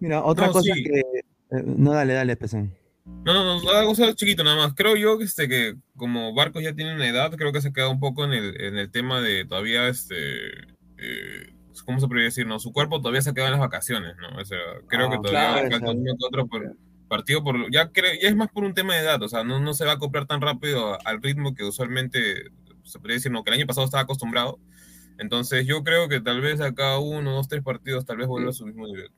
[0.00, 0.82] Mira, otra No, cosa sí.
[0.84, 1.00] que...
[1.00, 2.72] eh, no, dale, dale, Pesán.
[3.24, 4.74] No, no, no, algo solo chiquito nada más.
[4.74, 7.88] Creo yo que, este, que como Barcos ya tiene una edad, creo que se queda
[7.88, 10.14] un poco en el, en el tema de todavía, este,
[10.98, 12.46] eh, ¿cómo se podría decir?
[12.46, 12.58] No?
[12.58, 14.40] Su cuerpo todavía se queda en las vacaciones, ¿no?
[14.40, 16.76] O sea, creo Ah, que todavía falta uno que otro por
[17.08, 19.60] partido, por, ya, creo, ya es más por un tema de edad, o sea, no,
[19.60, 22.50] no se va a acoplar tan rápido al ritmo que usualmente,
[22.84, 24.58] se podría decir, no, que el año pasado estaba acostumbrado.
[25.18, 28.52] Entonces yo creo que tal vez acá uno, dos, tres partidos tal vez vuelva a
[28.52, 29.10] su mismo nivel.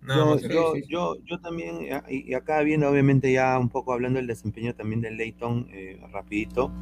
[0.00, 4.18] Nada Yo, yo, yo, yo también, eh, y acá viendo obviamente ya un poco hablando
[4.18, 6.72] del desempeño también del Leighton, eh, rapidito,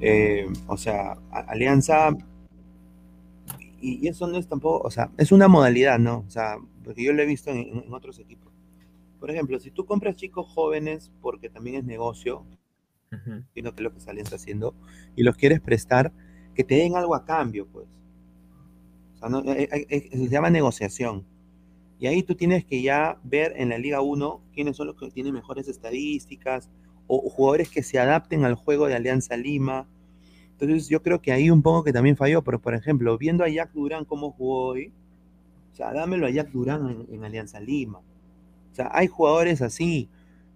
[0.00, 2.10] eh, o sea, Alianza,
[3.82, 6.24] y, eso no es tampoco, o sea, es una modalidad, ¿no?
[6.26, 8.52] O sea, porque yo lo he visto en, otros equipos.
[9.18, 12.46] Por ejemplo, si tú compras chicos jóvenes, porque también es negocio,
[13.12, 13.42] Ujú.
[13.54, 14.74] y no que es lo que está haciendo,
[15.16, 16.12] y los quieres prestar,
[16.54, 17.86] que te den algo a cambio, pues.
[19.14, 21.26] O sea, no, eh, eh, eh, se llama negociación.
[21.98, 25.10] Y ahí tú tienes que ya ver en la Liga 1 quiénes son los que
[25.10, 26.70] tienen mejores estadísticas
[27.06, 29.88] o, o jugadores que se adapten al juego de Alianza Lima.
[30.62, 33.48] Entonces yo creo que ahí un poco que también falló, pero por ejemplo, viendo a
[33.48, 34.92] Jack Durán cómo jugó hoy,
[35.72, 37.98] o sea, dámelo a Jack Durán en, en Alianza Lima.
[37.98, 40.08] O sea, hay jugadores así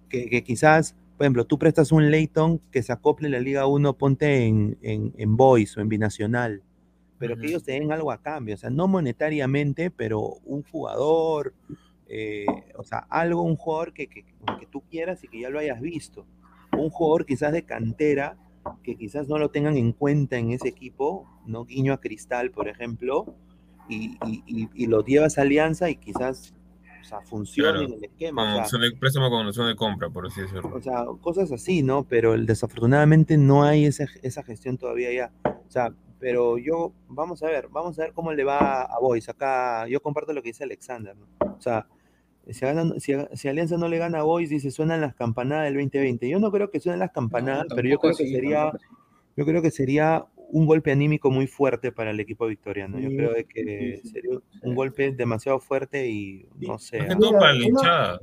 [0.08, 3.66] que, que quizás, por ejemplo, tú prestas un Leighton que se acople en la Liga
[3.66, 6.62] 1, ponte en, en, en Boys o en Binacional,
[7.18, 11.52] pero que ellos te den algo a cambio, o sea, no monetariamente, pero un jugador,
[12.08, 12.46] eh,
[12.76, 15.80] o sea, algo, un jugador que, que, que tú quieras y que ya lo hayas
[15.80, 16.26] visto.
[16.72, 18.36] Un jugador quizás de cantera,
[18.82, 22.68] que quizás no lo tengan en cuenta en ese equipo, no guiño a Cristal, por
[22.68, 23.34] ejemplo,
[23.88, 26.54] y, y, y, y lo llevas a Alianza y quizás
[27.02, 27.86] sea, funcione Claro.
[27.86, 28.42] en el esquema.
[28.42, 30.72] o Con sea, opción de préstamo con de compra, por así decirlo.
[30.74, 32.02] o sea, cosas así, ¿no?
[32.04, 35.32] Pero el- desafortunadamente no hay esa, esa gestión todavía ya.
[35.44, 39.28] O sea, pero yo, vamos a ver, vamos a ver cómo le va a Boys.
[39.28, 41.26] Acá yo comparto lo que dice Alexander, ¿no?
[41.56, 41.86] O sea,
[42.50, 45.74] si, ganan- si, si Alianza no le gana a Boys, dice, suenan las campanadas del
[45.74, 46.28] 2020.
[46.28, 48.72] Yo no creo que suenen las campanadas, pero yo creo que sería,
[49.36, 52.98] yo creo que sería un golpe anímico muy fuerte para el equipo victoriano.
[53.00, 54.08] Yo Sí, creo que sí.
[54.08, 57.00] sería un golpe demasiado fuerte y no sé.
[57.68, 58.18] Una-.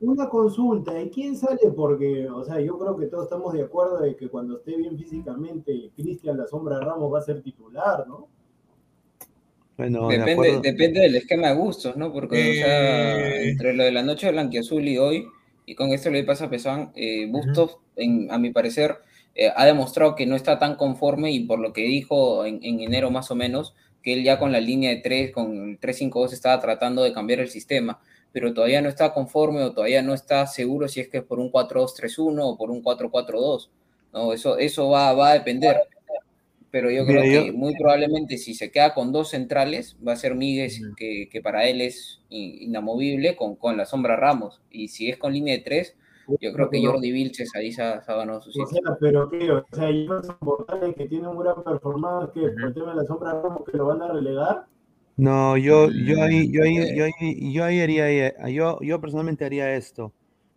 [0.00, 1.70] Una consulta, ¿y quién sale?
[1.74, 4.98] Porque, o sea, yo creo que todos estamos de acuerdo de que cuando esté bien
[4.98, 8.28] físicamente, Cristian La Sombra Ramos va a ser titular, ¿no?
[9.76, 12.12] Bueno, de Depende, depende del esquema de gustos, ¿no?
[12.12, 13.48] Porque, o sea, Eh.
[13.50, 15.26] entre lo de la noche blanquiazul y hoy,
[15.66, 18.96] y con esto le pasa a Pesán, eh, Bustos, en- a mi parecer,
[19.34, 22.80] eh, ha demostrado que no está tan conforme y por lo que dijo en, en
[22.80, 26.32] enero más o menos, que él ya con la línea de 3, con el 3-5-2
[26.32, 27.98] estaba tratando de cambiar el sistema,
[28.32, 31.40] pero todavía no está conforme o todavía no está seguro si es que es por
[31.40, 33.70] un 4-2-3-1 o por un 4-4-2.
[34.12, 35.76] No, eso, eso va, va a depender.
[36.74, 40.12] Pero yo Mira, creo que yo- muy probablemente si se queda con dos centrales, va
[40.14, 40.94] a ser Míguez, Ujú.
[40.96, 44.60] que, que para él es in- inamovible, con, con la sombra Ramos.
[44.70, 45.96] Y si es con línea de tres,
[46.40, 48.82] yo creo que Jordi Vilches ahí se ha, ganado su O sitio.
[48.82, 52.74] sea, pero qué, o sea, Jefferson Portales que tiene un gran performance, que por el
[52.74, 54.66] tema de la Sombra Ramos que lo van a relegar.
[55.16, 59.44] No, yo, yo ahí, yo ahí, Mm, yo ahí, yo ahí haría, yo, yo personalmente
[59.44, 60.12] haría esto.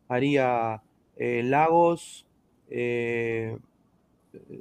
[0.08, 0.82] Haría
[1.16, 2.26] eh, Lagos,
[2.70, 3.56] eh,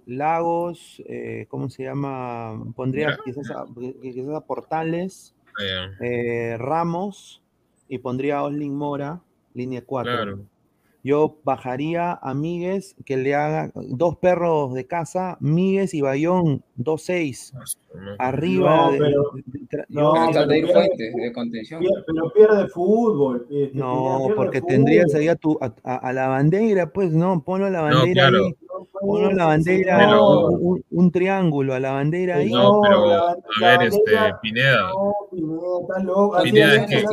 [0.06, 2.62] Lagos, eh, ¿cómo se llama?
[2.74, 3.66] Pondría quizás a,
[4.02, 7.42] quizás a Portales, Ah, eh, Ramos
[7.88, 9.22] y pondría a Oslin Mora,
[9.54, 10.12] línea 4.
[10.12, 10.38] Claro.
[11.02, 17.54] Yo bajaría a Míguez, que le haga dos perros de casa, Míguez y Bayón, 2-6,
[18.18, 21.84] arriba No, de- pero- de- de- no, Pero pierde- Fuentes, de contención.
[22.06, 23.46] Pero pierde fútbol.
[23.48, 24.74] Pineda, No, pierde porque fútbol.
[24.74, 27.98] tendrías ahí a, tu, a, a- a la bandera, pues no, ponlo a la No,
[28.00, 28.44] bandera claro.
[28.46, 32.50] ahí, No puede la bandera, Pero- un, un- triángulo a la bandera ahí.
[32.50, 34.12] No, pero, a ver, este,
[34.42, 34.90] Pineda.
[35.32, 37.04] No, Pineda, es que-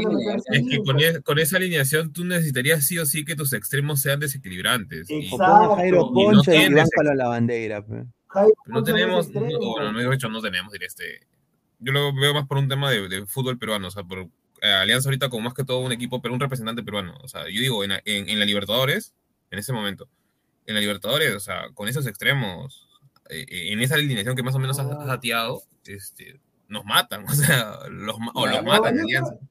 [0.58, 4.20] es que con, con esa alineación tú necesitarías sí o sí que tus extremos sean
[4.20, 5.10] desequilibrantes.
[5.10, 5.76] Exacto.
[5.76, 7.86] Jairo Y no Concha y, a la bandera.
[8.68, 11.04] no tenemos, no, bueno, mejor dicho, no tenemos diré, este.
[11.80, 14.20] Yo lo veo más por un tema de, de fútbol peruano, o sea, por
[14.62, 17.16] eh, Alianza ahorita con más que todo un equipo, pero un representante peruano.
[17.22, 19.14] O sea, yo digo, en, en, en la Libertadores,
[19.52, 20.08] en ese momento,
[20.66, 22.88] en la Libertadores, o sea, con esos extremos,
[23.30, 27.34] eh, en esa alineación que más o menos has, has dateado, este, nos matan, o
[27.34, 28.98] sea, los, o los no, matan.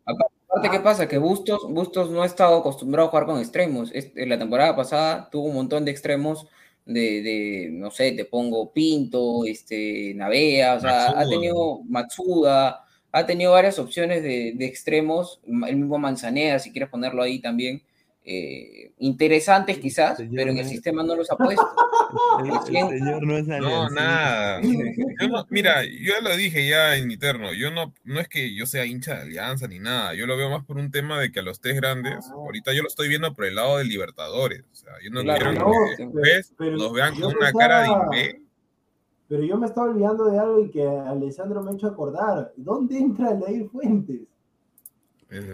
[0.05, 1.09] Aparte, ¿qué pasa?
[1.09, 3.91] Que Bustos, Bustos no ha estado acostumbrado a jugar con extremos.
[3.95, 6.47] Este, la temporada pasada tuvo un montón de extremos
[6.85, 11.31] de, de, no sé, te pongo Pinto, este, Navea, o sea, ha Matsuda.
[11.31, 17.23] tenido Matsuda, ha tenido varias opciones de, de extremos, el mismo Manzanera, si quieres ponerlo
[17.23, 17.83] ahí también,
[18.25, 21.67] eh, interesantes quizás, pero en el sistema no los ha puesto.
[22.45, 22.89] El, el ¿Quién?
[22.91, 24.61] señor no es No, nada.
[25.21, 27.53] Yo no- mira, yo ya lo dije ya en interno.
[27.53, 30.15] Yo no, no es que yo sea hincha de Alianza ni nada.
[30.15, 32.83] Yo lo veo más por un tema de que a los tres grandes, ahorita yo
[32.83, 34.63] lo estoy viendo por el lado del Libertadores.
[34.71, 37.53] O sea, yo no Claro, quiero no, que pero- después pero los vean con una
[37.53, 38.43] cara de.
[39.29, 42.53] Pero yo me estaba olvidando de algo y que Alessandro me ha hecho acordar.
[42.57, 44.21] ¿Dónde entra Aldair Fuentes?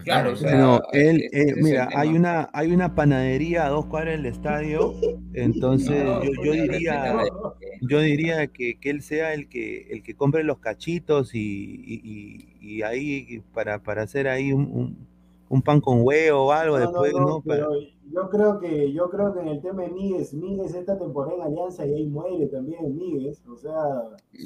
[0.04, 4.16] Claro, o sea, No, él, eh, mira, hay una, hay una panadería a dos cuadras
[4.16, 4.94] del estadio,
[5.34, 7.24] entonces No, yo, diría,
[7.82, 12.00] yo diría que, que él sea el que, el que compre los cachitos y, y-
[12.60, 15.08] y- y ahí para, para hacer ahí un, un-
[15.48, 17.40] un pan con huevo o algo No, después, no, ¿no?
[17.42, 17.80] Para- pero
[18.12, 21.42] yo creo que yo creo que en el tema de Míguez, Míguez esta temporada en
[21.42, 23.72] Alianza y ahí muere también Míguez, o sea,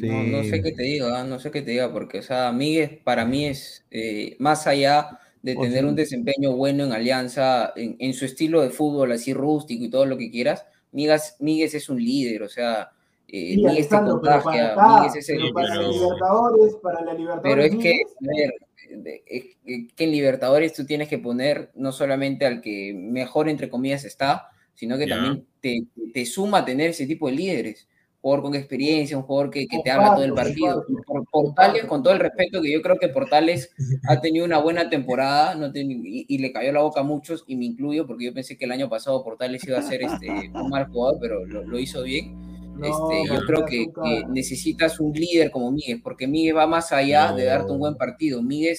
[0.02, 0.62] No, no sé Sí.
[0.62, 3.84] qué te diga, no sé qué te diga, porque, o sea, Miguel para mí es
[3.90, 8.24] eh, más allá de O tener sea- un desempeño bueno en Alianza, en, en su
[8.24, 12.42] estilo de fútbol así rústico y todo lo que quieras, Migas, Míguez es un líder,
[12.42, 12.90] o sea,
[13.28, 15.38] eh, sí, Míguez te Alessandro, pero para contagia, acá, Míguez es el...
[15.38, 18.54] pero para Libertadores, para la Libertadores Pero es que, Míguez, a ver,
[18.86, 24.48] que- en Libertadores tú tienes que poner no solamente al que mejor, entre comillas, está,
[24.74, 27.88] sino que también te, te suma tener ese tipo de líderes.
[28.20, 30.84] Jugador con experiencia, un jugador que, que te habla todo el partido.
[31.04, 33.74] Por- Portales, con todo el respeto que yo creo que Portales
[34.08, 37.42] ha tenido una buena temporada no ten- y, y le cayó la boca a muchos,
[37.48, 40.50] y me incluyo, porque yo pensé que el año pasado Portales iba a ser este,
[40.54, 42.26] un mal jugador, pero lo, lo hizo bien.
[42.74, 43.86] No, Este, yo creo que,
[44.28, 48.42] necesitas un líder como Miguel, porque Miguel va más allá de darte un buen partido.
[48.42, 48.76] Miguel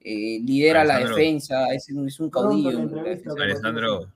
[0.00, 3.42] eh, lidera la defensa, es un, es un Pronto caudillo.
[3.42, 4.12] Alessandro,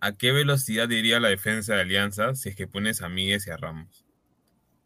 [0.00, 3.50] ¿a qué velocidad iría la defensa de Alianza si es que pones a Míguez y
[3.50, 3.99] a Ramos?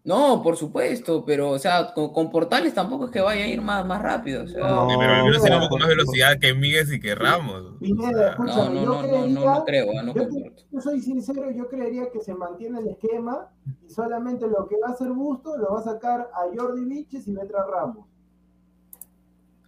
[0.04, 3.86] No, por supuesto, pero, o sea, con, Portales tampoco es que vaya a ir más,
[3.86, 4.44] más rápido.
[4.44, 7.80] O sea, no, pero al menos poco más velocidad que Miguel y que Ramos.
[7.80, 9.86] no, no, no, no, no, creo.
[10.02, 10.28] No yo,
[10.72, 13.48] yo, soy sincero, yo creería que se mantiene el esquema
[13.82, 17.26] y solamente lo que va a hacer Busto lo va a sacar a Jordi Viches
[17.26, 18.06] y Metra Ramos.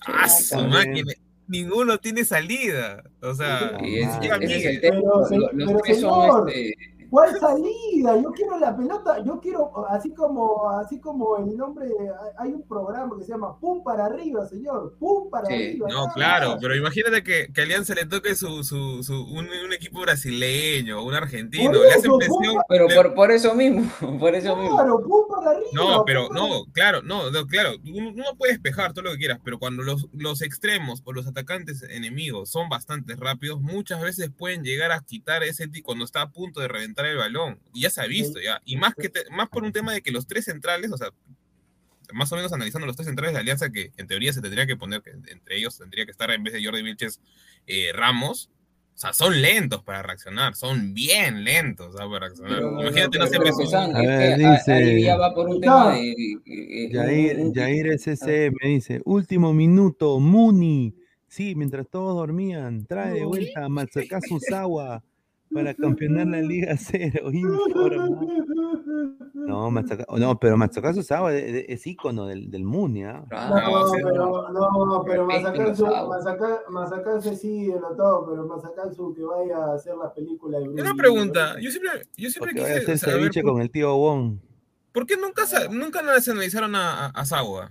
[0.07, 1.13] Ah, su máquina
[1.49, 3.03] ninguno tiene salida.
[3.23, 5.01] O sea, es, es, pero,
[5.53, 6.75] los, tres son este,
[7.11, 8.20] ¿Cuál salida?
[8.20, 11.89] Yo quiero la pelota, yo quiero, así como, así como el nombre,
[12.39, 15.89] hay un programa que se llama Pum para arriba, señor, Pum para arriba.
[15.91, 20.01] No, claro, pero imagínate que, que Alianza le toque su, su, su un, un, equipo
[20.01, 22.62] brasileño, un argentino, le hacen presión.
[22.69, 24.77] Pero por, por, eso mismo, por eso claro, mismo.
[24.77, 25.70] Claro, Pum para arriba.
[25.73, 29.41] No, pero no, claro, no, no claro, uno, uno puede despejar todo lo que quieras,
[29.45, 34.65] pero cuando los, los extremos o los atacantes enemigos son bastante rápidos, muchas veces pueden
[34.65, 37.60] llegar a quitar ese cuando está a punto de reventar el balón.
[37.74, 38.62] Y ya se ha visto, ya.
[38.64, 41.10] Y más, que más por un tema de que los tres centrales, o sea,
[42.12, 44.77] más o menos analizando los tres centrales de Alianza, que en teoría se tendría que
[44.77, 47.20] poner, que entre ellos tendría que estar en vez de Jordi Vilches,
[47.66, 48.51] eh, Ramos.
[48.94, 52.62] O sea, son lentos para reaccionar, son bien lentos para reaccionar.
[52.62, 56.90] Imagínate, no, dice, va por un tema de...
[56.90, 60.94] Jair, Jair SC me dice, último minuto, Muni.
[61.28, 65.05] Sí, mientras todos dormían, trae de vuelta a Matsukazu Sawa
[65.52, 67.31] para campeonar la Liga Cero.
[69.35, 73.24] No, no, pero Matsukazu Sawa es, es ícono del, del Munia.
[73.31, 75.86] No, pero, no, pero Masakazu
[77.36, 81.56] sí de lo todo, pero Masakazu que vaya a hacer las películas de Una pregunta,
[81.60, 84.39] yo siempre, yo siempre quise hacer saber con el tío Wong.
[84.93, 87.70] ¿Por qué nunca, nunca nacionalizaron a, a, Sawa?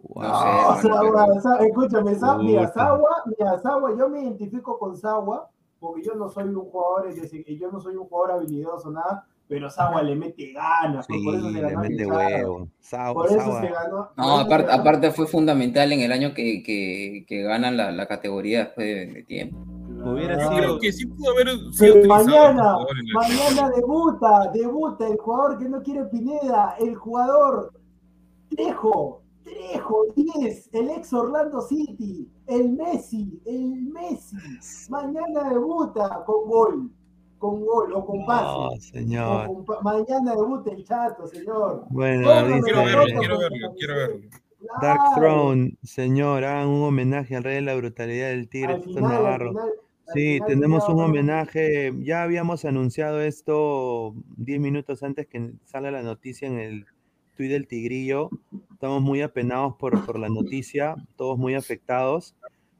[0.00, 0.22] Wow.
[0.22, 5.48] No, Sawa, Sawa, escúchame, Sawa, mira, Sawa, mira, Sawa, yo me identifico con Sawa
[5.86, 9.26] porque yo no soy un jugador, es decir, yo no soy un jugador habilidoso, nada,
[9.48, 12.68] pero Sagua le mete ganas, por eso se ganó le mete huevo.
[13.14, 14.10] por eso se ganó.
[14.16, 18.64] No, aparte, aparte fue fundamental en el año que, que, que ganan la, la, categoría
[18.64, 19.56] después de, tiempo.
[20.04, 20.56] Hubiera sido...
[20.56, 22.76] Creo que sí pudo haber sido mañana,
[23.14, 27.72] mañana debuta, debuta el jugador que no quiere Pineda, el jugador
[28.50, 34.36] Trejo, Trejo 10, el ex Orlando City, el Messi, el Messi.
[34.88, 36.90] Mañana debuta con gol,
[37.38, 38.92] con gol o con pase.
[38.92, 39.64] señor.
[39.82, 41.86] mañana debuta el chato, señor.
[41.90, 42.28] Bueno,
[42.62, 44.20] quiero verlo, quiero verlo, quiero verlo.
[44.80, 49.52] Dark Throne, señor, hagan un homenaje al rey de la brutalidad del Tigre, Tito Navarro.
[50.12, 51.92] sí, tenemos un homenaje.
[52.02, 56.86] Ya habíamos anunciado esto 10 minutos antes que salga la noticia en el
[57.36, 58.30] tweet del Tigrillo.
[58.76, 62.36] Estamos muy apenados por, por la noticia, todos muy afectados.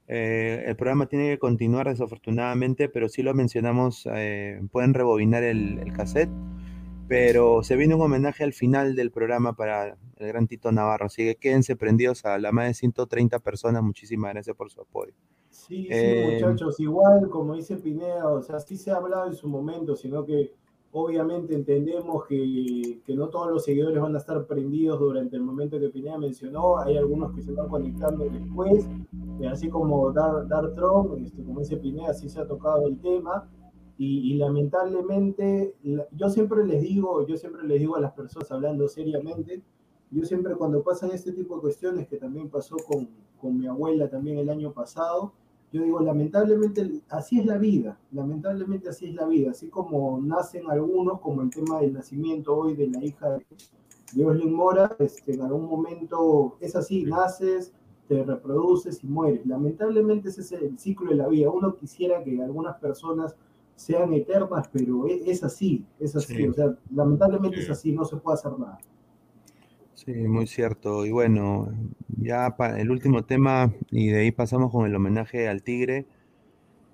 [0.09, 5.78] Eh, el programa tiene que continuar desafortunadamente, pero sí lo mencionamos, eh, pueden rebobinar el,
[5.78, 6.28] el, cassette,
[7.09, 11.24] pero se viene un homenaje al final del programa para el gran Tito Navarro, así
[11.24, 15.14] que quédense prendidos a la más de 130 personas, muchísimas gracias por su apoyo.
[15.48, 19.35] Sí, sí, eh, muchachos, igual como dice Pineda, o sea, sí se ha hablado en
[19.35, 20.52] su momento, sino que
[20.98, 25.78] Obviamente entendemos que, que, no todos los seguidores van a estar prendidos durante el momento
[25.78, 26.78] que Pineda mencionó.
[26.78, 28.89] Hay algunos que se van conectando después,
[29.47, 33.47] así como Dar, Dar Trump, este, como dice Pineda, sí se ha tocado el tema.
[33.98, 35.74] Y, y, lamentablemente,
[36.12, 39.62] yo siempre les digo, yo siempre les digo a las personas hablando seriamente,
[40.10, 44.09] yo siempre cuando pasan este tipo de cuestiones, que también pasó con, con mi abuela
[44.09, 45.35] también el año pasado,
[45.73, 50.71] yo digo, lamentablemente así es la vida, lamentablemente así es la vida, así como nacen
[50.71, 53.39] algunos, como el tema del nacimiento hoy de la hija
[54.13, 57.73] de Oslin Mora, este, en algún momento es así, naces,
[58.09, 59.45] te reproduces y mueres.
[59.47, 61.51] Lamentablemente ese es el ciclo de la vida.
[61.51, 63.35] Uno quisiera que algunas personas
[63.75, 68.17] sean eternas, pero e, es, así, es así, o sea, lamentablemente es así, no se
[68.17, 68.79] puede hacer nada.
[69.97, 71.06] Sí, muy cierto.
[71.06, 71.73] Y bueno,
[72.18, 76.06] ya para el último tema, y de ahí pasamos con el homenaje al Tigre.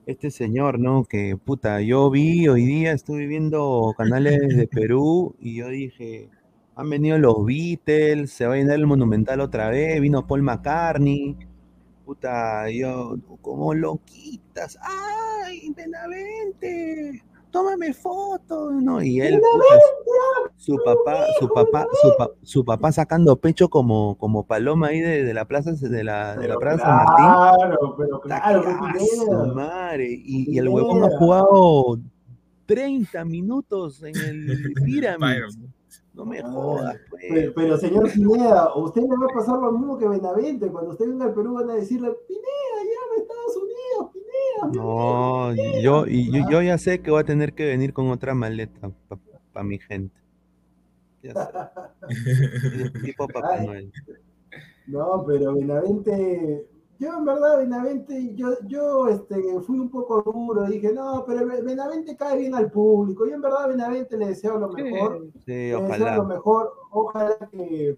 [0.07, 1.05] Este señor, ¿no?
[1.05, 6.29] Que puta, yo vi hoy día, estuve viendo canales de Perú y yo dije,
[6.77, 11.37] han venido los Beatles, se va a llenar el Monumental otra vez, vino Paul McCartney.
[12.05, 17.23] Puta, yo, como loquitas, ¡ay, Benavente!
[17.53, 19.01] Tómame fotos, ¿no?
[19.01, 19.41] Y él,
[20.57, 21.87] su papá, su papá,
[22.43, 26.57] su, papá sacando pecho como, como paloma ahí de, la plaza de la, de la
[26.57, 27.27] plaza San Martín.
[27.27, 30.09] Claro, pero claro, madre.
[30.11, 32.01] Y, y el huevón ha jugado
[32.67, 35.43] 30 minutos en el Pyramid.
[36.15, 37.53] No me jodas, pues.
[37.55, 40.71] pero, señor Pineda, usted le va a pasar lo mismo que Benavente.
[40.71, 44.83] Cuando usted venga al Perú van a decirle, Pineda, llama a Estados Unidos, Pineda.
[44.83, 48.91] No, Yo, y, yo, ya sé que voy a tener que venir con otra maleta
[49.55, 50.15] para mi gente.
[51.23, 51.51] Ya sé.
[53.05, 53.63] tipo Papá.
[53.63, 53.91] Noel.
[54.87, 56.67] No, pero Benavente,
[57.03, 62.17] yo en verdad Benavente, yo, yo este, fui un poco duro, dije, no, pero Benavente
[62.17, 63.27] cae bien al público.
[63.27, 65.27] Yo en verdad Benavente le deseo lo mejor.
[65.45, 67.97] Sí, le deseo lo mejor, ojalá que,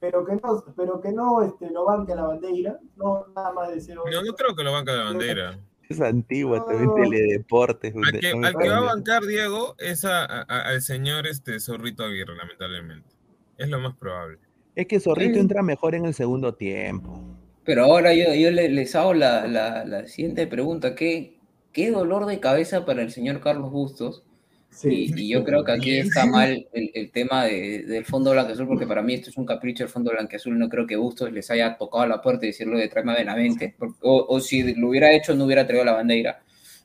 [0.00, 3.70] pero que no, pero que no este, lo banque a la bandera, no nada más
[3.72, 4.02] deseo.
[4.10, 5.58] No, no creo que lo banca de bandera.
[5.88, 6.92] Es antigua también.
[6.96, 7.94] Teledeportes.
[7.94, 11.60] Al que, no al que va a bancar Diego es a- a- al señor este
[11.60, 13.08] Zorrito Aguirre, lamentablemente.
[13.56, 14.38] Es lo más probable.
[14.74, 15.40] Es que Zorrito Sí.
[15.40, 17.20] entra mejor en el segundo tiempo.
[17.66, 20.94] Pero ahora yo, yo le- les hago la, la- la siguiente pregunta.
[20.94, 21.34] ¿Qué,
[21.72, 24.22] ¿Qué dolor de cabeza para el señor Carlos Bustos?
[24.70, 25.12] Sí.
[25.16, 28.66] Y, y yo creo que aquí está mal el, el tema de- del Fondo Blanqueazul,
[28.68, 30.58] porque para mí esto es un capricho del Fondo Blanqueazul.
[30.58, 33.74] No creo que Bustos les haya tocado la puerta y decirlo de tráeme a Benavente.
[33.78, 36.42] porque- o, o si lo hubiera hecho, no hubiera traído la bandera.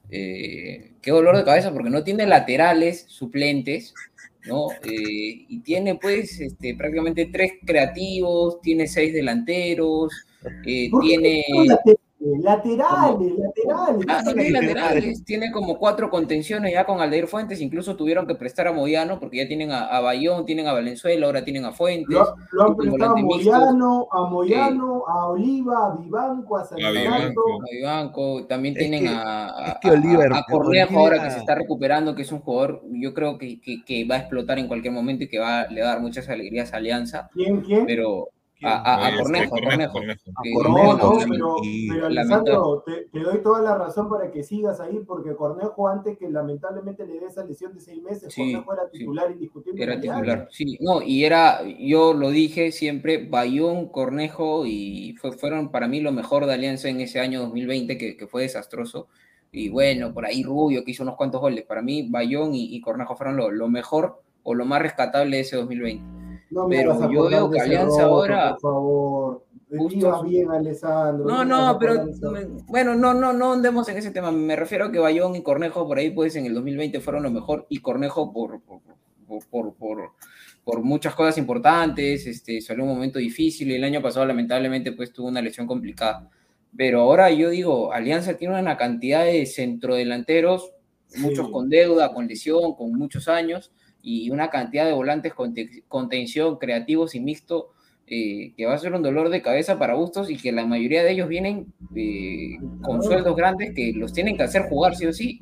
[0.10, 3.94] Eh, qué dolor de cabeza, porque no tiene laterales suplentes,
[4.46, 4.70] ¿no?
[4.84, 10.12] Eh, y tiene, pues, este, prácticamente tres creativos, tiene seis delanteros,
[10.66, 11.44] eh, ¿Por qué tiene.
[12.44, 14.06] Laterales, laterales.
[14.08, 18.36] Ah, ¿qué tiene laterales, tiene como cuatro contenciones ya con Aldair Fuentes, incluso tuvieron que
[18.36, 21.72] prestar a Moyano porque ya tienen a, a Bayón, tienen a Valenzuela, ahora tienen a
[21.72, 22.08] Fuentes.
[22.16, 23.22] Lo, lo han prestado a.
[23.22, 26.92] Moyano, a Moyano, a Oliva, a Vivanco, a San A.
[26.92, 27.42] Vivanco.
[27.60, 31.22] a Vivanco, también Es tienen que- a, es que a- Oliver- a Cornejo ahora que
[31.22, 34.20] Oliver- se está recuperando, que es un jugador, yo creo que, que- que va a
[34.20, 37.30] explotar en cualquier momento y que va, le va a dar muchas alegrías a Alianza,
[37.34, 37.88] ¿Quién, quién?
[37.88, 38.30] pero.
[38.64, 39.94] A, a- a Este, Cornejo, a Cornejo.
[39.94, 40.22] Cornejo.
[40.36, 41.56] A que- Cornejo, No, no, sí, pero,
[41.90, 46.18] pero Alessandro, te, te doy toda la razón para que sigas ahí, porque Cornejo, antes
[46.18, 49.00] que lamentablemente le dé esa lesión de seis meses, Sí, Cornejo era sí.
[49.00, 49.84] titular indiscutible.
[49.84, 55.72] Era titular, sí, no, y era, yo lo dije siempre, Bayón, Cornejo, y fue, fueron
[55.72, 59.08] para mí lo mejor de Alianza en ese año 2020, que, que fue desastroso,
[59.52, 62.80] y bueno, por ahí Rubio, que hizo unos cuantos goles, para mí Bayón y, y
[62.80, 66.21] Cornejo fueron lo, lo mejor o lo más rescatable de ese 2020.
[66.52, 69.46] No me Pero yo veo de que Alianza ahora- Por favor.
[69.90, 71.26] Iba bien, Alessandro.
[71.26, 72.58] No, me no, pero rojo.
[72.68, 74.30] bueno, no, no, no andemos en ese tema.
[74.30, 77.32] Me refiero a que Bayón y Cornejo por ahí, pues en el 2020 fueron lo
[77.32, 78.82] mejor y Cornejo por, por,
[79.28, 80.10] por, por, por-
[80.66, 85.12] por muchas cosas importantes, este, salió un momento difícil y el año pasado lamentablemente pues
[85.14, 86.30] tuvo una lesión complicada.
[86.78, 90.72] Pero ahora yo digo, Alianza tiene una cantidad de centrodelanteros,
[91.08, 91.20] Sí.
[91.22, 93.72] muchos con deuda, con lesión, con muchos años
[94.04, 97.70] y una cantidad de volantes con te- contención, creativos y mixto
[98.08, 101.02] eh, que va a ser un dolor de cabeza para Bustos y que la mayoría
[101.04, 105.14] de ellos vienen eh, con sueldos grandes que los tienen que hacer jugar sí o
[105.14, 105.42] sí.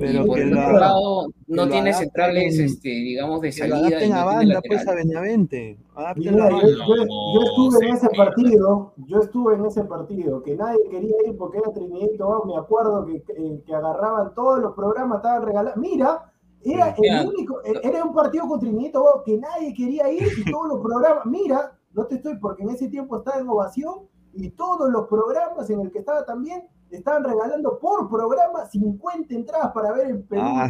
[0.00, 3.76] Pero y por el otro lado no tiene adapten- centrales, este, digamos, de salida.
[3.76, 4.94] adapten a no banda, pues, a.
[4.94, 5.76] Benavente.
[6.16, 6.62] Mira, yo, banda.
[6.86, 11.36] yo- yo estuve en ese partido, yo estuve en ese partido, que nadie quería ir
[11.36, 15.44] porque era Trinidad y Tobago, me acuerdo que, que, que agarraban todos los programas, estaban
[15.44, 15.76] regalados.
[15.76, 16.31] Mira,
[16.64, 20.50] era el único, era un partido con Trinidad y Tobago que nadie quería ir y
[20.50, 23.94] todos los programas, mira, no te estoy, porque en ese tiempo estaba en ovación
[24.34, 29.72] y todos los programas en el que estaba también estaban regalando por programa 50 entradas
[29.72, 30.68] para ver el Perú Ah,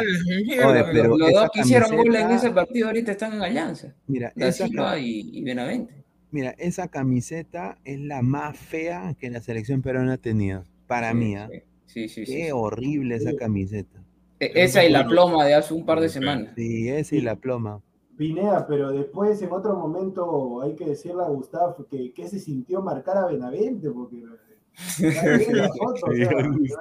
[0.00, 0.86] Oye, mierda.
[0.92, 3.94] pero los dos que hicieron gol en ese partido ahorita están en Alianza.
[4.06, 4.66] Mira, esa,
[4.98, 6.04] y, y Benavente.
[6.32, 10.64] mira, esa camiseta es la más fea que la selección peruana ha tenido.
[10.86, 11.48] Para Sí, mí, ¿ah?
[11.86, 12.50] sí, sí, Qué sí.
[12.52, 14.02] horrible esa camiseta.
[14.40, 16.52] E- Esa y la ploma de hace un par de semanas.
[16.56, 17.80] Sí, esa y la ploma.
[18.16, 22.82] Pineda, pero después en otro momento hay que decirle a Gustavo que, que se sintió
[22.82, 24.32] marcar a Benavente, porque la
[25.78, 26.30] foto, o sea,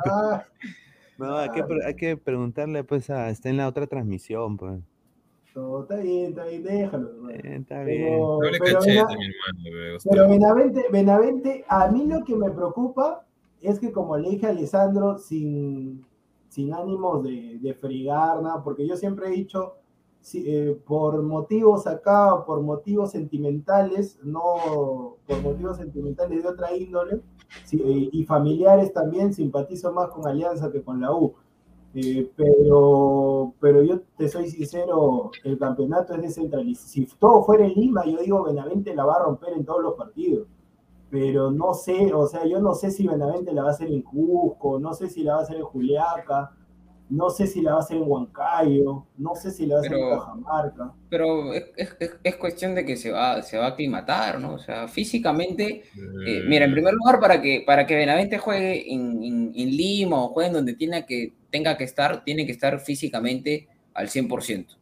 [0.06, 0.46] ah,
[1.18, 4.80] No, hay que, pre- hay que preguntarle, pues, a, está en la otra transmisión, pues.
[5.56, 7.10] no, está bien, está bien, déjalo.
[7.10, 7.30] hermano.
[7.44, 8.04] Está bien.
[8.06, 9.64] Pero, No le pero caché, Bena- mi hermano.
[9.64, 10.30] me pero gustó.
[10.30, 13.26] Benavente, Benavente, a mí lo que me preocupa
[13.62, 16.04] es que como le dije a Alessandro, sin,
[16.58, 19.76] sin ánimos de, de fregar, nada, porque yo siempre he dicho,
[20.34, 27.22] eh, por motivos acá, por motivos sentimentales, no por motivos sentimentales de otra índole,
[27.74, 31.36] eh, y familiares también, simpatizo más con Alianza que con la U.
[31.94, 36.88] Eh, pero, pero yo te soy sincero, el campeonato es descentralizado.
[36.88, 39.94] Si todo fuera en Lima, yo digo Benavente la va a romper en todos los
[39.94, 40.48] partidos.
[41.10, 44.02] Pero no sé, o sea, yo no sé si Benavente la va a hacer en
[44.02, 46.52] Cusco, no sé si la va a hacer en Juliaca,
[47.10, 49.84] no sé si la va a hacer en Huancayo, no sé si la va a
[49.86, 50.94] hacer en Cajamarca.
[51.10, 54.56] Pero es, es- es- es cuestión de que se va, se va a aclimatar, ¿no?
[54.56, 55.84] O sea, físicamente,
[56.26, 59.70] eh, Mm, mira, en primer lugar, para que, para que Benavente juegue en, en- en
[59.70, 64.10] Lima o juegue en donde tenga que, tenga que estar, tiene que estar físicamente al
[64.10, 64.76] 100%.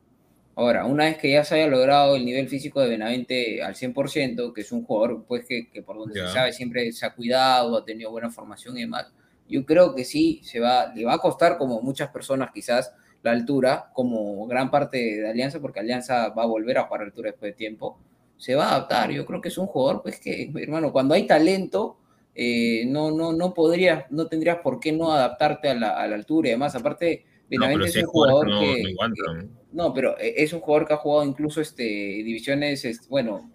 [0.56, 4.54] Ahora, una vez que ya se haya logrado el nivel físico de Benavente al 100%,
[4.54, 6.28] que es un jugador pues que, que por donde Ya.
[6.28, 9.12] se sabe siempre se ha cuidado, ha tenido buena formación y demás,
[9.50, 13.32] yo creo que sí, se va, le va a costar como muchas personas quizás la
[13.32, 17.32] altura, como gran parte de Alianza, porque Alianza va a volver a jugar a altura
[17.32, 17.98] después de tiempo,
[18.38, 19.12] se va a adaptar.
[19.12, 21.98] Yo creo que es un jugador, pues que, hermano, cuando hay talento,
[22.36, 26.16] eh, no, no, no podrías, no tendrías por qué no adaptarte a la, a la
[26.16, 26.50] altura.
[26.50, 28.96] Y además, aparte, Benavente es un jugador que,
[29.72, 33.52] no, pero e, es un jugador que ha jugado incluso este, divisiones, este, bueno,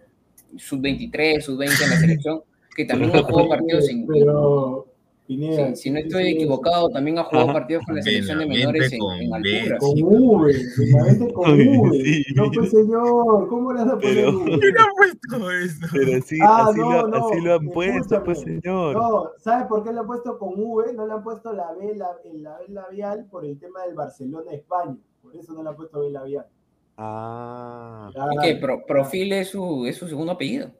[0.55, 2.43] sub-23, sub-20 en la selección,
[2.75, 4.07] que también ha jugado partidos en...
[4.07, 4.90] Pero,
[5.75, 9.33] si no estoy equivocado, también ha jugado partidos con la selección de menores en, en
[9.33, 9.77] altura.
[9.79, 12.23] Con V, Benavente con V.
[12.35, 14.59] No, pues señor, ¿cómo le han puesto V?
[14.59, 15.87] ¿Quién ha puesto eso?
[15.93, 18.25] Pero sí, Ah, así, no, lo, no, así lo han puesto, escúchame.
[18.25, 18.95] pues señor.
[18.95, 20.93] No, ¿sabes por qué le han puesto con V?
[20.93, 24.97] No le han puesto la B, la, la B labial por el tema del Barcelona-España.
[25.21, 26.45] Por eso no le han puesto B labial.
[26.97, 28.11] Ah.
[28.33, 28.55] ¿Y qué?
[28.55, 30.71] Pro- Profil es su, es su segundo apellido.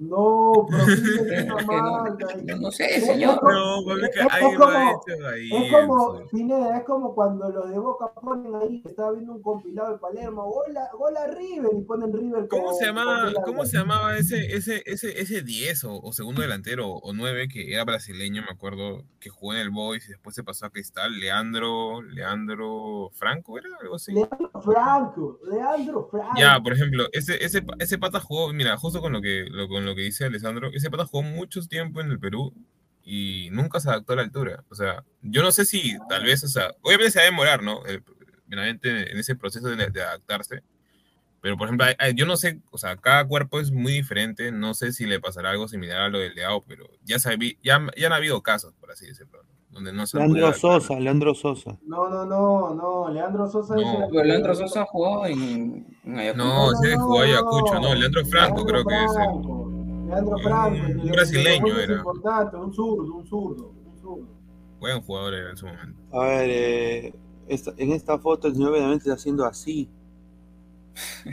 [0.00, 3.34] No, es que no, no, no sé, señor.
[3.34, 5.02] es como- No, es- como-.
[5.34, 6.28] Es como.
[6.30, 10.44] Pineda, es como cuando los de Boca ponen ahí, estaba viendo un compilado de Palermo,
[10.46, 12.62] gola, gola River, y ponen River como...
[12.66, 16.42] ¿Cómo se llamaba, como cómo se llamaba ese, ese, ese, ese 10 o, o segundo
[16.42, 20.36] delantero o 9 que era brasileño, me acuerdo, que jugó en el Boys y después
[20.36, 21.18] se pasó a Cristal?
[21.18, 24.12] Leandro, Leandro Franco, ¿era algo así?
[24.12, 26.34] Leandro Franco, Leandro Franco.
[26.38, 29.87] Ya, por ejemplo, ese, ese, ese pata jugó, mira, justo con lo que, lo, con
[29.88, 32.52] lo que dice Alessandro, ese pata jugó mucho tiempo en el Perú
[33.02, 34.64] y nunca se adaptó a la altura.
[34.68, 37.62] O sea, yo no sé si tal vez, o sea, obviamente se va a demorar,
[37.62, 37.80] ¿no?
[38.46, 40.62] Benavente en ese proceso de, de adaptarse.
[41.40, 44.50] Pero, por ejemplo, hay- hay- yo no sé, o sea, cada cuerpo es muy diferente,
[44.50, 47.80] no sé si le pasará algo similar a lo del Leao, pero ya, sabí, ya,
[47.96, 49.48] ya han habido casos, por así decirlo, ¿no?
[49.70, 50.52] donde no se Leandro.
[50.54, 51.78] Sosa, Leandro Sosa.
[51.86, 54.04] No, no, no, no, Leandro Sosa es No.
[54.06, 56.44] el- Pero Leandro Sosa jugado en, en Ayacucho.
[56.44, 59.70] No, ese jugó Ayacucho, no, Leandro Franco creo que es el- Franco,
[60.08, 60.86] Leandro Un- Franco.
[60.86, 61.94] un los- brasileño era.
[61.94, 64.26] importantes, un zurdo, un zurdo, un zurdo.
[64.80, 66.00] Buen jugador era en su momento.
[66.12, 67.14] A ver, eh,
[67.48, 69.88] esta- en esta foto el señor Benavente está haciendo así.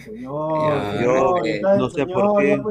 [0.04, 2.62] Señor, Ya, señor, eh, está el no sé señor, por qué.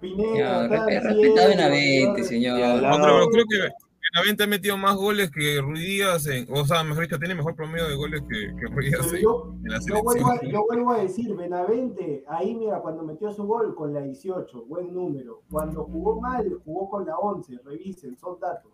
[0.00, 0.68] Pineda, Ya,
[1.00, 2.58] respeta a Benavente, señor.
[2.58, 2.82] Y al señor.
[2.82, 3.68] lado- No, pero creo que
[4.14, 7.88] Benavente ha metido más goles que Ruidías, en, o sea, mejor dicho, tiene mejor promedio
[7.88, 10.52] de goles que, que Ruidías en, yo, en la yo, vuelvo a, selección.
[10.52, 14.94] yo vuelvo a decir, Benavente, ahí mira, cuando metió su gol con la 18, buen
[14.94, 15.42] número.
[15.50, 18.70] Cuando jugó mal, jugó con la 11, revisen, son datos.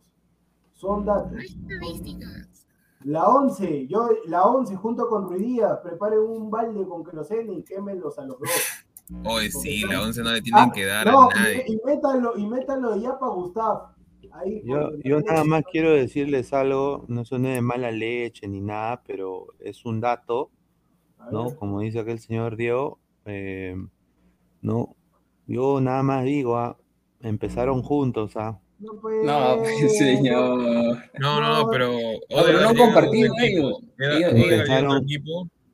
[0.74, 1.32] Son datos.
[3.04, 8.18] La 11, yo, la 11 junto con Ruidías, preparen un balde con querosene y quémenlos
[8.18, 8.50] a los dos.
[9.24, 11.64] Oye, sí, la 11 no le tienen Ah, que dar no, a nadie.
[11.66, 13.88] y, y métanlo, y métanlo ya para Gustavo.
[14.32, 19.02] Ahí, Yo, yo nada más quiero decirles algo, no suene de mala leche ni nada,
[19.06, 20.50] pero es un dato,
[21.30, 21.54] ¿no?
[21.56, 23.76] Como dice aquel señor Diego, eh,
[24.62, 24.94] ¿no?
[25.46, 26.76] Yo nada más digo, ah,
[27.20, 28.58] empezaron juntos, ¿ah?
[28.78, 29.56] No, pues, No,
[29.98, 30.58] señor.
[31.18, 31.88] No, no, no, pero.
[31.92, 33.72] No, pero no ellos.
[33.74, 34.28] Otro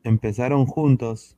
[0.03, 1.37] Empezaron- juntos.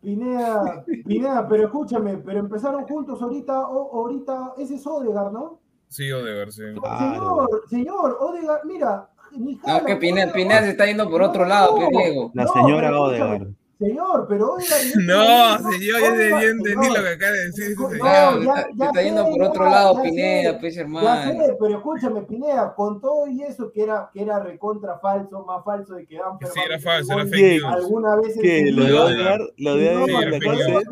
[0.00, 5.60] Pineda, Pineda, pero escúchame, pero empezaron juntos ahorita, ahorita, ese es Odegar, ¿no?
[5.88, 6.62] Sí, Odegaard, sí.
[6.80, 6.98] Claro.
[6.98, 11.22] Señor, señor, Odegar, mira, ni No, jala, que Pineda, no, Pineda se está yendo por
[11.22, 12.30] otro lado, pues, Diego.
[12.34, 13.48] La No, señora Odegaard.
[13.78, 14.78] Señor, pero Odegar.
[14.96, 18.44] No, señor, ya Odegaard, yo entendí lo que acaba de decir ese No, señor.
[18.44, 21.32] Ya- se está, ya yendo por otro ya, lado, ya Pineda, sé, pues, Ya hermano.
[21.44, 25.64] sé, pero escúchame, Pineda, con todo y eso que era, que era recontra falso, más
[25.64, 27.72] falso de que Dan Sí, era falso, era fake news.
[27.72, 28.70] Alguna vez ¿Qué?
[28.72, 28.92] ¿Lo de.
[28.94, 29.42] Odegaard?
[29.58, 30.82] ¿Lo de No, Odegaard Odegaard, señor,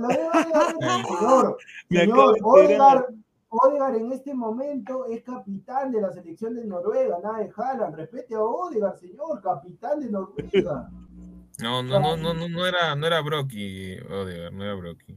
[1.89, 2.37] Me señor.
[2.43, 3.05] Odegaard,
[3.63, 7.95] Odegaard en este momento es capitán de la selección de Noruega, nada de Haaland.
[7.97, 10.91] Respete a Odegaard, señor, capitán de Noruega.
[11.63, 15.17] No, no, no, no, no, no era, no era Brocky, Odegaard, no era Brocky.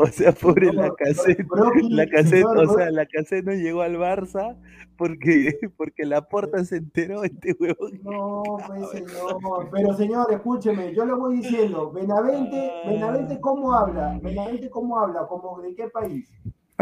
[0.00, 1.44] O sea, pobre No, la cassette.
[1.48, 4.56] Brocky, La cassette, señor, o Bro- sea, la cassette no llegó al Barça
[4.96, 8.00] porque, porque la porta se enteró este huevón.
[8.04, 14.70] No, pues señor, pero señor, escúcheme, yo le voy diciendo, Benavente, Benavente cómo habla, Benavente
[14.70, 16.30] cómo habla, como de qué país.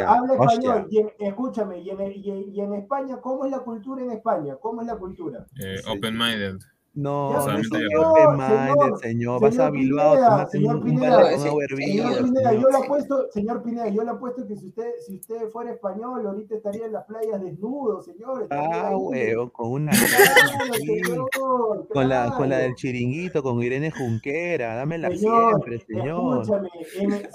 [0.00, 0.54] que habla hostia.
[0.54, 4.02] español, y en- escúchame, y en, y, en, y en España, ¿cómo es la cultura
[4.02, 4.56] en España?
[4.60, 5.46] ¿Cómo es la cultura?
[5.62, 5.76] Eh.
[5.86, 6.56] Open-minded.
[6.92, 9.40] No, no Señor, minded, señor.
[9.40, 12.72] Vas a señor Bilbao, Pineda, señor un, un Pineda, Señor yo señor.
[12.72, 16.56] le apuesto, señor Pineda, yo le apuesto que si usted, si usted fuera español, ahorita
[16.56, 18.48] estaría en las playas desnudo, señor.
[18.50, 22.62] Ah, huevo, con una Claro, señor, Con la, con la claro.
[22.64, 26.42] del chiringuito, con Irene Junquera, dámela Señor, siempre, señor.
[26.42, 26.70] escúchame,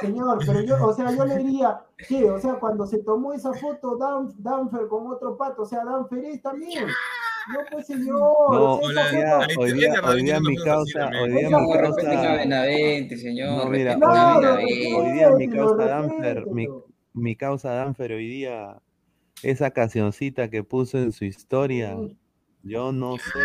[0.02, 2.30] señor, pero yo, o sea, yo le diría, ¿qué?
[2.30, 6.26] O sea, cuando se tomó esa foto Dan, Danfer con otro pato, o sea, Danfer
[6.26, 6.88] es también.
[7.48, 12.36] No, pues señor, No, Hola, hoy día, hoy día, mi causa, hoy día mi causa,
[12.38, 13.66] Benavente, señor.
[13.66, 16.46] No, mira, hoy día mi causa Danfer,
[17.14, 18.82] mi, causa Danfer hoy día,
[19.44, 21.96] esa cancioncita que puso en su historia,
[22.64, 23.40] Yo no sé.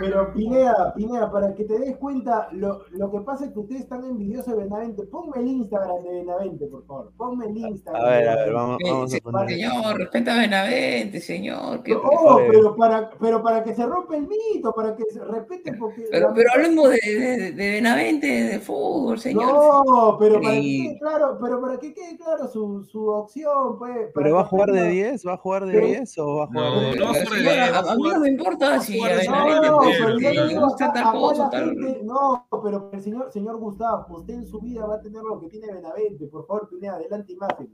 [0.00, 3.82] Pero Pinea, Pinea, para que te des cuenta, lo, lo que pasa es que ustedes
[3.82, 5.02] están envidiosos de Benavente.
[5.04, 7.12] Ponme el Instagram de Benavente, por favor.
[7.16, 8.02] Ponme el Instagram.
[8.04, 9.48] A ver, a ver, vamos, vamos a poner.
[9.50, 11.82] Señor, respeta a Benavente, señor.
[11.82, 15.74] que- Oh, pero para, pero para que se rompa el mito, para que se respete,
[15.74, 16.06] porque.
[16.10, 19.44] Pero, pero hablemos de, de, de Benavente, de fútbol, señor.
[19.44, 20.82] No, pero para que Sí.
[20.88, 23.92] quede claro, pero para que quede claro su, su opción, pues.
[24.14, 25.26] para ¿Pero va a jugar de tenga- 10?
[25.26, 25.86] ¿Va a jugar de ¿Qué?
[25.86, 28.02] 10 o va a jugar No, de no, Pero, sobre señor, diez, a, a mí
[28.08, 29.68] no me importa si a No, Benavente,
[29.98, 30.48] pero yo claro.
[30.48, 31.64] digo, le gusta acá- tal acá cosa, la tal.
[31.70, 35.40] gente- no, pero el señor, señor Gustavo, usted en su vida va a tener lo
[35.40, 37.70] que tiene Benavente, por favor, Pineda, adelante imagen.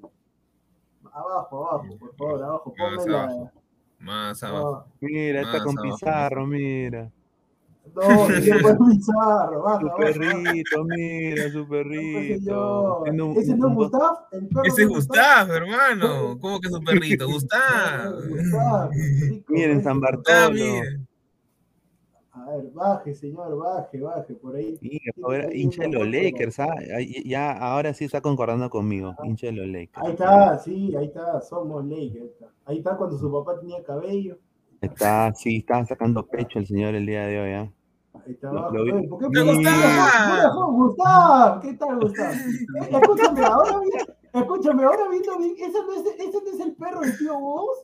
[1.12, 3.52] Abajo, abajo, por favor, abajo, Más ponme la.
[3.98, 4.70] Más abajo.
[4.70, 5.82] No, Mira, está con abajo.
[5.97, 7.10] Pizarro, mira.
[7.94, 8.26] no,
[8.90, 13.02] Pizarro, baja, Su perrito, mira, su No, pues, perrito.
[13.05, 16.38] un- ¿Ese no es perro Ese es de Gustavo, hermano.
[16.40, 17.26] ¿Cómo que es un perrito?
[17.26, 18.16] Gustavo.
[18.28, 19.82] Gustavo, rico, Miren.
[19.84, 20.51] San Ah, Bartolo.
[20.55, 21.06] mira.
[22.47, 24.78] A ver, baje, señor, baje, baje, por ahí.
[24.81, 26.68] Mira, ahora, hincha de los Lakers, ¿ah?
[27.24, 29.16] Ya, ahora sí está concordando conmigo.
[29.24, 29.97] Hincha de los Lakers.
[30.06, 32.14] Ahí está, sí, ahí está, somos Lakers.
[32.14, 32.47] Ahí está.
[32.66, 34.39] Ahí está cuando su papá tenía cabello.
[34.81, 37.73] Está, sí, está sacando pecho el señor el día de hoy, ¿ah?
[38.24, 38.74] Ahí está Lo- abajo.
[38.77, 39.43] lo vi- Oye, ¿por qué.
[39.43, 42.31] Gustavo, Gustavo, ¿qué tal, Gustavo?
[42.81, 43.81] Eh, Escúchame, ahora
[44.35, 47.78] escúchame, ahora viendo bien, ¿ese no es, ese no es el perro del tío vos?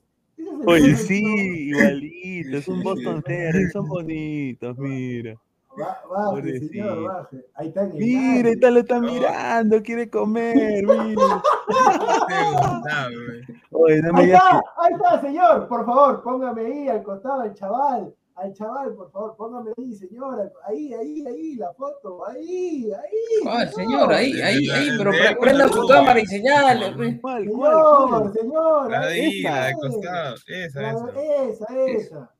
[0.66, 1.22] Oye, sí,
[1.68, 2.82] igualito, es un.
[2.82, 5.36] Boston Terrier, son bonitos, mira.
[5.76, 7.44] Baje, señor, baje.
[7.54, 8.50] Ahí está en el Mira, aire.
[8.50, 11.42] está, lo está mirando, quiere comer, mira.
[13.70, 17.54] Oye, no me Ahí está, ahí está, señor, por favor, póngame ahí al costado al
[17.54, 23.46] chaval, al chaval, por favor, póngame ahí, señor, ahí, ahí, ahí, la foto, ahí, ahí.
[23.46, 25.10] Ah, señor, ahí, ahí, ahí, pero
[25.40, 26.92] prenda su cámara y señale.
[26.96, 27.20] pues.
[27.20, 27.44] ¿Cuál?
[27.44, 30.34] Señor, señor, La de ahí, la de esa, costado.
[30.46, 31.64] Esa, la- esa.
[31.64, 32.30] esa, esa.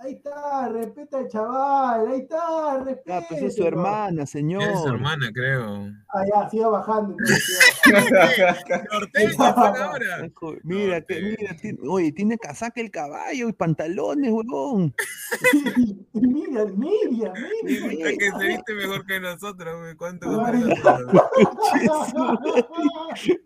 [0.00, 3.18] Ahí está, respeta al chaval, ahí está, respeta.
[3.18, 4.62] Ah, pues es su hermana, señor.
[4.62, 5.90] Es su hermana, creo.
[6.14, 7.16] Ah, ya, siga bajando.
[7.18, 9.30] entonces, siga Norteño.
[10.26, 14.94] Hijo, Mira, que, mira, tiene- oye, tiene casaca el caballo y pantalones, huevón.
[16.12, 17.32] Mira, Miriam,
[17.64, 17.90] Miriam.
[17.90, 19.96] Puta que se viste mejor que nosotros, güey.
[19.96, 20.62] ¿Cuánto Ay.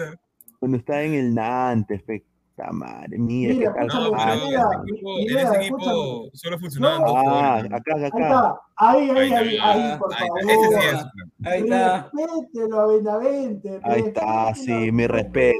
[0.59, 2.25] cuando estaba en el Nantes, fe,
[2.59, 7.15] puta madre, mira, Mira, tal No, mira, ese equipo, en ese equipo solo funcionaban dos
[7.15, 8.55] Ah, acá, Ahí acá.
[8.77, 10.41] ahí, ahí, ahí, Ahí ahí, por Ahí favor.
[10.51, 11.05] ese sí es.
[11.45, 12.11] Ahí está.
[12.13, 13.79] Respételo a Benavente.
[13.83, 15.57] Ahí está, sí, mi respeto.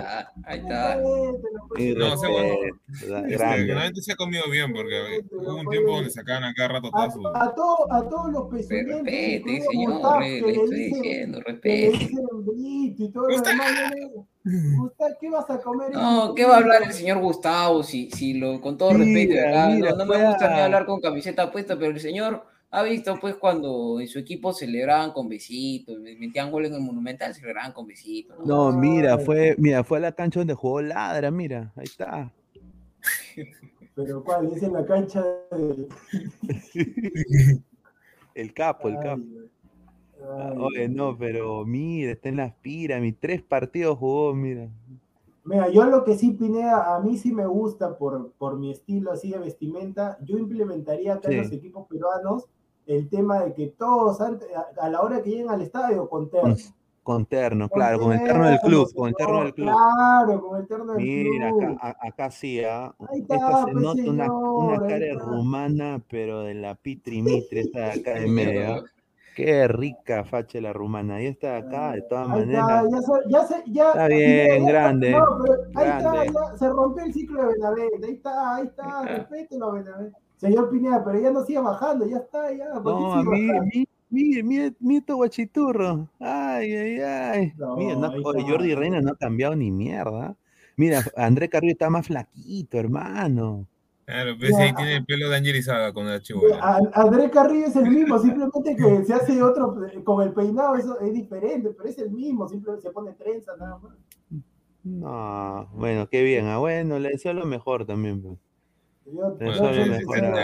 [0.00, 0.96] Ah, Ahí está.
[1.76, 3.86] Mi No, ese respeto, ¿verdad?
[3.86, 6.90] Este, se ha comido bien porque hubo un tiempo donde sacaban a cada rato A,
[6.90, 7.26] toda su.
[7.28, 12.08] a, todo- a todos los Pero pezuñentos, respete, señor, Gustavo, le, estoy diciendo, respete.
[12.98, 13.68] y todo lo demás.
[14.76, 15.90] Gustavo, ¿qué vas a comer?
[15.92, 17.82] No, ¿qué va a hablar el señor Gustavo?
[17.82, 19.68] Si, si lo, con todo respeto, Mira, ¿verdad?
[19.68, 23.18] mira, no, me gusta a- ni hablar con camiseta puesta, pero el señor ha visto
[23.18, 27.86] pues cuando en su equipo celebraban con besitos, metían gol en el Monumental, celebraban con
[27.86, 28.36] besitos.
[28.44, 28.70] ¿no?
[28.70, 32.30] No, mira, fue, mira, fue a la cancha donde jugó Ladra, mira, ahí está.
[33.94, 34.52] Pero ¿cuál?
[34.54, 35.88] Es en la cancha de...
[38.34, 39.20] El capo, el capo.
[39.20, 39.50] ay,
[40.58, 40.88] Oye, ay.
[40.88, 44.68] no, pero mira, está en las pirámides, tres partidos jugó, mira.
[45.44, 49.12] Mira, yo lo que sí, Pineda, a mí sí me gusta por, por mi estilo
[49.12, 51.42] así de vestimenta, yo implementaría acá en Sí.
[51.44, 52.46] los equipos peruanos
[52.86, 56.28] el tema de que todos antes, a, a la hora que lleguen al estadio con
[56.30, 56.54] terno.
[57.02, 59.70] Con terno, claro, con el terno del club, con el terno del club.
[59.72, 61.62] Claro, con el terno del Mira, club.
[61.62, 62.94] acá, a- acá sí, ¿ah?
[63.14, 68.14] Esta se pues, nota una, una cara rumana, pero de la pitrimitre, esta de acá
[68.14, 68.84] de medio.
[69.38, 71.20] Qué rica facha la rumana.
[71.20, 72.84] Esta de acá, de todas Ahí maneras.
[72.84, 73.88] está, ya se, ya se, ya.
[73.90, 76.26] Está bien, ya- grande, No, pero ahí grande.
[76.26, 78.06] está, ya se rompió el ciclo de Benavente.
[78.08, 80.18] Ahí está, ahí está, respételo a Benavente.
[80.38, 82.66] Señor Pineda, pero ya no siga bajando, ya está, ya.
[82.82, 86.08] ¿por qué No, a sigue mí, mire, mire, mire tu guachiturro.
[86.18, 87.52] Ay, ay, ay.
[87.56, 88.50] No, Mira, no, ahí oye, está.
[88.52, 90.34] Jordi Reina no ha cambiado ni mierda.
[90.76, 93.66] Mira, André Carrillo está más flaquito, hermano.
[94.08, 95.36] Claro, pero ese ahí tiene el pelo de
[95.92, 96.58] con la chivola.
[96.62, 100.98] A- Andrés Carrillo es el mismo, simplemente que se hace otro, con el peinado eso
[101.00, 103.92] es diferente, pero es el mismo, simplemente se pone trenza nada más.
[104.82, 106.46] No, bueno, qué bien.
[106.46, 108.22] Ah, bueno, le deseo lo mejor también.
[108.22, 108.38] pues.
[109.04, 109.36] Yo,
[109.74, 110.18] lo mejor.
[110.18, 110.36] Le deseo lo-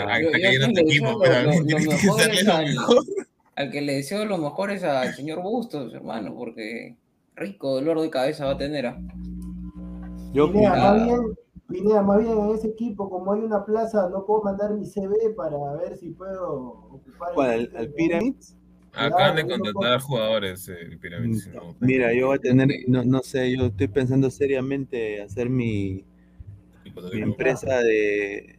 [3.55, 6.95] al- que le deseo lo mejor es al señor Bustos, hermano, porque
[7.35, 8.85] rico dolor de cabeza va a tener.
[8.85, 9.01] ¿ah?
[10.33, 10.93] Yo, Ah.
[10.93, 11.35] bien,
[11.67, 15.31] Pineda, más bien en ese equipo, como hay una plaza, no puedo mandar mi CV
[15.35, 18.55] para ver si puedo ocupar ¿Cuál, al, al Pyramids?
[18.93, 21.75] Acaban de no contratar jugadores, eh, Mm, no.
[21.79, 26.03] Mira, yo voy a tener, no, no sé, yo estoy pensando seriamente hacer mi,
[27.13, 28.57] mi empresa de,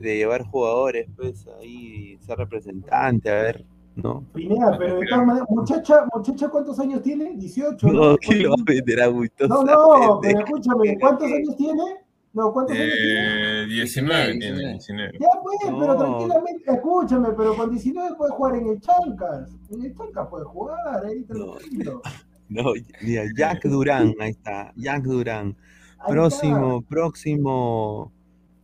[0.00, 3.64] de llevar jugadores, pues ahí, ser representante, a ver,
[3.96, 4.24] ¿no?
[4.32, 7.36] Pineda, pero de todas maneras, muchacha, muchacha, ¿cuántos años tiene?
[7.36, 7.86] 18.
[7.88, 9.46] No, que lo va a vender a gusto.
[9.46, 12.05] No, no, pero escúchame, ¿cuántos años tiene?
[12.36, 13.62] No, ¿cuántos años tiene?
[13.62, 15.12] Eh, 19 19, tiene, 19.
[15.18, 15.96] Ya pues, pero No.
[15.96, 19.48] tranquilamente, escúchame, pero con 19 puede jugar en el Chancas.
[19.70, 22.02] En el Chancas puede jugar, ahí tranquilo.
[22.48, 25.56] No, mira, Jack Durán, ahí está, Jack Durán.
[25.98, 28.12] Ahí Próximo, próximo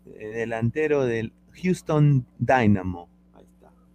[0.07, 3.09] eh, delantero del Houston Dynamo.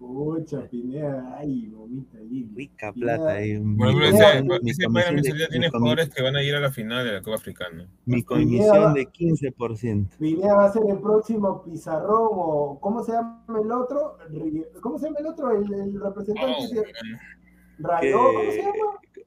[0.07, 0.13] Ahí.
[0.13, 2.53] Pucha, Pineda, ay, mamita linda.
[2.55, 3.59] Rica plata ahí.
[3.59, 4.15] Mi Bueno, ese-
[4.65, 7.35] ese, Bayern de- tiene jugadores que van a ir a la final de la Copa
[7.37, 7.87] Africana.
[8.05, 10.17] Mi comisión de 15%.
[10.17, 14.17] Pineda va a ser el próximo Pizarrón o ¿cómo se llama el otro?
[14.81, 15.51] ¿Cómo se llama el otro?
[15.51, 16.83] El, el representante Oh.
[17.79, 18.73] Rayó, ¿cómo se llama?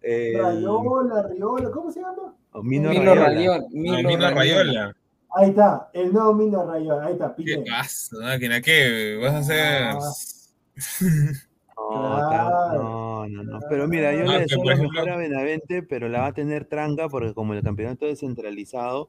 [0.02, 2.34] El- Rayola, Riola, ¿cómo se llama?
[2.62, 3.26] Mino Milo Rayola.
[3.26, 3.58] Rayola.
[3.60, 4.34] No, Milo Mino Rayola.
[4.64, 4.96] Rayola.
[5.32, 7.64] Ahí está, el nuevo Mino Rayola, ahí está, ¿Qué Pineda.
[7.78, 8.60] pasa, máquina?
[8.60, 9.18] ¿Qué?
[9.22, 9.82] ¿Vas a hacer?
[9.84, 9.98] Ah.
[11.92, 12.74] No, Claro.
[12.74, 13.58] no, no, no.
[13.68, 16.32] Pero mira, yo Ah, le que deseo lo mejor a Benavente, pero la va a
[16.32, 19.08] tener tranca porque como el campeonato es centralizado,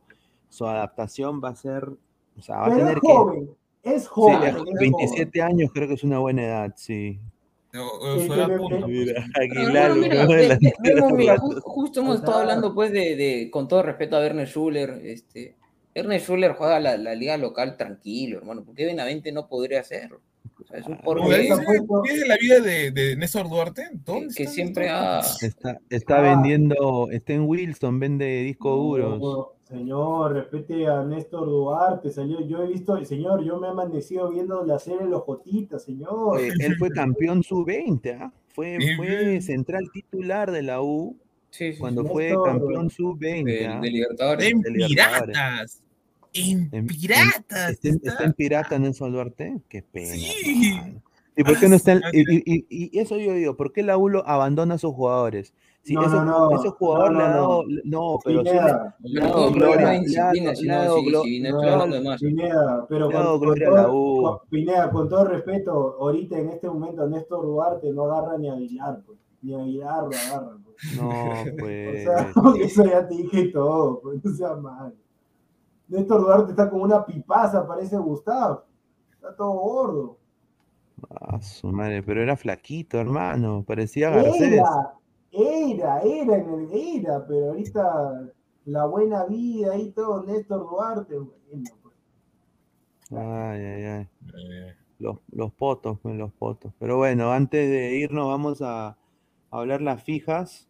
[0.49, 3.07] su adaptación va a ser, o sea, va a tener es que...
[3.13, 3.49] joven,
[3.83, 4.43] es Sí, joven.
[4.43, 4.73] es- joven.
[4.79, 7.19] 27 años creo que es una buena edad, sí.
[7.71, 7.79] Que
[11.63, 15.55] justo hemos estado hablando pues de, de, con todo respeto a Werner Schuller, este,
[15.95, 20.19] Werner Schuller juega la, la liga local tranquilo, hermano, ¿por qué Benavente no podría hacerlo?
[20.59, 22.59] O sea, es un ¿Qué porqué Porque es se ha puesto- qué es la vida
[22.59, 23.89] de, de Néstor Duarte?
[24.05, 25.19] ¿Dónde que, siempre ha...
[25.41, 26.21] Está, está Ah.
[26.21, 29.19] vendiendo, está en Wilson, vende discos duros.
[29.19, 34.29] No, señor, respete a Néstor Duarte, salió, yo he visto, señor, yo me he amanecido
[34.29, 36.39] viendo la serie Los Jotitas, señor.
[36.39, 38.31] Eh, él fue campeón sub-20, ¿ah?
[38.53, 41.15] Fue, fue central titular de la U
[41.51, 43.43] Sí, sí, cuando sí, fue Néstor, campeón sub-20.
[43.45, 43.79] de, ¿ah?
[43.81, 44.51] de Libertadores.
[44.51, 45.83] En de Libertadores.
[46.31, 46.33] Piratas.
[46.33, 47.69] En En- Piratas.
[47.71, 48.09] ¿Está, en- está.
[48.11, 49.61] está en Pirata Nelson Duarte?
[49.69, 50.13] Qué pena.
[50.15, 50.79] Sí.
[51.35, 53.83] ¿Y por qué no está Ah, y, y- y- y eso yo digo, ¿por qué
[53.83, 55.53] la U lo abandona a sus jugadores?
[55.83, 58.95] Si No, ese, no, no, ese jugador no, le ha no, dado, no, pero Pineda,
[59.01, 59.11] Pero.
[63.09, 64.23] Pineda, con, todo, la U.
[64.23, 68.53] con- Pineda, con todo respeto, ahorita en este momento Néstor Duarte no agarra ni a
[68.53, 70.57] Aguilar, pues, ni a Aguilar lo agarra.
[70.63, 70.97] Pues.
[70.97, 72.03] No, O pues.
[72.03, 74.93] sea, eso ya te dije todo, pues, no sea mal.
[75.91, 78.63] Néstor Duarte está como una pipaza, parece Gustavo.
[79.13, 80.17] Está todo gordo.
[81.09, 83.63] Ah, su madre, pero era flaquito, hermano.
[83.67, 84.53] Parecía Garcés.
[84.53, 84.93] Era,
[85.31, 86.37] era, era,
[86.71, 88.31] era, pero ahorita
[88.65, 91.95] la buena vida y todo, Néstor Duarte, bueno, pues.
[93.11, 94.07] Ay, ay, ay.
[94.33, 96.73] Eh, Los, los potos, pues, los potos.
[96.79, 98.97] Pero bueno, antes de irnos, vamos a
[99.49, 100.69] hablar las fijas.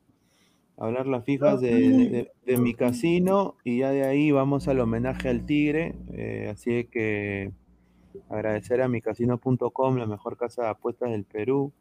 [0.78, 3.56] Hablar las fijas de, de- de mi casino.
[3.64, 5.96] Y ya de ahí vamos al homenaje al Tigre.
[6.14, 7.52] eh, así que
[8.30, 11.72] agradecer a micasino.com, la mejor casa de apuestas del Perú.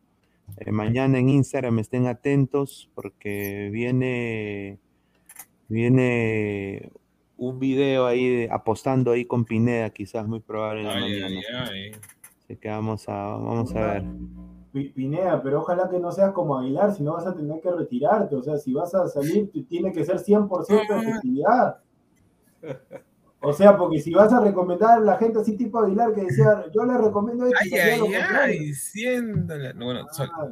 [0.58, 4.78] Eh, mañana en Instagram estén atentos porque viene,
[5.68, 6.90] viene
[7.36, 11.40] un video ahí de- apostando ahí con Pineda, quizás muy probable en la ay, mañana.
[11.70, 11.92] ay, ay.
[12.44, 14.04] Así que vamos a, vamos a ver.
[14.72, 17.70] Pi- Pineda, pero ojalá que no seas como Aguilar, si no vas a tener que
[17.70, 18.36] retirarte.
[18.36, 21.78] O sea, si vas a salir, tiene que ser 100% de efectividad.
[23.40, 26.66] O sea, porque si vas a recomendar a la gente así tipo Aguilar que decía,
[26.74, 28.00] yo le recomiendo esto, Ay, ay,
[28.34, 29.72] ay, siéndole.
[29.74, 30.48] No, bueno, Ah,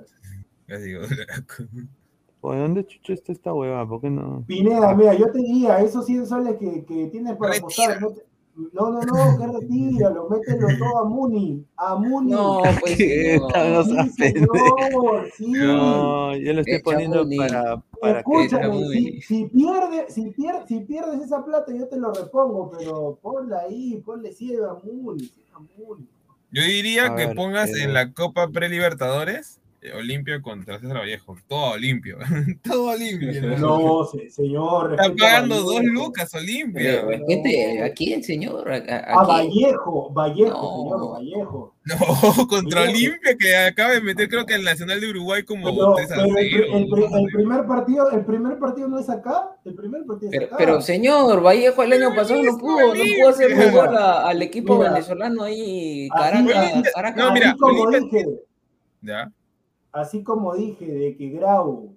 [0.66, 1.03] ya digo.
[2.40, 3.86] Oye, ¿dónde chucho está esta hueva?
[3.86, 4.45] ¿Por qué no?
[4.47, 8.23] Pineda, mira, yo te diría, esos 100 soles que, que tienes para apostar, no, te-
[8.72, 12.32] no, no, no, que retíralo, mételo todo a Muni, a Muni.
[12.32, 12.98] No, pues.
[13.55, 15.52] No señor, sí.
[15.52, 17.36] No, yo lo estoy Echa poniendo Muni.
[17.36, 18.30] para, para que.
[18.44, 19.22] Escúchame, muy si, bien.
[19.22, 24.02] si, pierdes, si, pier- si pierdes esa plata, yo te lo repongo, pero ponla ahí,
[24.05, 26.06] ponle ciega a Muni, a Muni.
[26.51, 27.85] Yo diría A que ver, pongas eh.
[27.85, 29.60] en la Copa Pre-Libertadores
[29.96, 31.36] Olimpia contra César Vallejo.
[31.46, 32.18] Todo Olimpio.
[32.64, 33.56] Todo Olimpio.
[33.59, 34.92] No, se- señor.
[34.94, 37.02] Está pagando dos lucas Olimpia.
[37.02, 38.68] Respete, ¿a quién, señor?
[38.70, 39.70] ¿A, a- a A quién?
[39.70, 40.76] Vallejo, Vallejo, No.
[40.82, 41.74] señor, Vallejo.
[41.84, 41.96] No,
[42.48, 42.98] contra Vallejo.
[42.98, 46.14] Olimpia que acaba de meter creo que el Nacional de Uruguay como Pero, 3 a
[46.16, 46.48] pero el, 0.
[46.50, 50.30] pri- el pri- el primer partido, el primer partido no es acá, el primer partido
[50.32, 50.56] es Pero, acá.
[50.59, 54.76] pero, señor, Vallejo el año pasado no pudo, no pudo hacer gol a- al equipo
[54.76, 54.90] mira.
[54.90, 57.24] venezolano ahí, Caracas, Caracas.
[57.24, 58.40] No, mira, así como Olimpia- dije,
[59.00, 59.30] ¿Ya?
[59.93, 61.94] Así como dije de que Grau,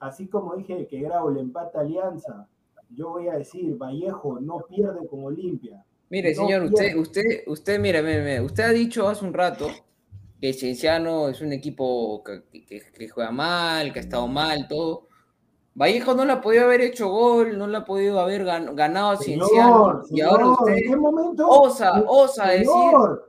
[0.00, 2.48] así como dije de que Grau le empata Alianza,
[2.90, 5.84] yo voy a decir, Vallejo no pierde con Olimpia.
[6.08, 9.66] Mire, No señor, usted, usted, usted, mire, mire, mire, usted ha dicho hace un rato
[10.40, 15.05] que Cienciano es un equipo que, que- que juega mal, que ha estado mal, todo.
[15.78, 19.10] Vallejo no le ha podido haber hecho gol, no le ha podido haber gan- ganado
[19.10, 20.02] a Cienciano.
[20.04, 21.46] Señor, y ahora usted ¿en qué momento?
[21.46, 22.70] osa, osa decir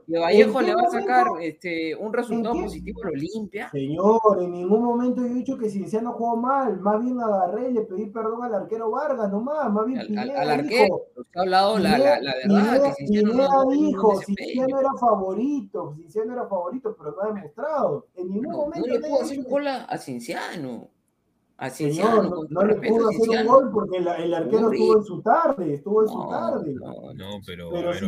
[0.06, 3.68] que Vallejo ¿en le va a sacar este, un resultado positivo, lo limpia.
[3.70, 7.74] Señor, en ningún momento yo he dicho que Cienciano jugó mal, más bien agarré y
[7.74, 11.38] le pedí perdón al arquero Vargas nomás, más bien Al, al- Pineda al arquero, usted
[11.38, 13.34] ha hablado la, la, la verdad, Pineda, que no,
[13.64, 14.48] no dijo, desempeño.
[14.54, 18.86] Cienciano era favorito, Cienciano era favorito, pero no ha demostrado, en ningún No, no momento
[18.88, 20.88] le nadie pudo ha hacer dicho que- gol a, a Cienciano.
[21.60, 24.78] No, no le pudo hacer un gol porque el, el arquero Pobre.
[24.78, 26.74] estuvo en su tarde, estuvo en su No, tarde.
[26.74, 27.40] no, no.
[27.44, 28.06] Pero, Pero Cienciano-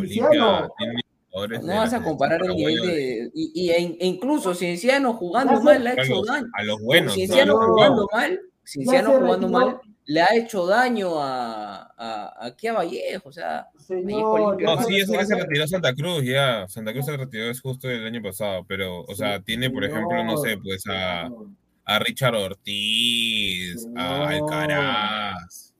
[0.59, 1.01] Olimpia tiene
[1.31, 3.31] jugadores No vas a comparar el nivel de.
[3.35, 6.47] Y, y- e, e incluso Cienciano jugando mal le ha hecho daño.
[6.55, 7.13] a los buenos.
[7.15, 13.29] Cienciano jugando mal, Cienciano jugando mal, le ha hecho daño a, a, aquí a Vallejo.
[13.29, 15.39] O sea, Señor, No, sí, sé que se retiró.
[15.41, 16.69] retiró Santa Cruz, ya.
[16.69, 20.23] Santa Cruz se retiró es justo el año pasado, pero, o sea, tiene, por ejemplo,
[20.23, 21.29] no sé, pues a,
[21.91, 24.33] a Richard Ortiz, a Señor.
[24.33, 25.75] Alcaraz,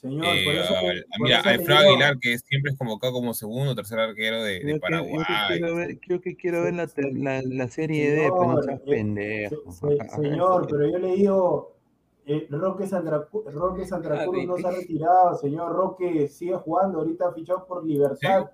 [0.00, 3.34] Señor, eh, por eso, al- por mira, a digo- Aguilar, que siempre es convocado como
[3.34, 5.24] segundo o tercer arquero de, de Yo que, yo que Paraguay.
[5.48, 8.80] quiero ver, yo que quiero ver la, la, la serie D, pues no Señor, seas
[8.80, 9.72] eh, pendejo.
[9.72, 11.76] Se- se- señor, pero yo le digo,
[12.24, 17.28] eh, Roque Santa Cruz, Roque Ah, no se ha retirado, señor Roque sigue jugando, ahorita
[17.28, 18.46] ha fichado por Libertad.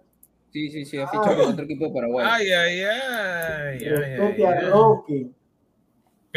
[0.51, 2.27] sí, sí, sí, ha fichado con otro equipo de Paraguay.
[2.29, 2.89] Ay, ay, ay.
[2.91, 4.71] ay, Respete ay, a ay.
[4.71, 5.27] Roque.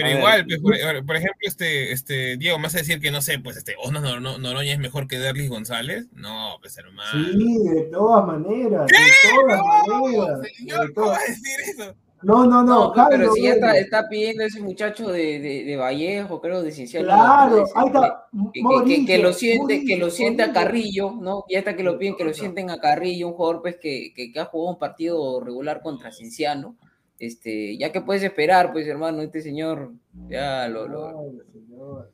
[0.02, 3.00] Pero A ver, igual, pues, por, por ejemplo, este, este, Diego, ¿me vas a decir
[3.00, 6.08] que no sé, pues este, Osna Nor- Nor- Noroña es mejor que Derlis González?
[6.14, 7.28] No, pues hermano.
[7.32, 8.98] Sí, de todas maneras, de
[9.32, 10.42] todas maneras.
[10.42, 11.96] de Señor, ¿cómo todas- vas a decir eso?
[12.22, 16.42] No, no, no, No, pero ya está, está pidiendo ese muchacho de, de, de Vallejo,
[16.42, 17.06] creo, de Cienciano.
[17.08, 18.26] Claro, ahí está.
[18.34, 20.52] que, que- Mauricio, que lo siente, que lo Mauricio, siente a.
[20.52, 21.46] Carrillo, ¿no?
[21.50, 24.34] Ya está que lo piden, que lo sienten a Carrillo, un jugador pues que, que,
[24.34, 26.76] que ha jugado un partido regular contra Cienciano.
[27.20, 29.92] Este, ya que puedes esperar, pues hermano, este señor
[30.30, 31.34] ya lo, lo-.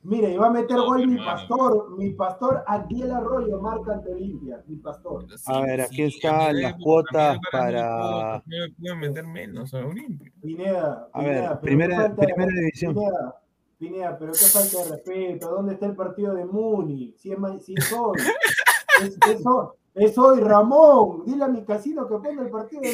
[0.02, 1.24] Mire, iba a meter gol mi hermano.
[1.48, 5.26] pastor, mi pastor Adiel Arroyo, marca ante Olimpia, mi pastor.
[5.46, 8.42] A ver, aquí a están las cuotas para-
[8.80, 10.32] pueden meter menos a Olimpia.
[10.42, 12.94] Pineda, A ver, Pineda, pero primera- qué falta de- primera división.
[12.94, 13.40] Pineda,
[13.78, 15.50] Pineda, pero qué falta de respeto.
[15.50, 17.14] ¿Dónde está el partido de Muni?
[17.18, 18.16] Si es, si es hoy.
[19.02, 19.66] es, es hoy.
[19.96, 21.22] Es hoy, Ramón.
[21.24, 22.88] Dile a mi casino que ponga el partido de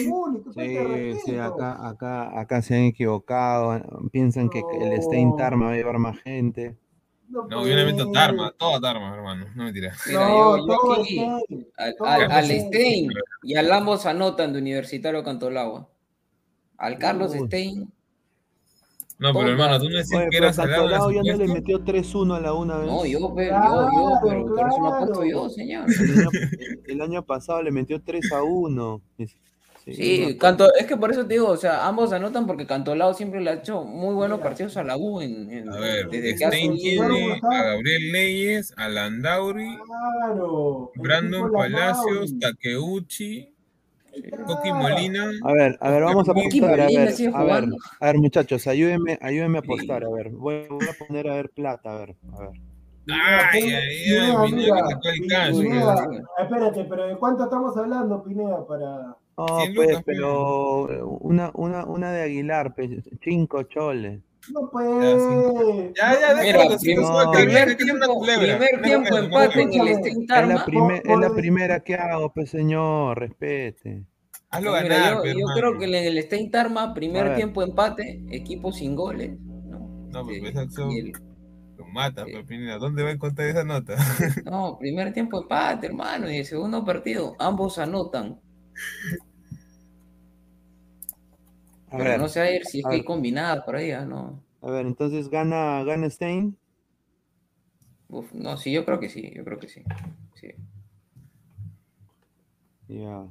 [0.55, 3.83] de Sí, sí, acá, acá, acá se han equivocado.
[4.13, 6.79] Piensan que el Stein Tarma va a llevar más gente.
[7.29, 7.71] No, puede.
[7.71, 9.47] yo le meto Tarma, toda Tarma, hermano.
[9.57, 9.99] No me tiras.
[10.13, 12.67] No, yo, yo todo aquí Stein, al, todo al, al Stein.
[12.69, 13.11] Stein
[13.43, 15.89] y al ambos anotan de Universitario Cantolagua.
[16.77, 17.47] Al Carlos Uy.
[17.47, 17.93] Stein,
[19.23, 21.39] No, pero hermano, tú no decías Oye, que pero eras salado Cantolao de ya no
[21.39, 22.87] le metió 3-1 a la una vez.
[22.87, 24.95] no, yo, pe- Claro, yo, yo, pero por eso lo claro.
[24.95, 25.85] apuesto yo, señor.
[25.89, 26.31] El año,
[26.87, 29.01] el año pasado le metió 3 a 1.
[29.17, 29.27] Sí,
[29.95, 33.15] Sí, no, Canto, es que por eso te digo, o sea, ambos anotan porque Cantolao
[33.15, 34.49] siempre le ha hecho muy buenos Mira.
[34.51, 38.73] partidos a la U en, en- A ver, desde que Stein tiene a Gabriel Leyes,
[38.77, 40.93] a Landauri, Claro.
[40.95, 42.39] Brandon Palacios.
[42.39, 43.53] Takeuchi, Claro.
[44.47, 45.31] Coqui Molina.
[45.43, 46.81] A ver, a ver, vamos a apostar.
[46.81, 47.69] A ver, a ver,
[48.01, 50.05] a ver, muchachos, ayúdenme, ayúdenme a apostar.
[50.05, 51.95] A ver, voy, voy a poner a ver plata.
[51.95, 52.51] A ver, a ver.
[53.09, 54.87] Ay, ay, mira,
[55.51, 56.09] Pineda,
[56.39, 58.65] espérate, pero ¿de cuánto estamos hablando, Pineda?
[58.67, 59.17] Para.
[59.37, 62.91] No, Cien pues, pero una, una, una de Aguilar, pues,
[63.23, 64.21] cinco choles.
[64.51, 65.93] No puede.
[65.97, 68.59] Ya, ya, no- Mira, prim- no, primer tiempo, culebra.
[68.59, 70.65] primer tiempo empate en el Stein Es la,
[70.97, 74.05] es la por- primera que hago, pues, señor, respete.
[74.51, 78.23] Hazlo Mira, ganar, yo, yo creo que en el Stein Tarma, A primer tiempo empate,
[78.31, 79.39] equipo sin goles.
[79.41, 79.79] No,
[80.11, 81.13] No, pues, Este, el-
[81.79, 82.33] Lo mata, Sí.
[82.47, 83.97] pero ¿dónde va a encontrar esa nota?
[84.45, 88.41] no, primer tiempo empate, hermano, y el segundo partido, ambos anotan.
[91.93, 93.05] A Pero ver, no sé a ver si es a que hay ver.
[93.05, 94.43] combinadas por ahí, ah, no.
[94.63, 96.57] a ver, entonces gana, gana Stein.
[98.09, 99.83] Uf, no, sí, yo creo que sí, yo creo que sí.
[100.35, 100.49] sí.
[102.89, 103.27] Ya.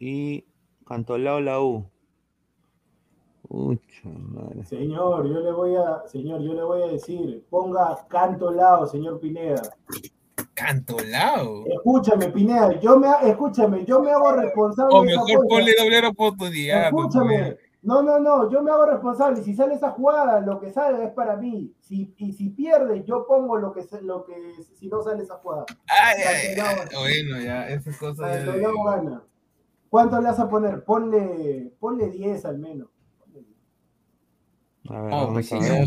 [0.00, 0.44] Y
[0.86, 1.88] Cantolao la U.
[3.48, 4.64] Ucha madre.
[4.64, 9.20] Señor, yo le voy a, señor, yo le voy a decir, ponga canto lado, señor
[9.20, 9.60] Pineda.
[10.54, 11.64] Cantolao.
[11.66, 15.54] Escúchame, Pineda, yo me, ha- escúchame, yo me hago responsable O de esa mejor apuesta.
[15.56, 16.84] ponle doble oportunidad.
[16.86, 19.42] Escúchame, no, no, no, yo me hago responsable.
[19.42, 21.72] Si sale esa jugada, lo que salga es para mí.
[21.80, 24.34] Si, y si pierde, yo pongo lo que, lo que
[24.78, 25.64] si no sale esa jugada.
[25.88, 26.86] Ay, ay.
[26.94, 28.44] Bueno, ya, esas cosas.
[28.44, 29.22] ya de- gana.
[29.88, 30.84] ¿Cuánto le vas a poner?
[30.84, 32.88] Ponle, ponle 10 al menos.
[34.88, 35.86] A ver, No, vamos pues a ver.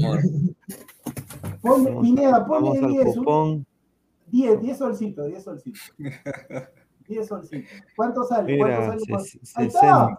[1.62, 3.06] Ponle, Pineda, ponle al 10.
[3.08, 3.66] un- cupón.
[4.34, 5.94] 10, 10 solcitos, 10 solcitos.
[7.08, 7.70] 10 solcitos.
[7.96, 8.54] ¿Cuánto sale?
[8.54, 9.24] Mira, ¿Cuánto sale?
[9.24, 9.80] ses- Ahí está.
[9.80, 10.18] 60.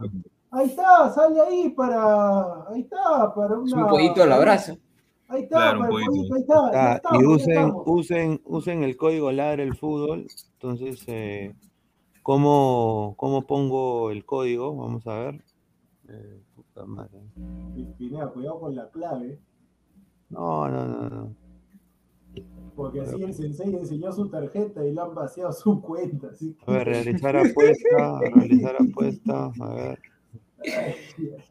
[0.53, 2.69] Ahí está, sale ahí para.
[2.69, 3.83] Ahí está, para una.
[3.85, 4.77] Un pollito a la brasa.
[5.27, 6.35] Ahí está, Claro, para un el pollito.
[6.35, 6.55] ahí está.
[6.73, 10.29] ya Ah, estamos, y ya usen, usen, usen el código Ladra el Fútbol.
[10.53, 11.53] Entonces, eh,
[12.23, 14.77] ¿cómo, ¿cómo pongo el código?
[14.77, 15.45] Vamos a ver.
[16.09, 17.19] Eh, puta madre.
[17.99, 19.41] Pineda, cuidado con la clave,
[20.29, 21.35] No, no, no, no.
[22.75, 26.29] Porque así el sensei enseñó su tarjeta y le han vaciado su cuenta.
[26.29, 26.71] Así que...
[26.71, 29.53] A ver, realizar apuesta, realizar apuesta.
[29.61, 29.99] A ver.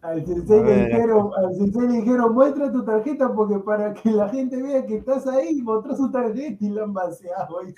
[0.00, 4.28] Al sensei, le dijeron, al sensei le dijeron, muestra tu tarjeta porque para que la
[4.28, 7.58] gente vea que estás ahí, mostró su tarjeta y la han vaciado.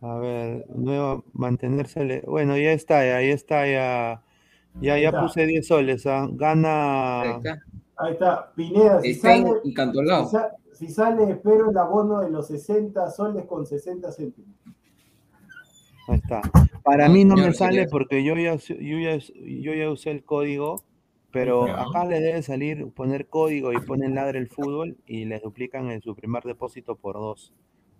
[0.00, 2.22] A ver, nueva, mantenerse.
[2.24, 4.22] Bueno, ya está, ya, ahí está, ya.
[4.80, 6.24] Ya, ya puse 10 soles, ¿ah?
[6.24, 7.36] Ahí Gana.
[7.36, 7.62] está.
[7.96, 10.26] Ahí está, Pineda, si Stein sale, y si, Cantolao.
[10.28, 14.54] sa- si sale, espero el abono de los 60 soles con 60 céntimos.
[16.08, 16.40] Ahí está.
[16.82, 20.24] Para No, mí no me sale porque yo ya, yo ya, yo ya usé el
[20.24, 20.82] código,
[21.30, 25.90] pero acá le debe salir poner código y ponen ladre el fútbol y les duplican
[25.90, 27.52] en su primer depósito por dos.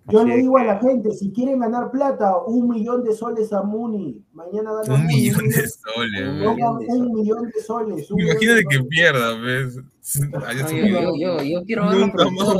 [0.09, 3.62] Yo le digo a la gente, si quieren ganar plata, un millón de soles a
[3.62, 4.24] Muni.
[4.32, 6.28] Mañana gana Un millón de soles.
[6.28, 7.12] Un millón de soles.
[7.12, 8.10] millón de soles.
[8.10, 8.89] un millón Imagínate de que soles.
[8.89, 9.78] pierda, ¿ves?
[10.01, 11.05] Su yo, millón.
[11.20, 12.06] yo, yo, yo quiero verlo,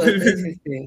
[0.05, 0.87] este,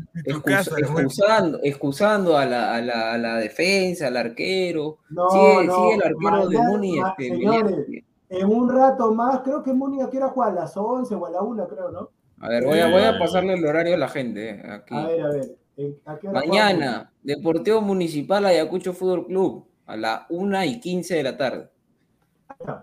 [0.78, 5.00] excusando, excusando a la, a, la, a la defensa, al arquero.
[5.10, 7.00] No, sigue, no, sigue el arquero de Muni.
[7.00, 8.06] Este.
[8.30, 11.30] En un rato más, creo que Muni ya quiere jugar a las 11 o a
[11.30, 12.10] la 1, creo, ¿no?
[12.40, 14.50] a ver, voy a, voy a pasarle el horario a la gente.
[14.50, 14.96] eh, Aquí.
[14.96, 15.56] A ver, a ver.
[15.78, 20.80] ¿En- ¿a qué hora juega Mañana, Deportivo Municipal Ayacucho Fútbol Club, a las 1 y
[20.80, 21.70] 15 de la tarde.
[22.60, 22.74] Muni?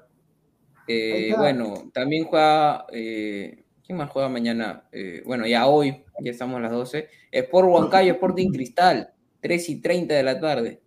[0.89, 2.87] Eh, bueno, también juega.
[2.93, 4.85] eh, ¿Quién más juega mañana?
[4.93, 7.09] Eh, bueno, ya hoy, ya estamos a las 12.
[7.31, 10.81] Sport Huancayo, Sporting Cristal, 3 y 30 de la tarde.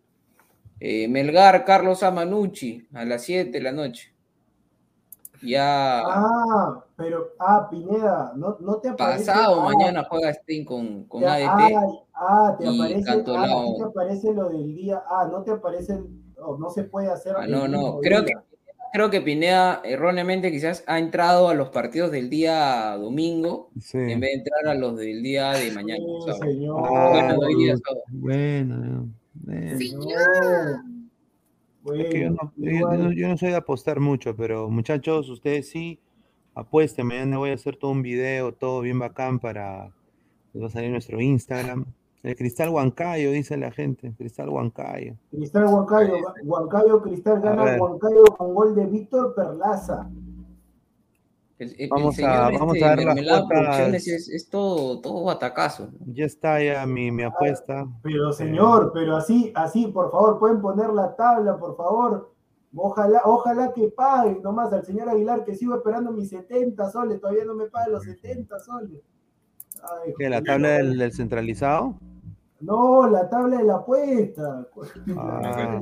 [0.79, 4.13] Eh, Melgar, Carlos Amanucci, a las 7 de la noche.
[5.41, 9.25] Ya Ah, pero, ah, Pineda, ¿no, no te aparece?
[9.25, 11.73] pasado ah, mañana juega Stein con, con te- ADT.
[11.75, 15.99] ah, ah, te y aparece, ah, te aparece lo del día, ah, no te aparece,
[16.39, 17.33] oh, no se puede hacer.
[17.37, 18.33] Ah, no, no, creo que,
[18.93, 23.97] creo que Pineda erróneamente quizás ha entrado a los partidos del día domingo Sí.
[23.97, 26.03] en vez de entrar a los del día de mañana.
[26.25, 26.83] Sí, señor.
[26.85, 28.03] Ah, Bueno, hoy día sábado.
[28.11, 29.77] Bueno, bueno.
[29.79, 30.83] Señor.
[31.95, 34.35] Es que yo Bueno, no, yo- igual- yo no- yo no soy de apostar mucho,
[34.35, 35.99] pero muchachos, ustedes sí
[36.55, 37.07] apuesten.
[37.07, 39.91] Mañana voy a hacer todo un video, todo bien bacán para.
[40.53, 41.85] les Va a salir nuestro Instagram.
[42.23, 44.13] El Cristal Huancayo, dice la gente.
[44.17, 45.15] Cristal Huancayo.
[45.31, 46.15] Cristal Huancayo,
[46.45, 47.77] Huancayo Cristal gana.
[47.77, 50.09] Huancayo con gol de Víctor Perlaza.
[51.59, 54.07] El, el- Vamos el a- vamos este, a ver las cuotas.
[54.07, 55.89] Es, es todo, todo batacazo.
[56.07, 57.87] Ya está ya mi, mi apuesta.
[58.01, 62.32] Pero señor, pero así, así, por favor, pueden poner la tabla, por favor.
[62.75, 67.45] Ojalá, ojalá que paguen nomás al señor Aguilar que sigo esperando mis 70 soles, todavía
[67.45, 69.01] no me paga los 70 soles.
[69.81, 71.99] Ay, ¿Qué, ¿La tabla del, del centralizado?
[72.63, 74.65] No, la tabla de la apuesta.
[75.17, 75.79] Ah.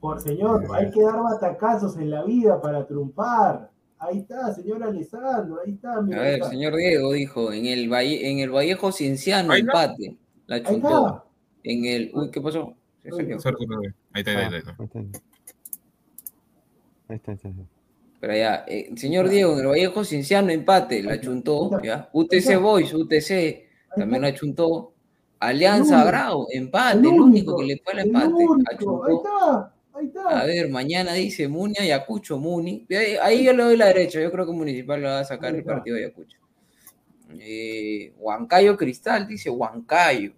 [0.00, 3.70] Por señor, hay que dar batacazos en la vida para triunfar.
[3.98, 5.94] Ahí está, señor Alessandro, ahí está.
[5.94, 6.50] A mira, ver, ahí está.
[6.50, 10.18] señor Diego dijo, en el, Valle, en el Vallejo Cienciano empate.
[10.46, 11.24] La chuntó.
[11.62, 12.10] En el.
[12.12, 12.74] Uy, ¿qué pasó?
[13.02, 13.38] Se salió.
[14.16, 14.70] Ahí está, ahí está, ahí está.
[14.70, 15.20] Ah, ahí está.
[17.08, 17.50] Ahí está, ahí está.
[18.18, 21.82] Pero ya, eh, señor Diego, en el Vallejo Cienciano empate, la chuntó.
[21.82, 22.08] ¿ya?
[22.14, 24.94] UTC Boys, UTC, también la chuntó.
[25.38, 28.32] Alianza Grau, empate, el único que le fue el empate.
[28.70, 30.40] ahí está, ahí está.
[30.40, 32.86] A ver, mañana dice Muni Ayacucho, Muni.
[32.90, 35.54] Ahí, ahí yo le doy la derecha, yo creo que Municipal le va a sacar
[35.54, 36.38] el partido de Ayacucho.
[37.38, 40.32] Eh, Huancayo Cristal, dice Huancayo.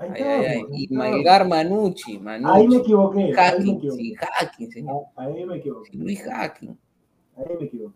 [0.00, 0.46] Ahí Ay, está, ay, ay.
[0.56, 0.96] ahí Y está.
[1.10, 2.76] Melgar Manucci, Ahí me Manucci.
[2.76, 4.02] equivoqué, ahí me Hacking, equivoqué.
[4.02, 5.02] sin hacking, señor.
[5.16, 6.78] Ahí me equivoqué, Sin Luis Hacking.
[7.36, 7.94] ahí me equivoqué.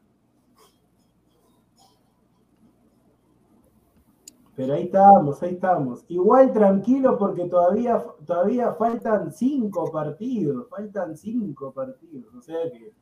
[4.55, 6.05] Pero ahí estamos, ahí estamos.
[6.09, 12.35] Igual tranquilo porque todavía, todavía faltan cinco partidos, faltan cinco partidos.
[12.35, 12.93] O sea que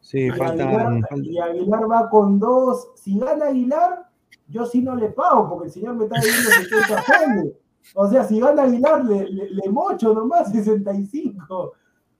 [0.00, 0.68] Sí, y, faltan.
[0.68, 2.88] Aguilar, y Aguilar va con dos.
[2.96, 4.08] Si gana Aguilar,
[4.48, 7.52] yo sí no le pago porque el señor me está debiendo 60 soles.
[7.94, 11.74] O sea, si gana Aguilar, le, le, le mocho nomás 65.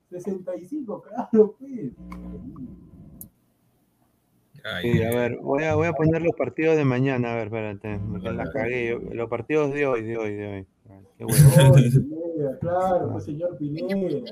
[0.09, 1.91] 65, claro, pues.
[4.63, 7.47] Ay, Sí, a ver, voy a, voy a poner los partidos de mañana, a ver,
[7.47, 8.89] espérate, porque la cagué.
[8.89, 10.67] yo- Los partidos de hoy, de hoy, de hoy.
[11.17, 11.45] Qué bueno.
[11.69, 14.31] Oh, Pineda, claro, pues señor Pineda.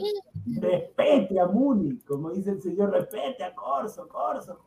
[0.59, 4.59] Respete a Muni, como dice el señor, respete a Corso, Corso.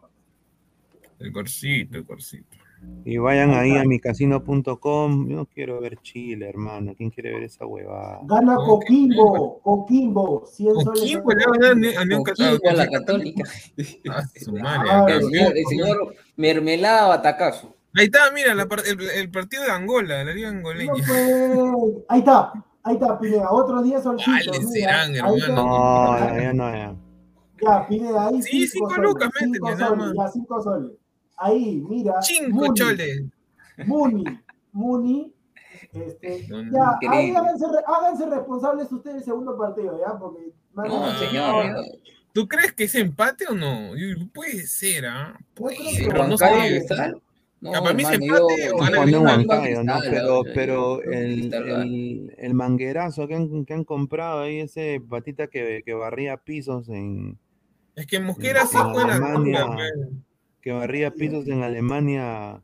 [1.18, 2.56] El corsito, el corsito.
[3.04, 5.28] Y vayan ahí a micasino.com.
[5.28, 6.92] Yo no quiero ver Chile, hermano.
[6.96, 8.20] ¿Quién quiere ver esa huevada?
[8.24, 8.56] Gana.
[8.56, 11.00] Coquimbo, Coquimbo, 100 soles.
[11.00, 13.44] Coquimbo le va a ganar Coquimbo a la Católica.
[14.10, 17.74] Ah, su madre, Ah, El señor, el señor Mermelada Batacazo.
[17.94, 20.92] Ahí está, mira, la el, el partido de Angola, la liga No angoleña.
[21.06, 22.04] puede.
[22.08, 23.50] Ahí está, ahí está, Pineda.
[23.50, 24.44] Otros 10 solcitos.
[24.46, 25.36] ¿Cuáles mira, serán, hermano?
[25.36, 25.52] está.
[25.54, 26.96] No, ya, no, ya.
[27.62, 30.12] Ya, Pineda, ahí Sí, cinco cinco soles, lucas, cinco métele, nada más.
[30.14, 30.90] ya, cinco soles.
[31.36, 32.20] Ahí, mira.
[32.22, 33.22] Cinco Muni, choles.
[33.86, 34.24] Muni,
[34.72, 35.32] Muni.
[35.92, 40.18] Este, No, no, ya, ahí háganse, re- háganse responsables ustedes del segundo partido, ¿ya?
[40.18, 40.52] Porque.
[40.74, 41.66] No, señor.
[41.66, 41.82] yo-
[42.32, 43.92] ¿Tú crees que es empate o no?
[44.34, 45.38] Puede ser, ¿ah?
[45.54, 46.84] Puede ser, pero no sé.
[47.60, 48.84] No, para mí es hermano, empate yo- o
[49.80, 50.42] el ¿no?
[50.54, 55.94] Pero, el, el, el manguerazo que han, que han comprado ahí, ese patita que, que
[55.94, 57.38] barría pisos en,
[57.94, 59.02] Es que Mosquera sí En la
[59.64, 60.08] Alemania.
[60.66, 62.60] Que barría pisos en Alemania,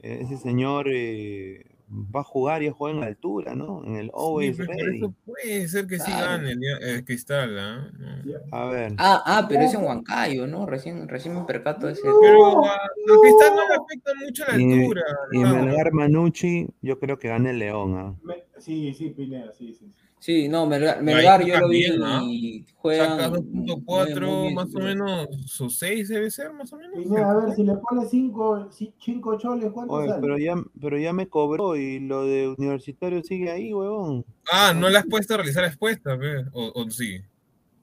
[0.00, 3.84] eh, ese señor eh, va a jugar y a jugar en la altura, ¿no?
[3.84, 4.96] En el Sí, Always por Ready.
[4.98, 6.24] eso puede ser que sí Claro.
[6.44, 7.90] gane el, el Cristal, ¿ah?
[7.98, 8.22] No.
[8.30, 8.36] Ya.
[8.52, 8.92] A ver.
[8.96, 10.66] Ah, ah, pero es en Huancayo, ¿no?
[10.66, 12.02] Recién, recién me percato de ese.
[12.20, 15.02] Pero a, a Cristal no le afecta mucho la Y, altura.
[15.32, 15.64] y ¿no?
[15.64, 17.96] Melgar Manucci, yo creo que gane el León.
[17.98, 18.14] ¿ah?
[18.22, 19.92] Me- sí, sí, Pineda, sí, sí.
[20.22, 20.48] Sí.
[20.48, 21.84] No, Melgar, Melgar yo lo vi
[22.30, 23.18] y juegan.
[23.18, 26.96] Saca muy- 2.4, muy bien, más o menos, sus 6 debe ser, más o menos.
[26.96, 28.68] Pineda, a ver, si le pones 5
[29.00, 30.20] cinco choles, ¿cuánto Oye, sale?
[30.22, 34.24] pero ya, pero ya me cobró y lo de universitario sigue ahí, huevón.
[34.50, 36.16] Ah, no le has puesto a realizar expuesta,
[36.52, 37.20] o, o sí.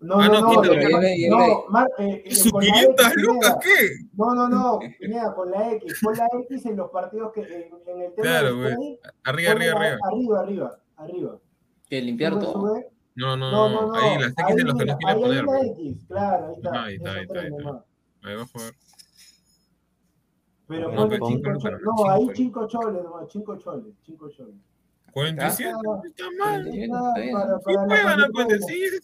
[0.02, 1.66] No, Ah, no, no, no, quítalo, lo que no.
[1.70, 3.90] Mar- eh, eh, ¿Sus con la 500 X, lucas qué?
[4.16, 7.50] No, no, no, Pineda, con la X, con la X en los partidos que en,
[7.52, 9.00] en el tema Claro, de güey.
[9.26, 10.00] Arriba, arriba, la- arriba.
[10.08, 11.38] arriba, arriba, arriba.
[11.90, 12.54] Que limpiar Sube, todo.
[12.54, 12.88] sube.
[13.16, 15.46] No, no, No, no, ahí las X de los que no quiere ahí poner.
[15.72, 16.84] X, claro, ahí está.
[16.84, 17.58] Ahí está, ahí está, ahí está.
[17.64, 17.84] nomás.
[18.24, 18.74] Ahí va a jugar.
[20.68, 21.80] Pero No, pero cinco cinco, choles.
[21.84, 22.34] No, ahí cinco.
[22.36, 24.56] cinco choles nomás, cinco choles, cinco choles.
[25.12, 26.64] 47, Ah, no está mal.
[26.72, 26.88] sí, Sí
[27.88, 28.30] puede ganar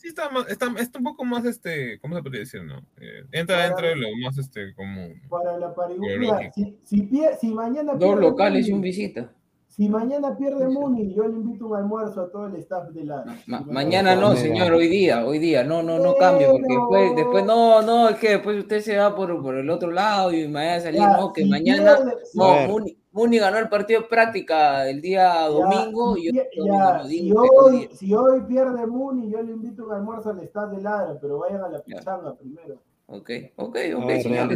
[0.03, 2.77] está, más, está, está un poco más, este, ¿cómo se podría decir, no?
[2.97, 5.19] Eh, entra Para- dentro de lo más, este, común.
[5.27, 6.51] Para la lógico.
[6.53, 7.09] si, si,
[7.41, 9.31] si mañana Dos locales y un visita.
[9.75, 13.25] Si mañana pierde Muni, yo le invito un almuerzo a todo el staff de la.
[13.45, 17.15] Ma- si mañana no, señor, hoy día, hoy día, no, no, no cambie, porque después,
[17.17, 20.47] después, no, no, es que después usted se va por, por el otro lado y
[20.47, 22.67] mañana salir, Ya, no, que si mañana, pierde- no.
[22.71, 27.31] Muni, Muni ganó el partido de práctica el día domingo y yo ya, no si,
[27.33, 31.39] hoy si hoy pierde Muni, yo le invito un almuerzo al staff de Ladra, pero
[31.39, 32.75] vayan a la pichanga primero.
[33.07, 34.47] Ok, ok, A ok, ver, señor,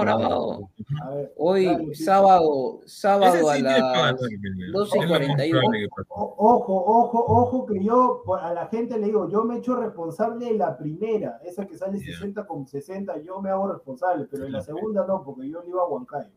[0.00, 0.70] grabado.
[1.04, 2.04] A ver, Hoy, Picho.
[2.04, 4.72] sábado, sábado a sí para las ganar, Pineda.
[4.72, 5.60] 12 y Es lo más 41.
[5.60, 6.08] probable que pase.
[6.10, 9.76] O- Ojo, ojo, ojo, que yo a la gente le digo, yo me he hecho
[9.76, 12.06] responsable de la primera, esa que sale Ya.
[12.06, 15.68] 60 con 60, yo me hago responsable, pero de la segunda no, porque yo le
[15.68, 16.30] iba a Huancayo.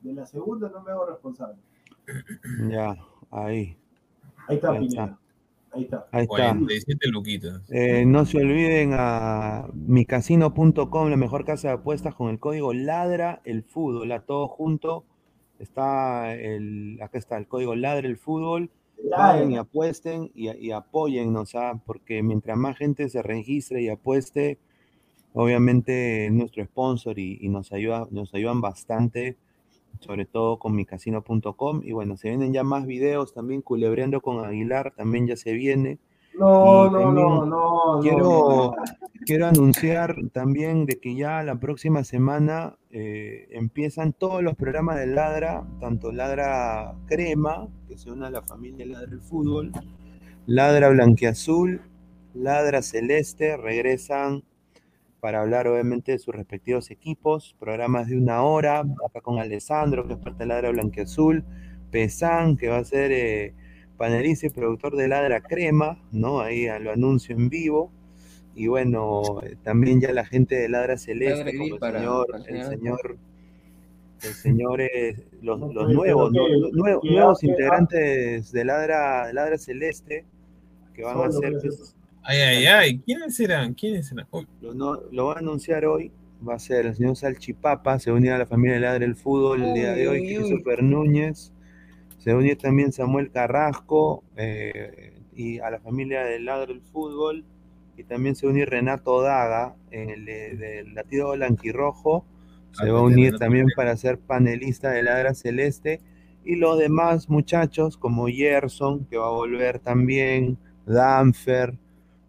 [0.00, 1.58] De la segunda no me hago responsable.
[2.70, 2.94] Ya,
[3.32, 3.76] ahí,
[4.46, 5.18] Ahí está, Ahí Pineda.
[5.84, 6.06] Está.
[6.12, 6.36] Ahí está.
[6.36, 6.54] ahí está.
[6.54, 7.62] 47 luquitas.
[7.70, 13.40] Eh, no se olviden a micasino.com, la mejor casa de apuestas con el código Ladra
[13.44, 15.04] el Fútbol, a todo junto.
[15.58, 18.70] Está el, acá está el código Ladra el Fútbol.
[19.10, 21.80] Vayan y apuesten y, y apóyennos, ¿ah?
[21.86, 24.58] porque mientras más gente se registre y apueste,
[25.34, 29.36] obviamente es nuestro sponsor y, y nos, ayuda, nos ayudan bastante,
[30.00, 31.82] sobre todo con micasino.com.
[31.84, 35.98] Y bueno, se vienen ya más videos también, culebreando con Aguilar, también ya se viene.
[36.38, 38.00] No, no, no, no, no.
[38.00, 38.76] Quiero,
[39.26, 45.08] quiero anunciar también de que ya la próxima semana eh, empiezan todos los programas de
[45.08, 49.72] Ladra, tanto Ladra Crema, que se une a la familia Ladra el Fútbol,
[50.46, 51.82] Ladra Blanquiazul,
[52.34, 54.44] Ladra Celeste, regresan
[55.20, 60.14] para hablar obviamente de sus respectivos equipos, programas de una hora, acá con Alessandro, que
[60.14, 61.44] es parte de Ladra Blanquiazul,
[61.90, 63.54] Pesan, que va a ser eh,
[63.96, 66.40] panelista y productor de Ladra Crema, ¿no?
[66.40, 67.90] Ahí ah, lo anuncio en vivo.
[68.54, 71.98] Y bueno, eh, también ya la gente de Ladra Celeste, Ladra como Gris el para-
[71.98, 73.18] señor, para el señor
[74.22, 74.80] el señor,
[75.42, 80.24] los, nuevos, nuevos integrantes de Ladra, Celeste,
[80.94, 81.96] que van a ser, pues,
[82.30, 82.98] Ay, ay, ay.
[83.06, 83.72] ¿Quiénes serán?
[83.72, 84.26] ¿Quiénes serán?
[84.60, 86.12] Lo, no- lo va a anunciar hoy,
[86.46, 89.04] va a ser el señor Salchipapa, se va a unir a la familia de Ladra
[89.06, 90.36] el Fútbol el día de hoy, Uy, uy, uy.
[90.36, 91.52] Christopher Núñez,
[92.18, 96.82] se va a unir también Samuel Carrasco eh, y a la familia de Ladra el
[96.82, 97.46] Fútbol,
[97.96, 102.26] y también se va a unir Renato Daga, el de- del latido blanquirrojo,
[102.72, 106.02] se Ah, va a unir también para ser panelista de Ladra Celeste,
[106.44, 111.78] y los demás muchachos como Gerson, que va a volver también, Danfer,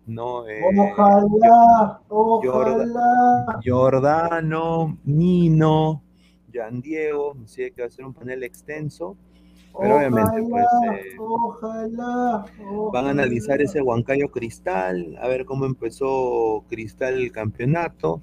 [0.09, 0.47] ¿no?
[0.47, 3.59] Eh, Ojalá, Jordan- ojalá.
[3.61, 6.01] Giordano, Nino,
[6.53, 9.15] Jan Diego, así que va a ser un panel extenso.
[9.79, 10.65] Pero obviamente, pues.
[10.95, 12.45] Eh, ojalá,
[12.91, 18.21] Van a analizar ese Huancayo Cristal, a ver cómo empezó Cristal el campeonato.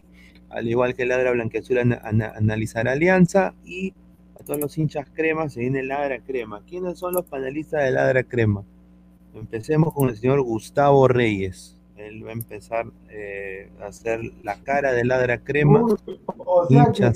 [0.50, 1.92] Al igual que Ladra Blanqueazul, an,
[2.22, 3.54] analizar Alianza.
[3.64, 3.94] Y
[4.38, 6.62] a todos los hinchas crema se viene Ladra Crema.
[6.66, 8.62] ¿Quiénes son los panelistas de Ladra Crema?
[9.34, 11.75] Empecemos con el señor Gustavo Reyes.
[11.96, 15.82] Él va a empezar eh, a hacer la cara de Ladra Crema.
[15.82, 17.10] o sea que,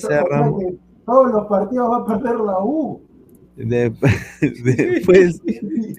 [1.05, 3.03] todos los partidos va a perder la U.
[3.57, 5.43] después,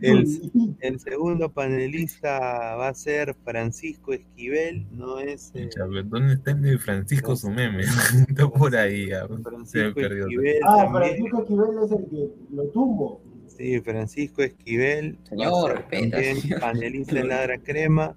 [0.01, 2.39] el, segundo panelista
[2.75, 5.51] va a ser Francisco Esquivel, no es.
[5.53, 5.69] Eh,
[6.05, 7.83] ¿Dónde está el Francisco su meme?
[8.29, 9.09] está por ahí.
[9.43, 10.59] Francisco Esquivel.
[10.65, 13.21] Ah, Francisco Esquivel es el que lo tumbo.
[13.47, 15.19] Sí, Francisco Esquivel.
[15.23, 18.15] Señor, también panelista de Ladra Crema.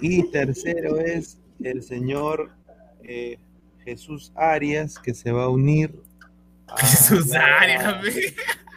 [0.00, 2.50] Y tercero es el señor
[3.02, 3.38] eh,
[3.84, 5.94] Jesús Arias, que se va a unir.
[6.78, 7.94] Jesús Arias,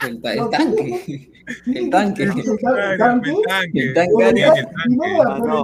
[0.07, 0.41] el, tanque.
[0.45, 1.30] El tanque.
[1.65, 2.23] El tanque.
[2.23, 3.73] El tanque.
[3.76, 3.93] El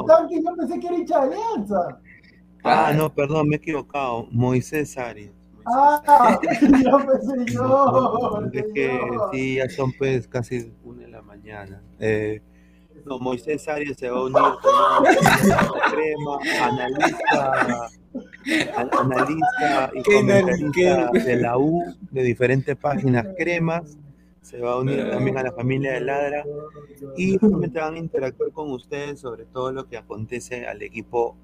[0.07, 2.01] tanque, yo pensé que era hincha de alianza.
[2.63, 4.27] Ah, no, perdón, me he equivocado.
[4.31, 5.31] Moisés Arias.
[5.67, 6.39] Ah,
[6.83, 8.41] yo pensé yo.
[8.51, 8.99] Es que
[9.31, 11.81] sí, ya son pues casi una de la mañana.
[11.99, 12.41] Eh,
[13.05, 15.03] no, Moisés Arias se va a unir con
[15.91, 17.89] crema, analista,
[18.99, 23.97] analista y comentarista de la U, de diferentes páginas cremas
[24.45, 26.45] se va a unir también a la familia de Ladra
[27.17, 31.35] y realmente van a interactuar con ustedes sobre todo lo que acontece al equipo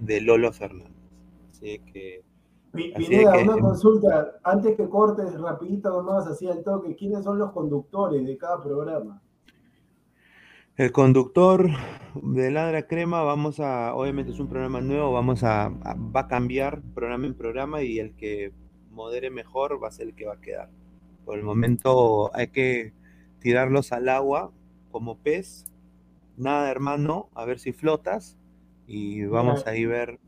[0.00, 0.92] de Lolo Fernández.
[1.50, 2.24] Así que...
[2.72, 8.26] Pineda, una consulta, antes que cortes rapidito nomás, así al toque, ¿quiénes son los conductores
[8.26, 9.22] de cada programa?
[10.78, 11.70] El conductor
[12.22, 16.28] de Ladra Crema, vamos a, obviamente es un programa nuevo, vamos a, a, va a
[16.28, 18.52] cambiar programa en programa y el que
[18.92, 20.70] modere mejor va a ser el que va a quedar.
[21.24, 22.92] Por el momento hay que
[23.40, 24.52] tirarlos al agua
[24.92, 25.64] como pez.
[26.36, 28.38] Nada, hermano, a ver si flotas
[28.86, 30.20] y vamos a ir ver.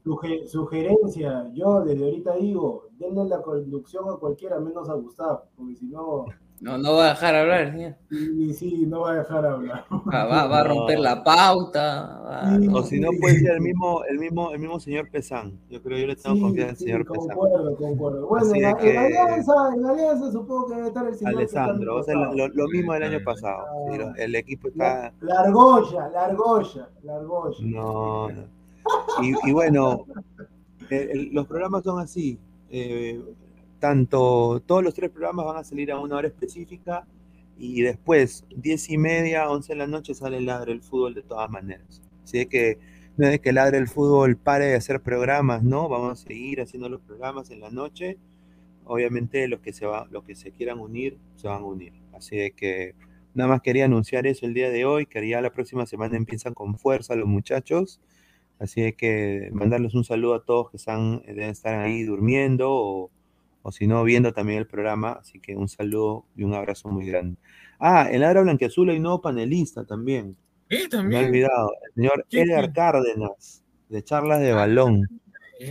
[0.46, 5.86] Sugerencia, yo desde ahorita digo, denle la conducción a cualquiera menos a Gustavo, porque si
[5.86, 6.26] no.
[6.60, 7.94] No, no va a dejar hablar, señor.
[8.10, 9.86] Sí, sí, no va a dejar hablar.
[9.90, 12.58] Va, va, a romper la pauta.
[12.70, 15.58] o si no, puede ser el mismo, el mismo, el mismo señor Pesán.
[15.70, 17.28] Yo creo que yo le tengo confianza al señor Pesán.
[17.28, 18.28] Concuerdo, concuerdo.
[18.28, 18.90] Bueno, en, que...
[18.90, 22.68] en, Alianza, en Alianza supongo que debe estar el señor Alessandro, o sea, lo, lo,
[22.68, 23.64] mismo del año pasado.
[23.90, 25.14] Sí, el equipo está.
[25.22, 27.56] La, argolla, la argolla, la argolla.
[27.62, 28.60] No, no.
[29.22, 30.04] Y, y bueno,
[30.90, 32.38] el, los programas son así.
[32.68, 33.18] Eh,
[33.80, 37.06] tanto, todos los tres programas van a salir a una hora específica
[37.58, 41.50] y después, diez y media, once de la noche, sale Ladre el Fútbol de todas
[41.50, 42.00] maneras.
[42.24, 42.78] Así que
[43.16, 45.88] no es que Ladre el Fútbol pare de hacer programas, ¿no?
[45.88, 48.16] Vamos a seguir haciendo los programas en la noche.
[48.84, 51.92] Obviamente los que se, va, los que se quieran unir, se van a unir.
[52.12, 52.94] Así que
[53.34, 56.54] nada más quería anunciar eso el día de hoy, que ya la próxima semana empiezan
[56.54, 58.00] con fuerza los muchachos.
[58.58, 63.10] Así que mandarles un saludo a todos que están, deben estar ahí durmiendo o
[63.62, 65.12] o si no, viendo también el programa.
[65.12, 67.38] Así que un saludo y un abrazo muy grande.
[67.78, 70.36] Ah, en la Blanqueazul hay nuevo panelista también.
[70.68, 70.88] ¿Eh?
[70.88, 71.22] ¿También?
[71.22, 71.72] Me he olvidado.
[71.86, 75.08] El señor Edgar Cárdenas, de Charlas de Balón.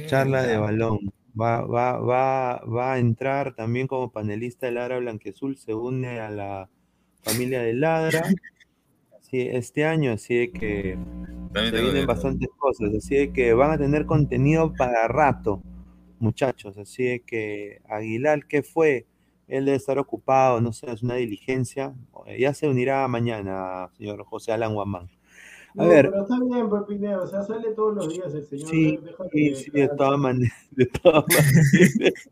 [0.08, 1.14] Charlas de Balón.
[1.40, 6.30] Va, va, va, va a entrar también como panelista de Ladra Blanqueazul, se une a
[6.30, 6.70] la
[7.22, 8.24] familia de Ladra.
[9.22, 10.98] Sí, este año, así que
[11.54, 15.62] se vienen bastantes cosas, así que van a tener contenido para rato
[16.20, 16.78] muchachos.
[16.78, 19.06] Así que Aguilar, ¿qué fue?
[19.48, 21.96] Él debe estar ocupado, no sé, es una diligencia.
[22.38, 25.10] Ya se unirá mañana, señor José Alan Guamán.
[25.78, 26.10] A ver.
[26.10, 28.70] Pero está bien, Pepineo, o sea, sale todos los días el señor.
[28.70, 29.00] Sí,
[29.32, 30.54] sí, sí de todas maneras.
[30.72, 32.30] De todas maneras.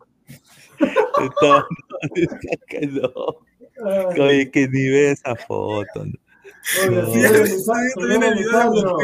[0.79, 1.65] de todas
[2.01, 4.23] maneras, no.
[4.23, 6.05] Oye, que ni ve esa foto.
[6.05, 6.13] ¿no?
[6.83, 8.25] Oye, no.
[8.27, 8.97] Alessandro,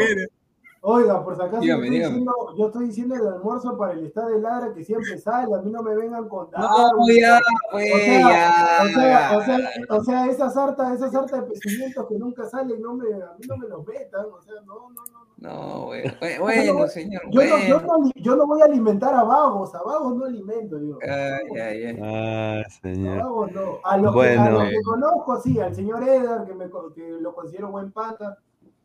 [0.86, 4.04] Oiga, por si acaso dígame, yo, estoy diciendo, yo, estoy diciendo, el almuerzo para el
[4.04, 7.40] estado de Ladra que siempre sale, a mí no me vengan con No, ya,
[7.70, 11.46] pues, o sea, ya, o sea, o sea, o sea, esa sarta, esa sarta de
[11.48, 14.90] pecimientos que nunca salen, no me, a mí no me los metan, o sea, no,
[14.90, 15.24] no, no.
[15.38, 17.22] No, bueno, bueno señor.
[17.30, 17.56] Yo, bueno.
[17.56, 20.98] No, yo, no, yo, no, voy a alimentar a vagos, a vagos no alimento, digo.
[21.02, 21.98] Ay, ay, ay.
[22.02, 23.20] Ah, señor.
[23.20, 23.78] A vagos no.
[23.84, 24.42] A los, bueno.
[24.42, 27.90] que, a los que conozco, sí, al señor Edgar, que, me, que lo considero buen
[27.90, 28.38] pata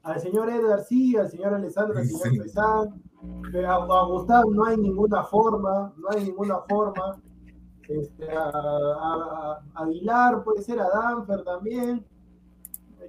[0.03, 3.01] al señor Edgar sí, al señor Alessandro, al señor Pesán,
[3.65, 7.21] a, a, Gustavo no hay ninguna forma, no hay ninguna forma.
[7.88, 12.05] Este, a, a, a Aguilar puede ser, a Danfer también.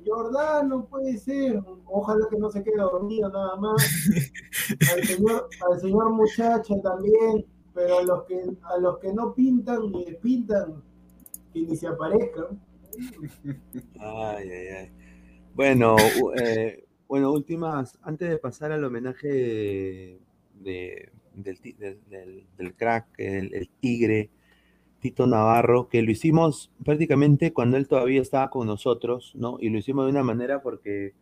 [0.06, 3.76] Jordano puede ser, ojalá que no se quede dormido nada más.
[4.94, 7.46] Al señor, al señor Muchacha también.
[7.74, 10.82] pero a los que a los que no pintan ni pintan
[11.52, 12.60] que ni se aparezcan.
[14.00, 14.99] Ay, ay, ay.
[15.54, 15.96] Bueno,
[16.42, 20.18] eh, bueno, últimas, antes de pasar al homenaje
[20.54, 24.30] de, del, crack, el, tigre,
[25.00, 29.56] Tito Navarro, que lo hicimos prácticamente cuando él todavía estaba con nosotros, ¿no?
[29.60, 31.14] Y lo hicimos de una manera porque,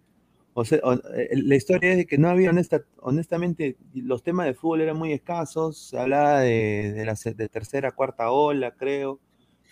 [0.53, 0.79] o sea,
[1.15, 5.13] eh, la historia es que no había, honesta, honestamente, los temas de fútbol eran muy
[5.13, 9.21] escasos, se hablaba de, de la de tercera, cuarta ola, creo,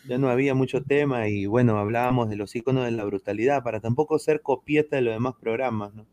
[0.08, 3.80] ya no había mucho tema y bueno, hablábamos de los iconos de la brutalidad para
[3.80, 6.06] tampoco ser copieta de los demás programas, ¿no?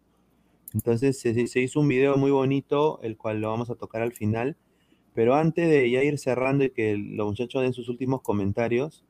[0.73, 4.57] Entonces se, hizo un video muy bonito, el cual lo vamos a tocar al final,
[5.13, 9.05] pero antes de ya ir cerrando y que los muchachos den sus últimos comentarios,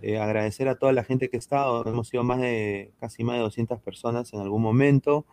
[0.00, 3.36] eh, agradecer a toda la gente que ha estado, hemos sido más de, casi más
[3.36, 5.26] de 200 personas en algún momento.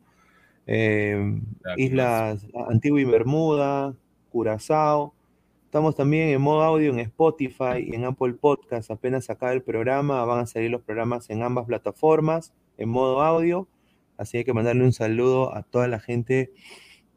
[0.67, 1.41] eh,
[1.77, 3.93] Islas Antigua y Bermuda,
[4.31, 5.14] Curazao,
[5.75, 8.89] Estamos también en modo audio en Spotify y en Apple Podcast.
[8.91, 13.67] Apenas acaba el programa, van a salir los programas en ambas plataformas en modo audio.
[14.15, 16.53] Así que mandarle un saludo a toda la gente,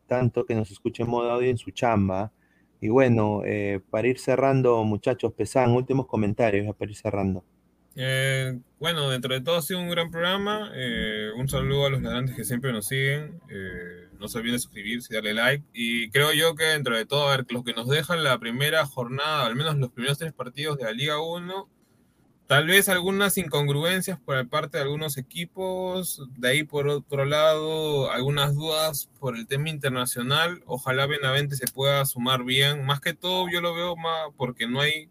[0.08, 2.32] tanto que nos escuche en modo audio en su chamba.
[2.80, 7.44] Y bueno, eh, para ir cerrando, muchachos, pesan últimos comentarios para ir cerrando.
[8.00, 10.70] Eh, bueno, dentro de todo ha sido un gran programa.
[10.72, 13.40] Eh, un saludo a los ladrantes que siempre nos siguen.
[13.50, 15.64] Eh, no se olviden de suscribirse y darle like.
[15.72, 18.86] Y creo yo que dentro de todo, a ver, los que nos dejan la primera
[18.86, 21.68] jornada, al menos los primeros tres partidos de la Liga 1,
[22.46, 26.22] tal vez algunas incongruencias por parte de algunos equipos.
[26.36, 30.62] De ahí, por otro lado, algunas dudas por el tema internacional.
[30.66, 32.86] Ojalá Benavente se pueda sumar bien.
[32.86, 35.08] Más que todo, yo lo veo más porque no hay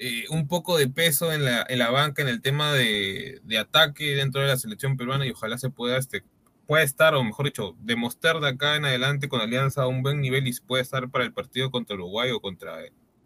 [0.00, 3.58] eh, un poco de peso en la, en la banca en el tema de, de,
[3.58, 6.22] ataque dentro de la selección peruana y ojalá se pueda, este,
[6.68, 10.20] pueda estar, o mejor dicho, demostrar de acá en adelante con Alianza a un buen
[10.20, 12.76] nivel y puede estar para el partido contra Uruguay o contra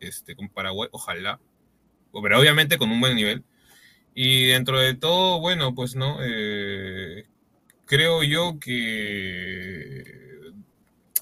[0.00, 1.40] este, con Paraguay, ojalá,
[2.22, 3.44] pero obviamente con un buen nivel.
[4.14, 7.26] Y dentro de todo, bueno, pues no, eh,
[7.84, 10.04] creo yo que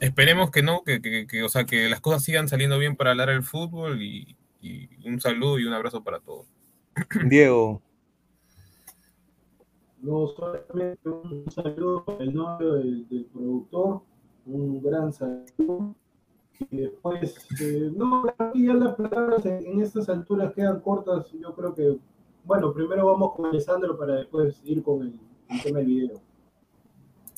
[0.00, 3.10] esperemos que no, que, que, que, o sea, que las cosas sigan saliendo bien para
[3.10, 6.46] hablar el fútbol y, y un saludo y un abrazo para todos.
[7.28, 7.82] Diego.
[10.02, 14.00] No, solamente un saludo el novio del, productor,
[14.46, 15.94] un gran saludo.
[16.70, 18.24] Y después, eh, no,
[18.54, 21.30] ya las palabras en, estas alturas quedan cortas.
[21.32, 21.98] Yo creo que,
[22.44, 25.20] bueno, primero vamos con Alessandro para después ir con el,
[25.50, 26.20] el tema del video.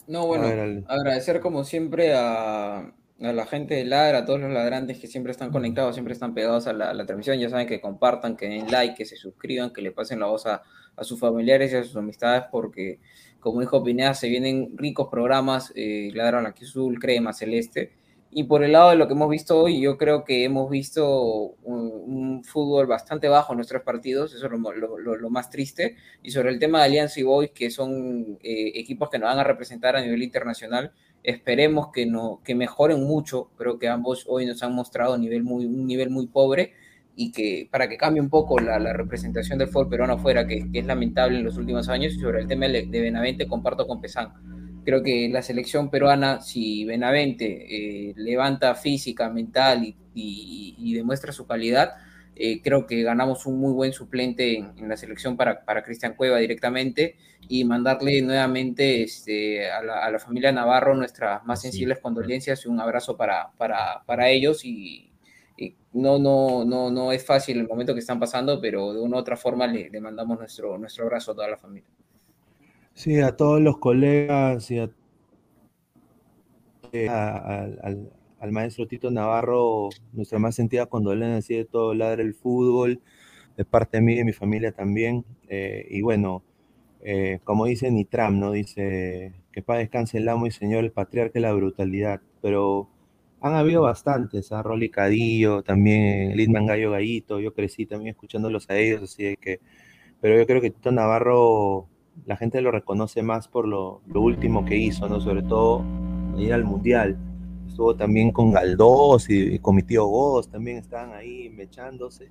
[0.07, 0.47] No, bueno,
[0.89, 2.93] agradecer como siempre a,
[3.23, 6.35] a la gente de Ladra, a todos los ladrantes que siempre están conectados, siempre están
[6.35, 9.83] pegados a la, transmisión, ya saben que compartan, que den like, que se suscriban, que
[9.83, 10.63] le pasen la voz a,
[11.01, 13.01] sus familiares y a sus amistades, porque
[13.41, 17.93] como dijo Pineda, se vienen ricos programas, eh, Ladra Azul, Crema, Celeste,
[18.35, 21.55] y por el lado de lo que hemos visto hoy, yo creo que hemos visto
[21.65, 25.97] un, fútbol bastante bajo en nuestros partidos, eso es lo, más triste.
[26.23, 29.39] Y sobre el tema de Alianza y Boys, que son eh, equipos que nos van
[29.39, 30.93] a representar a nivel internacional,
[31.23, 33.51] Esperemos que, no, que mejoren mucho.
[33.57, 36.73] Creo que ambos hoy nos han mostrado nivel muy, un nivel muy pobre
[37.15, 40.87] y que para que cambie un poco la, representación del fútbol peruano afuera, que, es
[40.87, 42.15] lamentable en los últimos años.
[42.15, 44.33] Y sobre el tema de Benavente, comparto con Pesán.
[44.85, 51.93] Creo que la selección peruana, si Benavente eh, levanta física, mental y demuestra su calidad,
[52.35, 56.39] eh, creo que ganamos un muy buen suplente en, la selección para, para Cristian Cueva
[56.39, 57.17] directamente
[57.49, 63.17] y mandarle nuevamente este, a, la, familia Navarro nuestras más sensibles condolencias y un abrazo
[63.17, 65.09] para, para, para ellos y,
[65.93, 69.21] no, no, no, no es fácil el momento que están pasando, pero de una u
[69.21, 71.89] otra forma le, le mandamos nuestro, nuestro abrazo a toda la familia.
[72.95, 74.91] Sí, a todos los colegas y a,
[76.93, 78.11] eh, al
[78.43, 83.01] al maestro Tito Navarro nuestra más sentida condolencia de todo ladre el fútbol,
[83.57, 85.25] de parte de mí y de mi familia también.
[85.49, 86.43] Eh, y bueno,
[87.03, 88.51] eh, como dice Nitram, ¿no?
[88.51, 92.21] Dice que para descanse el amo y señor, el patriarca y la brutalidad.
[92.41, 92.89] Pero
[93.41, 98.77] han habido bastantes, a Rolly Cadillo, también Lidman Gallo Gallito, yo crecí también escuchándolos a
[98.77, 99.61] ellos, así de que,
[100.21, 101.87] pero yo creo que Tito Navarro,
[102.27, 105.21] la gente lo reconoce más por lo, último que hizo, ¿no?
[105.21, 105.85] Sobre todo
[106.37, 107.17] ir al Mundial.
[107.73, 112.29] Estuvo también con Galdós y, con mi tío Goz, también estaban ahí mechándose.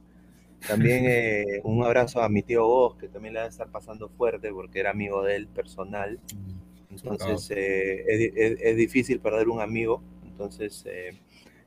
[0.68, 4.08] También eh, un abrazo a mi tío Goz, que también le va a estar pasando
[4.08, 6.20] fuerte porque era amigo de él personal.
[6.92, 10.04] Entonces eh, es, difícil perder un amigo.
[10.28, 11.20] Entonces, eh,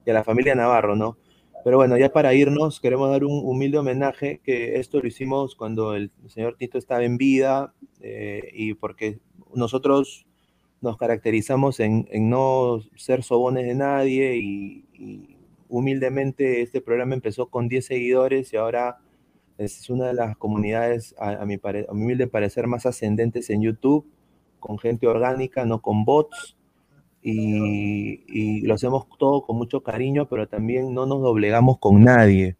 [0.06, 1.18] y a la familia Navarro, ¿no?
[1.64, 5.96] Pero bueno, ya para irnos, queremos dar un humilde homenaje, que esto lo hicimos cuando
[5.96, 9.18] el señor Tito estaba en vida eh, y porque
[9.52, 10.26] nosotros
[10.84, 15.30] nos caracterizamos en, no ser sobones de nadie y,
[15.66, 18.98] humildemente este programa empezó con 10 seguidores y ahora
[19.58, 24.06] es una de las comunidades, a, mi, a mi humilde parecer, más ascendentes en YouTube,
[24.60, 26.56] con gente orgánica, no con bots
[27.24, 32.56] y, lo hacemos todo con mucho cariño, pero también no nos doblegamos con nadie.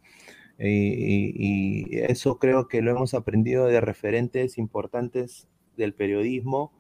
[0.59, 6.73] Y, eso creo que lo hemos aprendido de referentes importantes del periodismo,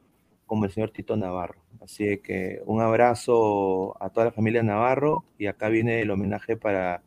[0.46, 1.56] como el señor Tito Navarro.
[1.82, 7.02] Así que un abrazo a toda la familia Navarro y acá viene el homenaje para,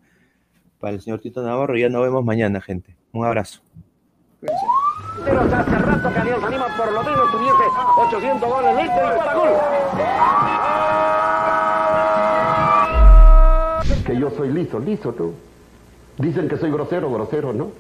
[0.80, 1.78] para el señor Tito Navarro.
[1.78, 2.96] Y ya nos vemos mañana, gente.
[3.12, 3.62] Un abrazo.
[4.40, 7.64] Pero hace rato que Dios anima por lo menos tuviese
[7.98, 9.50] 800 goles listo y para gol.
[14.06, 15.34] Que yo soy liso, liso tú.
[16.18, 17.72] Dicen que soy grosero, grosero, ¿no?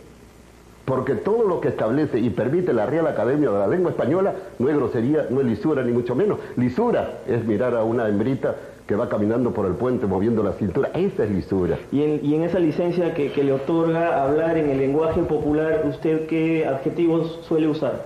[0.87, 4.69] Porque todo lo que establece y permite la Real Academia de la Lengua Española no
[4.69, 6.39] es grosería, no es lisura, ni mucho menos.
[6.55, 8.55] Lisura es mirar a una hembrita
[8.87, 10.91] que va caminando por el puente moviendo la cintura.
[10.93, 11.77] Esa es lisura.
[11.91, 17.41] Y en, esa licencia que, le otorga hablar en el lenguaje popular, ¿usted qué adjetivos
[17.41, 18.05] suele usar?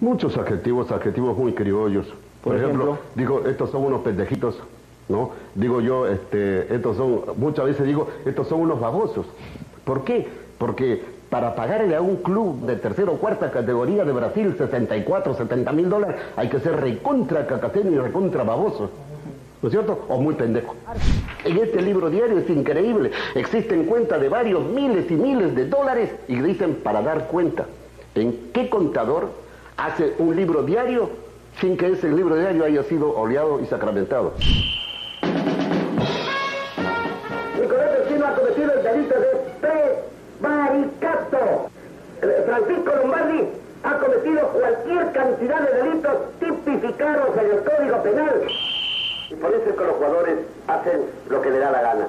[0.00, 2.12] Muchos adjetivos, adjetivos muy criollos.
[2.42, 4.58] Por, ejemplo, digo, estos son unos pendejitos,
[5.08, 5.30] ¿no?
[5.54, 9.26] Digo yo, este, estos son, muchas veces digo, estos son unos babosos.
[9.84, 10.26] ¿Por qué?
[10.58, 15.72] Porque para pagarle a un club de tercera o cuarta categoría de Brasil 64, 70
[15.72, 18.88] mil dólares, hay que ser recontra cacaceno y recontra baboso.
[19.60, 20.04] ¿no es cierto?
[20.08, 20.76] O muy pendejo.
[21.44, 23.10] En este libro diario es increíble.
[23.34, 27.66] Existen cuentas de varios miles y miles de dólares y dicen para dar cuenta.
[28.14, 29.30] ¿En qué contador
[29.76, 31.10] hace un libro diario
[31.60, 34.34] sin que ese libro diario haya sido oleado y sacramentado?
[41.34, 41.70] Prevaricato.
[42.46, 43.48] Francisco Lombardi
[43.82, 48.42] ha cometido cualquier cantidad de delitos tipificados en el Código Penal.
[49.30, 50.38] Y por eso es que los jugadores
[50.68, 52.06] hacen lo que le da la gana.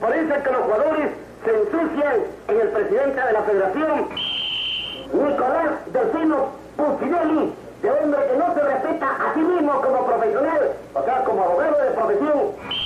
[0.00, 1.10] Por eso es que los jugadores
[1.44, 4.08] se ensucian en el presidente de la federación,
[5.12, 11.04] Nicolás Delfino Puccinelli, de hombre que no se respeta a sí mismo como profesional, o
[11.04, 12.38] sea, como abogado de profesión.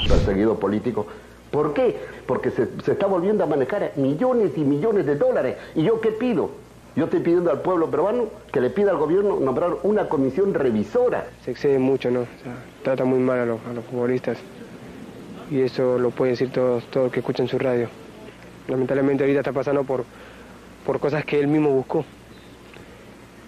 [0.08, 1.06] Perseguido político.
[1.52, 1.96] ¿Por qué?
[2.26, 5.56] Porque se, se está volviendo a manejar millones y millones de dólares.
[5.76, 6.50] ¿Y yo qué pido?
[6.94, 11.26] Yo estoy pidiendo al pueblo peruano que le pida al gobierno nombrar una comisión revisora.
[11.44, 12.26] Se excede mucho, ¿no?
[12.82, 13.60] trata muy mal a los,
[13.90, 14.38] futbolistas.
[15.50, 17.88] Y eso lo puede decir todos todo que escuchan su radio.
[18.68, 20.04] Lamentablemente ahorita está pasando por,
[20.84, 22.04] por cosas que él mismo buscó.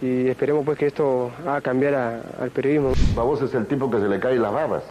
[0.01, 1.95] Y esperemos pues que esto haga cambiar
[2.41, 2.93] al periodismo.
[3.15, 4.85] Baboso es el tipo que se le caen las babas.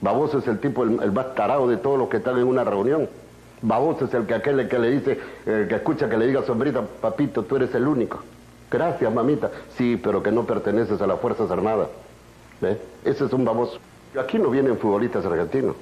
[0.00, 3.08] Baboso es el tipo el, más tarado de todos los que están en una reunión.
[3.62, 6.82] Baboso es el que aquel que le dice, eh, que escucha que le diga sombrita,
[6.82, 8.20] papito, tú eres el único.
[8.70, 9.50] Gracias, mamita.
[9.76, 11.88] Sí, pero que no perteneces a las Fuerzas Armadas.
[12.60, 12.78] ¿Ve?
[13.04, 13.78] Ese es un baboso.
[14.18, 15.76] Aquí no vienen futbolistas argentinos.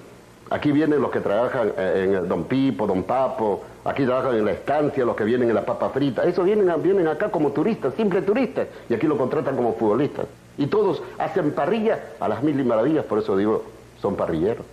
[0.50, 4.52] Aquí vienen los que trabajan eh, en Don Pipo, Don Papo, aquí trabajan en la
[4.52, 6.24] estancia, los que vienen en la papa frita.
[6.24, 10.26] Esos vienen, vienen acá como turistas, simples turistas, y aquí lo contratan como futbolistas.
[10.56, 13.62] Y todos hacen parrilla a las mil y maravillas, por eso digo,
[14.00, 14.64] son parrilleros.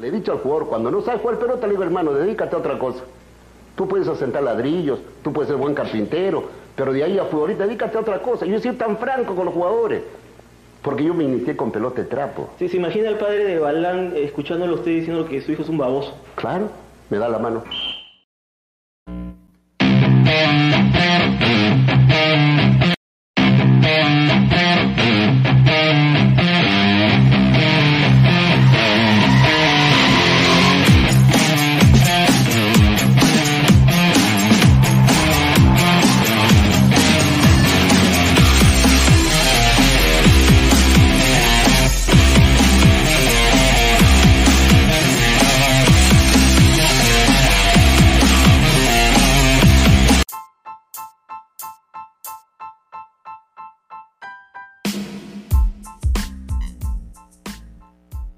[0.00, 2.58] Le he dicho al jugador, cuando no sabes jugar pelota, le digo, hermano, dedícate a
[2.58, 3.04] otra cosa.
[3.76, 6.44] Tú puedes asentar ladrillos, tú puedes ser buen carpintero,
[6.76, 8.46] pero de ahí a futbolista, dedícate a otra cosa.
[8.46, 10.02] Yo he sido tan franco con los jugadores,
[10.82, 12.50] porque yo me inicié con pelota de trapo.
[12.58, 15.68] Sí, se imagina el padre de Balán escuchándolo a usted diciendo que su hijo es
[15.68, 16.14] un baboso.
[16.34, 16.68] Claro,
[17.10, 17.62] me da la mano.